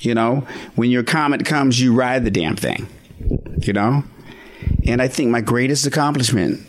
You 0.00 0.14
know, 0.14 0.46
when 0.74 0.90
your 0.90 1.02
comet 1.02 1.46
comes, 1.46 1.80
you 1.80 1.94
ride 1.94 2.24
the 2.24 2.30
damn 2.30 2.56
thing. 2.56 2.88
You 3.58 3.72
know, 3.72 4.04
and 4.86 5.00
I 5.00 5.08
think 5.08 5.30
my 5.30 5.40
greatest 5.40 5.86
accomplishment 5.86 6.60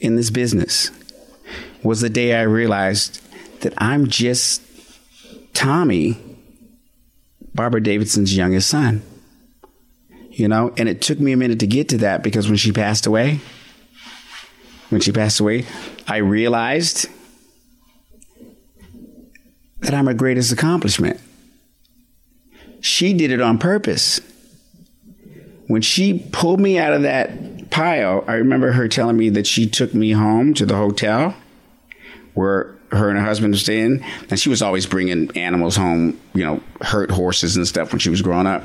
in 0.00 0.16
this 0.16 0.30
business 0.30 0.90
was 1.82 2.00
the 2.00 2.10
day 2.10 2.34
I 2.34 2.42
realized 2.42 3.20
that 3.62 3.72
I'm 3.78 4.08
just 4.08 4.62
Tommy, 5.54 6.18
Barbara 7.54 7.82
Davidson's 7.82 8.36
youngest 8.36 8.68
son. 8.68 9.02
You 10.30 10.48
know, 10.48 10.72
and 10.76 10.88
it 10.88 11.02
took 11.02 11.20
me 11.20 11.32
a 11.32 11.36
minute 11.36 11.60
to 11.60 11.66
get 11.66 11.90
to 11.90 11.98
that 11.98 12.22
because 12.22 12.48
when 12.48 12.56
she 12.56 12.72
passed 12.72 13.06
away, 13.06 13.40
when 14.88 15.00
she 15.00 15.12
passed 15.12 15.40
away, 15.40 15.66
I 16.06 16.18
realized 16.18 17.06
that 19.80 19.92
I'm 19.92 20.06
her 20.06 20.14
greatest 20.14 20.52
accomplishment. 20.52 21.20
She 22.80 23.12
did 23.12 23.30
it 23.30 23.40
on 23.40 23.58
purpose. 23.58 24.20
When 25.72 25.80
she 25.80 26.18
pulled 26.32 26.60
me 26.60 26.78
out 26.78 26.92
of 26.92 27.00
that 27.00 27.70
pile, 27.70 28.26
I 28.26 28.34
remember 28.34 28.72
her 28.72 28.88
telling 28.88 29.16
me 29.16 29.30
that 29.30 29.46
she 29.46 29.66
took 29.66 29.94
me 29.94 30.10
home 30.10 30.52
to 30.52 30.66
the 30.66 30.76
hotel 30.76 31.34
where 32.34 32.76
her 32.90 33.08
and 33.08 33.18
her 33.18 33.24
husband 33.24 33.54
were 33.54 33.58
staying, 33.58 34.04
and 34.28 34.38
she 34.38 34.50
was 34.50 34.60
always 34.60 34.84
bringing 34.84 35.34
animals 35.34 35.74
home, 35.74 36.20
you 36.34 36.44
know, 36.44 36.60
hurt 36.82 37.10
horses 37.10 37.56
and 37.56 37.66
stuff 37.66 37.90
when 37.90 38.00
she 38.00 38.10
was 38.10 38.20
growing 38.20 38.46
up. 38.46 38.64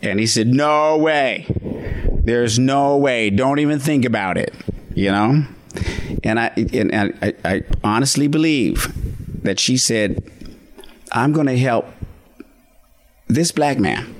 And 0.00 0.18
he 0.18 0.26
said, 0.26 0.46
"No 0.46 0.96
way, 0.96 1.44
there's 2.24 2.58
no 2.58 2.96
way. 2.96 3.28
Don't 3.28 3.58
even 3.58 3.78
think 3.78 4.06
about 4.06 4.38
it." 4.38 4.54
You 4.94 5.10
know, 5.10 5.44
and 6.24 6.40
I 6.40 6.46
and, 6.56 6.94
and 6.94 7.18
I, 7.20 7.34
I 7.44 7.62
honestly 7.84 8.26
believe 8.26 8.90
that 9.42 9.60
she 9.60 9.76
said, 9.76 10.24
"I'm 11.12 11.34
going 11.34 11.48
to 11.48 11.58
help 11.58 11.84
this 13.28 13.52
black 13.52 13.78
man 13.78 14.14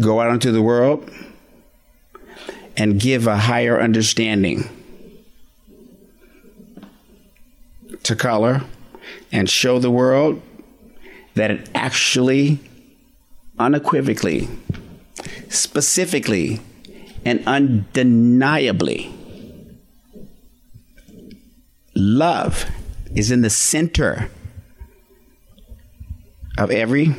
go 0.00 0.20
out 0.20 0.32
into 0.32 0.52
the 0.52 0.62
world." 0.62 1.10
And 2.76 2.98
give 2.98 3.28
a 3.28 3.36
higher 3.36 3.80
understanding 3.80 4.68
to 8.02 8.16
color 8.16 8.62
and 9.30 9.48
show 9.48 9.78
the 9.78 9.92
world 9.92 10.42
that 11.34 11.50
it 11.52 11.68
actually, 11.74 12.58
unequivocally, 13.58 14.48
specifically, 15.48 16.60
and 17.24 17.42
undeniably, 17.46 19.12
love 21.94 22.66
is 23.14 23.30
in 23.30 23.42
the 23.42 23.50
center 23.50 24.30
of 26.58 26.70
every 26.70 27.14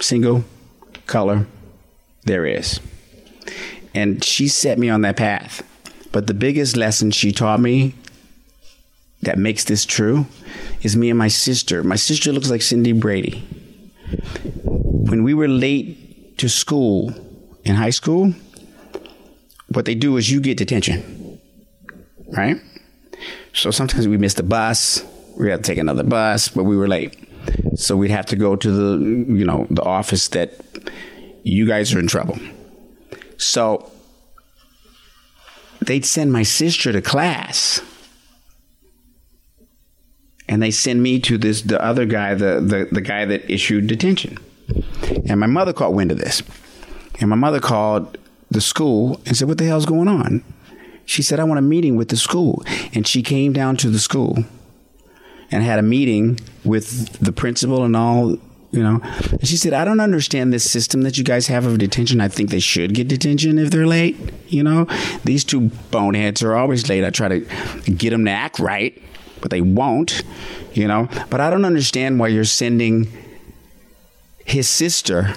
single 0.00 0.44
color 1.06 1.46
there 2.24 2.46
is. 2.46 2.80
And 3.94 4.22
she 4.22 4.48
set 4.48 4.78
me 4.78 4.88
on 4.88 5.02
that 5.02 5.16
path. 5.16 5.62
But 6.12 6.26
the 6.26 6.34
biggest 6.34 6.76
lesson 6.76 7.10
she 7.10 7.32
taught 7.32 7.60
me 7.60 7.94
that 9.22 9.38
makes 9.38 9.64
this 9.64 9.84
true 9.84 10.26
is 10.82 10.96
me 10.96 11.10
and 11.10 11.18
my 11.18 11.28
sister. 11.28 11.82
My 11.84 11.96
sister 11.96 12.32
looks 12.32 12.50
like 12.50 12.62
Cindy 12.62 12.92
Brady. 12.92 13.40
When 14.64 15.22
we 15.22 15.34
were 15.34 15.48
late 15.48 16.38
to 16.38 16.48
school 16.48 17.12
in 17.64 17.76
high 17.76 17.90
school, 17.90 18.34
what 19.68 19.84
they 19.84 19.94
do 19.94 20.16
is 20.16 20.30
you 20.30 20.40
get 20.40 20.56
detention, 20.56 21.40
right? 22.28 22.56
So 23.52 23.70
sometimes 23.70 24.08
we 24.08 24.16
missed 24.16 24.36
the 24.36 24.42
bus, 24.42 25.04
we 25.36 25.50
had 25.50 25.62
to 25.62 25.70
take 25.70 25.78
another 25.78 26.02
bus, 26.02 26.48
but 26.48 26.64
we 26.64 26.76
were 26.76 26.88
late. 26.88 27.16
So 27.76 27.96
we'd 27.96 28.10
have 28.10 28.26
to 28.26 28.36
go 28.36 28.56
to 28.56 28.70
the, 28.70 29.04
you 29.04 29.44
know, 29.44 29.66
the 29.70 29.82
office 29.82 30.28
that 30.28 30.69
you 31.42 31.66
guys 31.66 31.94
are 31.94 31.98
in 31.98 32.06
trouble. 32.06 32.38
So 33.36 33.90
they'd 35.80 36.04
send 36.04 36.32
my 36.32 36.42
sister 36.42 36.92
to 36.92 37.00
class 37.00 37.80
and 40.50 40.60
they 40.60 40.72
send 40.72 41.00
me 41.00 41.20
to 41.20 41.38
this 41.38 41.62
the 41.62 41.82
other 41.82 42.04
guy, 42.04 42.34
the 42.34 42.60
the, 42.60 42.88
the 42.90 43.00
guy 43.00 43.24
that 43.24 43.48
issued 43.48 43.86
detention. 43.86 44.36
And 45.28 45.38
my 45.38 45.46
mother 45.46 45.72
caught 45.72 45.94
wind 45.94 46.10
of 46.10 46.18
this, 46.18 46.42
and 47.20 47.30
my 47.30 47.36
mother 47.36 47.60
called 47.60 48.18
the 48.50 48.60
school 48.60 49.20
and 49.24 49.36
said, 49.36 49.46
"What 49.46 49.58
the 49.58 49.64
hell's 49.64 49.86
going 49.86 50.08
on?" 50.08 50.42
She 51.06 51.22
said, 51.22 51.38
"I 51.38 51.44
want 51.44 51.58
a 51.58 51.62
meeting 51.62 51.96
with 51.96 52.08
the 52.08 52.16
school," 52.16 52.64
and 52.92 53.06
she 53.06 53.22
came 53.22 53.52
down 53.52 53.76
to 53.78 53.90
the 53.90 54.00
school 54.00 54.44
and 55.52 55.62
had 55.62 55.78
a 55.78 55.82
meeting 55.82 56.40
with 56.64 57.18
the 57.18 57.32
principal 57.32 57.84
and 57.84 57.96
all 57.96 58.36
you 58.70 58.82
know? 58.82 59.00
And 59.30 59.46
she 59.46 59.56
said 59.56 59.72
i 59.72 59.84
don't 59.84 60.00
understand 60.00 60.52
this 60.52 60.68
system 60.68 61.02
that 61.02 61.18
you 61.18 61.24
guys 61.24 61.46
have 61.48 61.66
of 61.66 61.78
detention. 61.78 62.20
I 62.20 62.28
think 62.28 62.50
they 62.50 62.60
should 62.60 62.94
get 62.94 63.08
detention 63.08 63.58
if 63.58 63.70
they're 63.70 63.86
late 63.86 64.16
you 64.48 64.62
know? 64.62 64.86
These 65.24 65.44
two 65.44 65.70
boneheads 65.90 66.42
are 66.42 66.56
always 66.56 66.88
late. 66.88 67.04
I 67.04 67.10
try 67.10 67.28
to 67.28 67.40
get 67.90 68.10
them 68.10 68.24
to 68.24 68.30
act 68.30 68.58
right 68.58 69.00
but 69.40 69.50
they 69.50 69.60
won't 69.60 70.22
you 70.72 70.86
know? 70.86 71.08
But 71.30 71.40
i 71.40 71.50
don't 71.50 71.64
understand 71.64 72.20
why 72.20 72.28
you're 72.28 72.44
sending 72.44 73.08
his 74.44 74.68
sister 74.68 75.34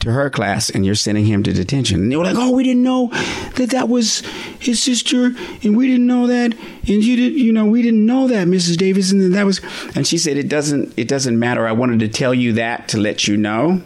to 0.00 0.12
her 0.12 0.30
class 0.30 0.70
and 0.70 0.86
you're 0.86 0.94
sending 0.94 1.26
him 1.26 1.42
to 1.42 1.52
detention. 1.52 2.00
And 2.00 2.12
they 2.12 2.16
were 2.16 2.24
like, 2.24 2.36
oh, 2.36 2.52
we 2.52 2.62
didn't 2.62 2.82
know 2.82 3.08
that 3.56 3.70
that 3.70 3.88
was 3.88 4.20
his 4.60 4.82
sister 4.82 5.32
and 5.62 5.76
we 5.76 5.86
didn't 5.88 6.06
know 6.06 6.26
that. 6.26 6.52
And 6.52 7.04
you 7.04 7.16
did, 7.16 7.32
you 7.34 7.52
know, 7.52 7.66
we 7.66 7.82
didn't 7.82 8.06
know 8.06 8.28
that, 8.28 8.46
Mrs. 8.46 8.76
Davis. 8.76 9.10
And 9.10 9.34
that 9.34 9.44
was, 9.44 9.60
and 9.96 10.06
she 10.06 10.18
said, 10.18 10.36
it 10.36 10.48
doesn't, 10.48 10.94
it 10.96 11.08
doesn't 11.08 11.38
matter. 11.38 11.66
I 11.66 11.72
wanted 11.72 12.00
to 12.00 12.08
tell 12.08 12.32
you 12.32 12.52
that 12.54 12.88
to 12.88 12.98
let 12.98 13.26
you 13.26 13.36
know 13.36 13.82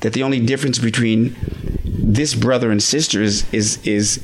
that 0.00 0.12
the 0.12 0.22
only 0.22 0.40
difference 0.44 0.78
between 0.78 1.36
this 1.84 2.34
brother 2.34 2.70
and 2.70 2.82
sister 2.82 3.22
is, 3.22 3.52
is, 3.52 3.84
is, 3.86 4.22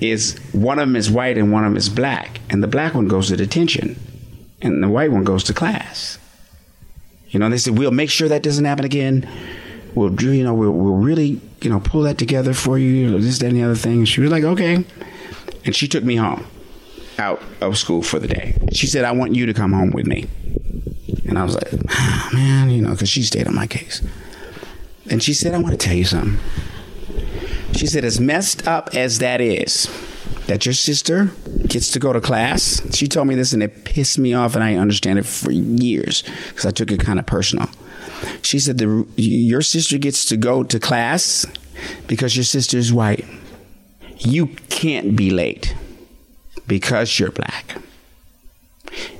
is 0.00 0.38
one 0.52 0.78
of 0.78 0.86
them 0.86 0.96
is 0.96 1.10
white 1.10 1.38
and 1.38 1.52
one 1.52 1.64
of 1.64 1.70
them 1.70 1.76
is 1.76 1.88
black. 1.88 2.40
And 2.50 2.62
the 2.62 2.68
black 2.68 2.94
one 2.94 3.08
goes 3.08 3.28
to 3.28 3.36
detention 3.36 3.98
and 4.60 4.82
the 4.82 4.88
white 4.88 5.10
one 5.10 5.24
goes 5.24 5.42
to 5.44 5.54
class. 5.54 6.18
You 7.30 7.40
know, 7.40 7.48
they 7.48 7.58
said, 7.58 7.78
we'll 7.78 7.90
make 7.90 8.10
sure 8.10 8.28
that 8.28 8.42
doesn't 8.42 8.64
happen 8.64 8.84
again 8.84 9.28
we'll 9.98 10.08
do, 10.10 10.32
you 10.32 10.44
know, 10.44 10.54
we'll, 10.54 10.72
we'll 10.72 10.94
really, 10.94 11.40
you 11.60 11.70
know, 11.70 11.80
pull 11.80 12.02
that 12.02 12.18
together 12.18 12.54
for 12.54 12.78
you, 12.78 13.18
this, 13.18 13.38
that, 13.38 13.48
and 13.48 13.56
the 13.56 13.62
other 13.62 13.74
thing. 13.74 13.98
And 13.98 14.08
she 14.08 14.20
was 14.20 14.30
like, 14.30 14.44
okay. 14.44 14.84
And 15.64 15.74
she 15.74 15.88
took 15.88 16.04
me 16.04 16.16
home 16.16 16.46
out 17.18 17.42
of 17.60 17.76
school 17.76 18.02
for 18.02 18.18
the 18.18 18.28
day. 18.28 18.56
She 18.72 18.86
said, 18.86 19.04
I 19.04 19.12
want 19.12 19.34
you 19.34 19.46
to 19.46 19.54
come 19.54 19.72
home 19.72 19.90
with 19.90 20.06
me. 20.06 20.26
And 21.26 21.38
I 21.38 21.44
was 21.44 21.54
like, 21.54 21.68
oh, 21.72 22.30
man, 22.32 22.70
you 22.70 22.80
know, 22.80 22.92
because 22.92 23.08
she 23.08 23.22
stayed 23.22 23.46
on 23.46 23.54
my 23.54 23.66
case. 23.66 24.02
And 25.10 25.22
she 25.22 25.34
said, 25.34 25.54
I 25.54 25.58
want 25.58 25.78
to 25.78 25.86
tell 25.86 25.96
you 25.96 26.04
something. 26.04 26.38
She 27.74 27.86
said, 27.86 28.04
as 28.04 28.20
messed 28.20 28.66
up 28.66 28.90
as 28.94 29.18
that 29.18 29.40
is, 29.40 29.88
that 30.46 30.64
your 30.64 30.72
sister 30.72 31.30
gets 31.66 31.90
to 31.92 31.98
go 31.98 32.12
to 32.12 32.20
class. 32.20 32.82
She 32.96 33.06
told 33.06 33.28
me 33.28 33.34
this 33.34 33.52
and 33.52 33.62
it 33.62 33.84
pissed 33.84 34.18
me 34.18 34.32
off, 34.32 34.54
and 34.54 34.64
I 34.64 34.76
understand 34.76 35.18
it 35.18 35.26
for 35.26 35.52
years 35.52 36.24
because 36.48 36.64
I 36.64 36.70
took 36.70 36.90
it 36.90 37.00
kind 37.00 37.18
of 37.18 37.26
personal. 37.26 37.68
She 38.42 38.58
said, 38.58 38.78
the, 38.78 39.06
Your 39.16 39.62
sister 39.62 39.98
gets 39.98 40.24
to 40.26 40.36
go 40.36 40.62
to 40.62 40.78
class 40.78 41.46
because 42.06 42.36
your 42.36 42.44
sister 42.44 42.76
is 42.76 42.92
white. 42.92 43.24
You 44.18 44.48
can't 44.68 45.16
be 45.16 45.30
late 45.30 45.74
because 46.66 47.18
you're 47.18 47.30
black. 47.30 47.76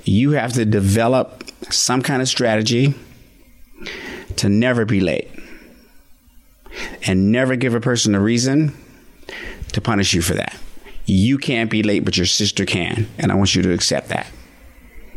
You 0.05 0.33
have 0.33 0.53
to 0.55 0.65
develop 0.65 1.45
some 1.71 2.03
kind 2.03 2.23
of 2.23 2.29
strategy 2.29 2.95
to 4.37 4.49
never 4.49 4.85
be 4.85 5.01
late 5.01 5.29
and 7.07 7.33
never 7.33 7.57
give 7.57 7.75
a 7.75 7.81
person 7.81 8.15
a 8.15 8.21
reason 8.21 8.75
to 9.73 9.81
punish 9.81 10.15
you 10.15 10.23
for 10.23 10.35
that. 10.35 10.57
You 11.07 11.39
can't 11.39 11.71
be 11.71 11.83
late, 11.83 12.05
but 12.05 12.17
your 12.17 12.27
sister 12.27 12.65
can. 12.65 13.09
And 13.19 13.33
I 13.33 13.35
want 13.35 13.55
you 13.55 13.63
to 13.63 13.73
accept 13.73 14.09
that. 14.09 14.31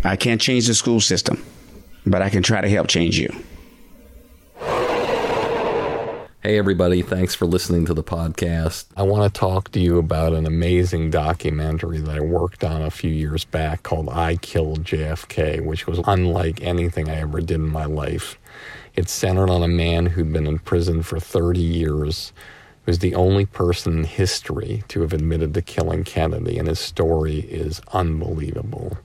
I 0.03 0.15
can't 0.15 0.41
change 0.41 0.67
the 0.67 0.73
school 0.73 0.99
system, 0.99 1.43
but 2.05 2.21
I 2.21 2.29
can 2.29 2.43
try 2.43 2.61
to 2.61 2.69
help 2.69 2.87
change 2.87 3.19
you. 3.19 3.29
Hey, 6.43 6.57
everybody, 6.57 7.03
thanks 7.03 7.35
for 7.35 7.45
listening 7.45 7.85
to 7.85 7.93
the 7.93 8.03
podcast. 8.03 8.85
I 8.97 9.03
want 9.03 9.31
to 9.31 9.39
talk 9.39 9.69
to 9.73 9.79
you 9.79 9.99
about 9.99 10.33
an 10.33 10.47
amazing 10.47 11.11
documentary 11.11 11.99
that 11.99 12.15
I 12.15 12.19
worked 12.19 12.63
on 12.63 12.81
a 12.81 12.89
few 12.89 13.11
years 13.11 13.45
back 13.45 13.83
called 13.83 14.09
I 14.09 14.37
Killed 14.37 14.83
JFK, 14.83 15.63
which 15.63 15.85
was 15.85 15.99
unlike 16.07 16.59
anything 16.63 17.11
I 17.11 17.17
ever 17.17 17.41
did 17.41 17.57
in 17.57 17.67
my 17.67 17.85
life. 17.85 18.39
It's 18.95 19.11
centered 19.11 19.51
on 19.51 19.61
a 19.61 19.67
man 19.67 20.07
who'd 20.07 20.33
been 20.33 20.47
in 20.47 20.57
prison 20.57 21.03
for 21.03 21.19
30 21.19 21.59
years, 21.59 22.33
who 22.85 22.89
was 22.89 22.97
the 22.97 23.13
only 23.13 23.45
person 23.45 23.99
in 23.99 24.03
history 24.05 24.83
to 24.87 25.01
have 25.01 25.13
admitted 25.13 25.53
to 25.53 25.61
killing 25.61 26.03
Kennedy, 26.03 26.57
and 26.57 26.67
his 26.67 26.79
story 26.79 27.41
is 27.41 27.81
unbelievable. 27.93 28.97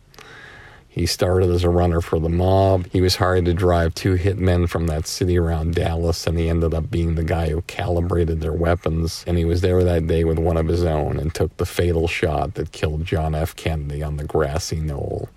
He 0.97 1.05
started 1.05 1.51
as 1.51 1.63
a 1.63 1.69
runner 1.69 2.01
for 2.01 2.19
the 2.19 2.31
mob. 2.31 2.87
He 2.91 3.03
was 3.03 3.17
hired 3.17 3.45
to 3.45 3.53
drive 3.53 3.95
two 3.95 4.15
hitmen 4.15 4.67
from 4.67 4.87
that 4.87 5.07
city 5.07 5.39
around 5.39 5.75
Dallas, 5.75 6.27
and 6.27 6.39
he 6.39 6.49
ended 6.49 6.73
up 6.73 6.91
being 6.91 7.17
the 7.17 7.23
guy 7.23 7.51
who 7.51 7.61
calibrated 7.67 8.41
their 8.41 8.55
weapons. 8.55 9.23
And 9.27 9.37
he 9.37 9.45
was 9.45 9.61
there 9.61 9.85
that 9.85 10.07
day 10.07 10.25
with 10.25 10.39
one 10.39 10.57
of 10.57 10.69
his 10.69 10.85
own 10.85 11.19
and 11.19 11.35
took 11.35 11.55
the 11.59 11.67
fatal 11.67 12.09
shot 12.09 12.55
that 12.55 12.73
killed 12.73 13.05
John 13.05 13.35
F. 13.35 13.55
Kennedy 13.55 14.03
on 14.03 14.17
the 14.17 14.25
grassy 14.25 14.81
knoll 14.81 15.29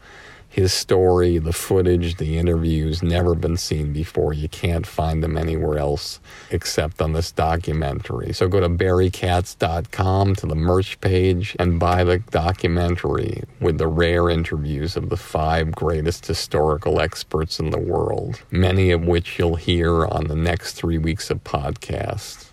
his 0.50 0.74
story, 0.74 1.38
the 1.38 1.54
footage, 1.54 2.18
the 2.18 2.39
interviews, 2.39 3.04
never 3.04 3.36
been 3.36 3.56
seen 3.56 3.93
before. 3.93 4.34
You 4.34 4.50
can't 4.50 4.86
find 4.86 5.24
them 5.24 5.38
anywhere 5.38 5.78
else 5.78 6.20
except 6.50 7.02
on 7.02 7.14
this 7.14 7.32
documentary. 7.32 8.34
So 8.34 8.47
go 8.47 8.60
to 8.60 8.68
barrykatz.com 8.68 10.36
to 10.36 10.45
the 10.47 10.56
merch 10.56 11.00
page 11.02 11.56
and 11.60 11.80
buy 11.80 12.04
the 12.04 12.18
documentary 12.18 13.43
with 13.62 13.78
the 13.78 13.88
rare 13.88 14.30
interviews 14.30 14.97
of 14.97 15.10
the 15.10 15.18
five 15.18 15.72
greatest 15.72 16.26
historical 16.26 17.00
experts 17.00 17.60
in 17.60 17.70
the 17.70 17.80
world, 17.80 18.41
many 18.50 18.89
of 18.89 19.06
which 19.06 19.38
you'll 19.38 19.56
hear 19.56 20.08
on 20.08 20.28
the 20.28 20.36
next 20.36 20.74
three 20.74 20.97
weeks 20.97 21.30
of 21.30 21.43
podcasts. 21.43 22.47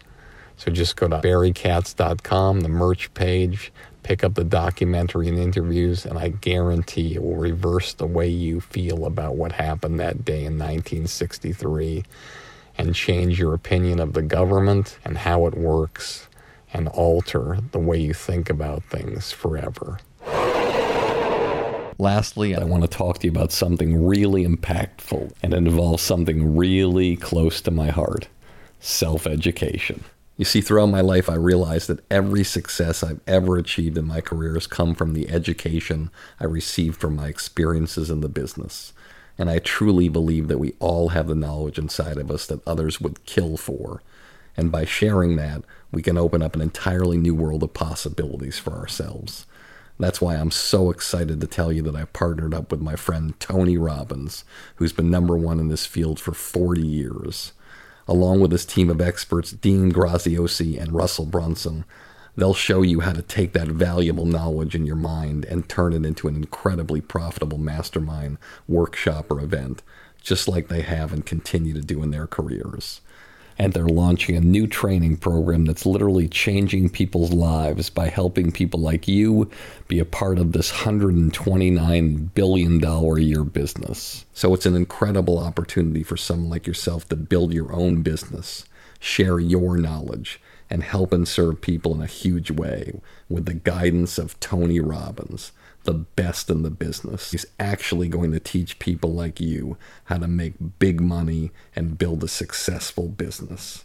So 0.59 0.71
just 0.71 0.97
go 0.97 1.09
to 1.09 1.19
barrykatz.com, 1.19 2.61
the 2.61 2.69
merch 2.69 3.13
page, 3.15 3.73
pick 4.07 4.23
up 4.23 4.35
the 4.35 4.45
documentary 4.45 5.27
and 5.27 5.37
interviews, 5.37 6.07
and 6.07 6.17
I 6.17 6.29
guarantee 6.29 7.17
it 7.17 7.23
will 7.25 7.35
reverse 7.35 7.93
the 7.93 8.07
way 8.07 8.29
you 8.29 8.61
feel 8.61 9.05
about 9.05 9.35
what 9.35 9.51
happened 9.51 9.99
that 9.99 10.25
day 10.25 10.45
in 10.45 10.57
1963 10.57 12.05
and 12.79 12.95
change 12.95 13.37
your 13.37 13.53
opinion 13.53 13.99
of 13.99 14.13
the 14.13 14.23
government 14.23 14.97
and 15.05 15.19
how 15.19 15.47
it 15.47 15.55
works 15.55 16.29
and 16.73 16.87
alter 16.87 17.59
the 17.73 17.81
way 17.81 17.99
you 17.99 18.15
think 18.15 18.49
about 18.49 18.85
things 18.85 19.33
forever. 19.33 19.99
Lastly, 21.99 22.55
I 22.55 22.63
want 22.63 22.85
to 22.85 22.89
talk 22.89 23.19
to 23.19 23.27
you 23.27 23.33
about 23.33 23.51
something 23.51 24.07
really 24.07 24.47
impactful 24.47 25.33
and 25.43 25.53
it 25.53 25.57
involves 25.57 26.05
something 26.05 26.57
really 26.57 27.17
close 27.17 27.61
to 27.63 27.73
my 27.73 27.89
heart 27.89 28.29
self 28.79 29.27
education. 29.27 30.05
You 30.37 30.45
see, 30.45 30.61
throughout 30.61 30.87
my 30.87 31.01
life, 31.01 31.31
I 31.31 31.35
realized 31.35 31.89
that 31.89 32.05
every 32.11 32.45
success 32.45 33.03
I've 33.03 33.21
ever 33.27 33.57
achieved 33.57 33.97
in 33.97 34.05
my 34.05 34.21
career 34.21 34.53
has 34.55 34.67
come 34.67 34.95
from 34.95 35.15
the 35.15 35.31
education 35.31 36.11
I 36.39 36.45
received 36.45 37.01
from 37.01 37.17
my 37.17 37.29
experiences 37.29 38.11
in 38.11 38.21
the 38.21 38.29
business. 38.29 38.93
And 39.39 39.49
I 39.49 39.61
truly 39.61 40.11
believe 40.11 40.49
that 40.49 40.59
we 40.59 40.75
all 40.79 41.11
have 41.11 41.27
the 41.27 41.35
knowledge 41.35 41.79
inside 41.79 42.19
of 42.19 42.31
us 42.31 42.47
that 42.47 42.67
others 42.67 43.01
would 43.01 43.25
kill 43.25 43.57
for. 43.57 44.03
And 44.59 44.71
by 44.71 44.85
sharing 44.85 45.37
that, 45.37 45.63
we 45.91 46.03
can 46.03 46.19
open 46.19 46.43
up 46.43 46.55
an 46.55 46.63
entirely 46.63 47.17
new 47.17 47.35
world 47.35 47.63
of 47.63 47.73
possibilities 47.73 48.59
for 48.59 48.75
ourselves. 48.75 49.47
That's 49.99 50.21
why 50.21 50.37
I'm 50.37 50.51
so 50.51 50.91
excited 50.91 51.41
to 51.41 51.47
tell 51.47 51.73
you 51.73 51.81
that 51.83 51.97
I 51.97 52.05
partnered 52.05 52.53
up 52.53 52.71
with 52.71 52.83
my 52.83 52.97
friend 52.97 53.39
Tony 53.41 53.79
Robbins, 53.79 54.45
who's 54.77 54.93
been 54.93 55.11
number 55.11 55.37
one 55.39 55.59
in 55.59 55.69
this 55.69 55.87
field 55.87 56.21
for 56.21 56.33
40 56.33 56.87
years 56.87 57.53
along 58.09 58.41
with 58.41 58.53
his 58.53 58.65
team 58.65 58.91
of 58.91 59.01
experts, 59.01 59.53
Dean 59.53 59.93
Graziosi 59.93 60.81
and 60.81 60.93
Russell 60.93 61.27
Brunson. 61.27 61.85
They'll 62.37 62.55
show 62.55 62.83
you 62.83 63.01
how 63.01 63.13
to 63.13 63.23
take 63.23 63.53
that 63.55 63.69
valuable 63.69 64.27
knowledge 64.27 64.75
in 64.75 64.87
your 64.87 64.97
mind 64.97 65.45
and 65.47 65.69
turn 65.69 65.93
it 65.93 66.05
into 66.05 66.29
an 66.29 66.37
incredibly 66.37 67.01
profitable 67.01 67.59
mastermind 67.59 68.39
workshop 68.69 69.31
or 69.31 69.41
event, 69.41 69.83
just 70.21 70.47
like 70.47 70.69
they 70.69 70.83
have 70.83 71.13
and 71.13 71.25
continue 71.25 71.73
to 71.73 71.81
do 71.81 72.03
in 72.03 72.11
their 72.11 72.27
careers 72.27 73.01
and 73.59 73.73
they're 73.73 73.87
launching 73.87 74.37
a 74.37 74.41
new 74.41 74.67
training 74.67 75.17
program 75.17 75.65
that's 75.65 75.87
literally 75.87 76.29
changing 76.29 76.91
people's 76.91 77.33
lives 77.33 77.89
by 77.89 78.09
helping 78.09 78.53
people 78.53 78.81
like 78.81 79.09
you 79.09 79.51
be 79.89 79.99
a 79.99 80.05
part 80.05 80.39
of 80.39 80.53
this 80.53 80.73
$129 80.73 82.35
billion 82.35 82.85
a 82.85 83.21
year 83.21 83.45
business. 83.45 84.25
So 84.35 84.53
it's 84.53 84.67
an 84.67 84.77
incredible 84.77 85.39
opportunity 85.39 86.03
for 86.03 86.17
someone 86.17 86.51
like 86.51 86.67
yourself 86.67 87.09
to 87.09 87.17
build 87.17 87.55
your 87.55 87.73
own 87.73 88.03
business, 88.03 88.65
share 89.01 89.39
your 89.39 89.77
knowledge, 89.77 90.41
and 90.69 90.83
help 90.83 91.13
and 91.13 91.27
serve 91.27 91.61
people 91.61 91.95
in 91.95 92.03
a 92.03 92.07
huge 92.07 92.51
way 92.51 93.01
with 93.29 93.47
the 93.47 93.55
guidance 93.55 94.19
of 94.19 94.39
Tony 94.41 94.81
Robbins 94.81 95.53
the 95.87 95.95
best 95.95 96.51
in 96.51 96.63
the 96.63 96.71
business. 96.71 97.31
He's 97.31 97.47
actually 97.59 98.09
going 98.09 98.33
to 98.33 98.41
teach 98.41 98.79
people 98.79 99.13
like 99.15 99.41
you 99.41 99.79
how 100.05 100.19
to 100.19 100.29
make 100.29 100.79
big 100.79 101.01
money 101.01 101.51
and 101.75 101.97
build 101.99 102.23
a 102.23 102.29
successful 102.29 103.09
business. 103.09 103.85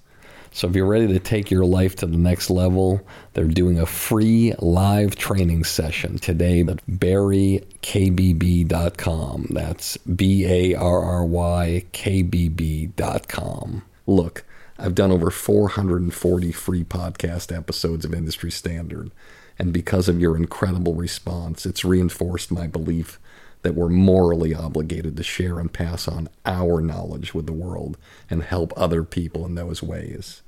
So 0.53 0.67
if 0.67 0.75
you're 0.75 0.85
ready 0.85 1.07
to 1.07 1.19
take 1.19 1.49
your 1.49 1.63
life 1.63 1.95
to 1.97 2.05
the 2.05 2.17
next 2.17 2.49
level, 2.49 3.07
they're 3.33 3.45
doing 3.45 3.79
a 3.79 3.85
free 3.85 4.53
live 4.59 5.15
training 5.15 5.63
session 5.63 6.17
today 6.17 6.59
at 6.59 6.85
barrykbb.com. 6.87 7.61
That's 9.49 9.95
B 9.97 10.45
A 10.45 10.75
R 10.75 11.01
R 11.01 11.23
Y 11.25 11.85
K 11.93 12.21
B 12.21 12.49
B.com. 12.49 13.83
Look, 14.05 14.43
I've 14.77 14.95
done 14.95 15.11
over 15.11 15.31
440 15.31 16.51
free 16.51 16.83
podcast 16.83 17.55
episodes 17.55 18.03
of 18.03 18.13
Industry 18.13 18.51
Standard, 18.51 19.11
and 19.61 19.71
because 19.71 20.09
of 20.09 20.19
your 20.19 20.35
incredible 20.35 20.95
response, 20.95 21.67
it's 21.67 21.85
reinforced 21.85 22.51
my 22.51 22.65
belief 22.65 23.19
that 23.61 23.75
we're 23.75 23.89
morally 23.89 24.55
obligated 24.55 25.15
to 25.15 25.21
share 25.21 25.59
and 25.59 25.71
pass 25.71 26.07
on 26.07 26.29
our 26.47 26.81
knowledge 26.81 27.35
with 27.35 27.45
the 27.45 27.53
world 27.53 27.95
and 28.27 28.41
help 28.41 28.73
other 28.75 29.03
people 29.03 29.45
in 29.45 29.53
those 29.53 29.83
ways. 29.83 30.41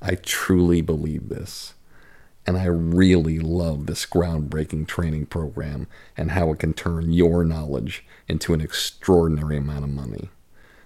I 0.00 0.14
truly 0.14 0.80
believe 0.80 1.28
this. 1.28 1.74
And 2.46 2.56
I 2.56 2.64
really 2.64 3.38
love 3.38 3.84
this 3.84 4.06
groundbreaking 4.06 4.88
training 4.88 5.26
program 5.26 5.86
and 6.16 6.30
how 6.30 6.50
it 6.50 6.58
can 6.58 6.72
turn 6.72 7.12
your 7.12 7.44
knowledge 7.44 8.02
into 8.28 8.54
an 8.54 8.62
extraordinary 8.62 9.58
amount 9.58 9.84
of 9.84 9.90
money. 9.90 10.30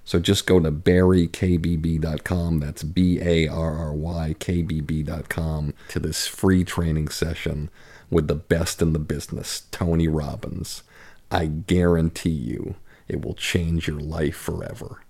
So 0.08 0.18
just 0.18 0.46
go 0.46 0.58
to 0.58 0.72
barrykbb.com, 0.72 2.60
that's 2.60 2.82
B 2.82 3.20
A 3.20 3.46
R 3.46 3.76
R 3.76 3.92
Y 3.92 4.36
K 4.38 4.62
B 4.62 4.80
B.com, 4.80 5.74
to 5.90 6.00
this 6.00 6.26
free 6.26 6.64
training 6.64 7.08
session 7.08 7.68
with 8.08 8.26
the 8.26 8.34
best 8.34 8.80
in 8.80 8.94
the 8.94 8.98
business, 8.98 9.64
Tony 9.70 10.08
Robbins. 10.08 10.82
I 11.30 11.44
guarantee 11.44 12.30
you 12.30 12.76
it 13.06 13.22
will 13.22 13.34
change 13.34 13.86
your 13.86 14.00
life 14.00 14.34
forever. 14.34 15.02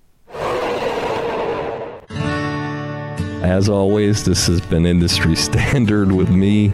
As 3.44 3.68
always, 3.68 4.24
this 4.24 4.48
has 4.48 4.60
been 4.62 4.84
Industry 4.84 5.36
Standard 5.46 6.10
with 6.10 6.30
me, 6.30 6.72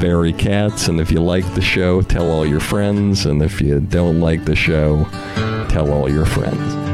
Barry 0.00 0.32
Katz. 0.32 0.88
And 0.88 0.98
if 0.98 1.12
you 1.12 1.20
like 1.20 1.44
the 1.54 1.60
show, 1.60 2.00
tell 2.00 2.30
all 2.30 2.46
your 2.46 2.60
friends. 2.60 3.26
And 3.26 3.42
if 3.42 3.60
you 3.60 3.80
don't 3.80 4.20
like 4.20 4.46
the 4.46 4.56
show, 4.56 5.04
tell 5.68 5.92
all 5.92 6.10
your 6.10 6.24
friends. 6.24 6.85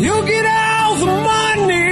You 0.00 0.14
get 0.26 0.46
all 0.46 0.94
the 0.94 1.06
money, 1.06 1.90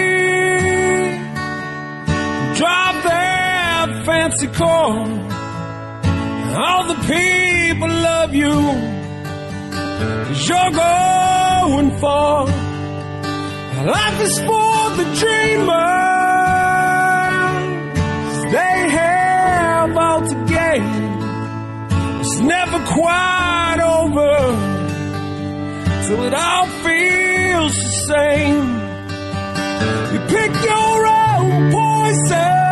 drive 2.57 2.99
that 3.03 3.89
fancy 4.07 4.47
car. 4.47 4.99
All 6.65 6.85
the 6.87 6.99
people 7.11 7.89
love 7.89 8.33
you, 8.33 8.55
cause 10.29 10.49
you're 10.49 10.71
going 10.71 11.91
far. 11.99 12.47
Life 13.95 14.21
is 14.21 14.39
for 14.39 14.91
the 14.99 15.07
dreamers, 15.21 15.67
they 18.53 18.77
have 19.01 19.97
all 19.97 20.21
to 20.21 20.37
gain. 20.55 20.85
It's 22.21 22.39
never 22.39 22.79
quite 22.87 23.81
over 23.83 24.35
till 26.07 26.23
it 26.23 26.35
all 26.35 26.67
feels 26.85 27.26
the 27.65 27.69
same. 28.09 28.69
You 30.13 30.21
pick 30.35 30.53
your 30.73 30.97
own 31.07 31.49
poison, 31.77 32.63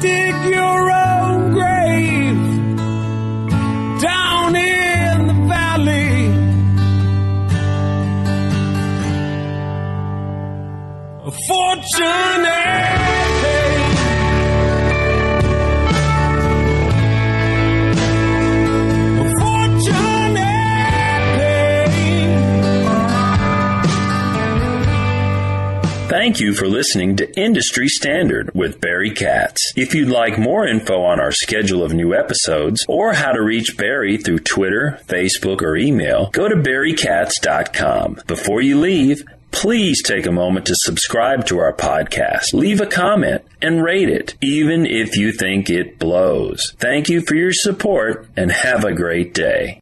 dig 0.00 0.36
your 0.56 0.80
own 1.06 1.36
grave 1.52 2.42
down 4.00 4.56
in 4.56 5.26
the 5.30 5.36
valley. 5.48 6.16
A 11.26 11.30
fortune. 11.48 12.33
Thank 26.24 26.40
you 26.40 26.54
for 26.54 26.66
listening 26.66 27.16
to 27.16 27.38
Industry 27.38 27.86
Standard 27.86 28.50
with 28.54 28.80
Barry 28.80 29.10
Katz. 29.10 29.74
If 29.76 29.94
you'd 29.94 30.08
like 30.08 30.38
more 30.38 30.66
info 30.66 31.02
on 31.02 31.20
our 31.20 31.30
schedule 31.30 31.82
of 31.82 31.92
new 31.92 32.14
episodes 32.14 32.82
or 32.88 33.12
how 33.12 33.32
to 33.32 33.42
reach 33.42 33.76
Barry 33.76 34.16
through 34.16 34.38
Twitter, 34.38 34.98
Facebook, 35.06 35.60
or 35.60 35.76
email, 35.76 36.30
go 36.30 36.48
to 36.48 36.56
barrykatz.com. 36.56 38.20
Before 38.26 38.62
you 38.62 38.80
leave, 38.80 39.22
please 39.50 40.02
take 40.02 40.24
a 40.24 40.32
moment 40.32 40.64
to 40.64 40.74
subscribe 40.76 41.44
to 41.48 41.58
our 41.58 41.74
podcast, 41.74 42.54
leave 42.54 42.80
a 42.80 42.86
comment, 42.86 43.42
and 43.60 43.84
rate 43.84 44.08
it, 44.08 44.34
even 44.40 44.86
if 44.86 45.18
you 45.18 45.30
think 45.30 45.68
it 45.68 45.98
blows. 45.98 46.72
Thank 46.78 47.10
you 47.10 47.20
for 47.20 47.34
your 47.34 47.52
support 47.52 48.26
and 48.34 48.50
have 48.50 48.82
a 48.82 48.94
great 48.94 49.34
day. 49.34 49.78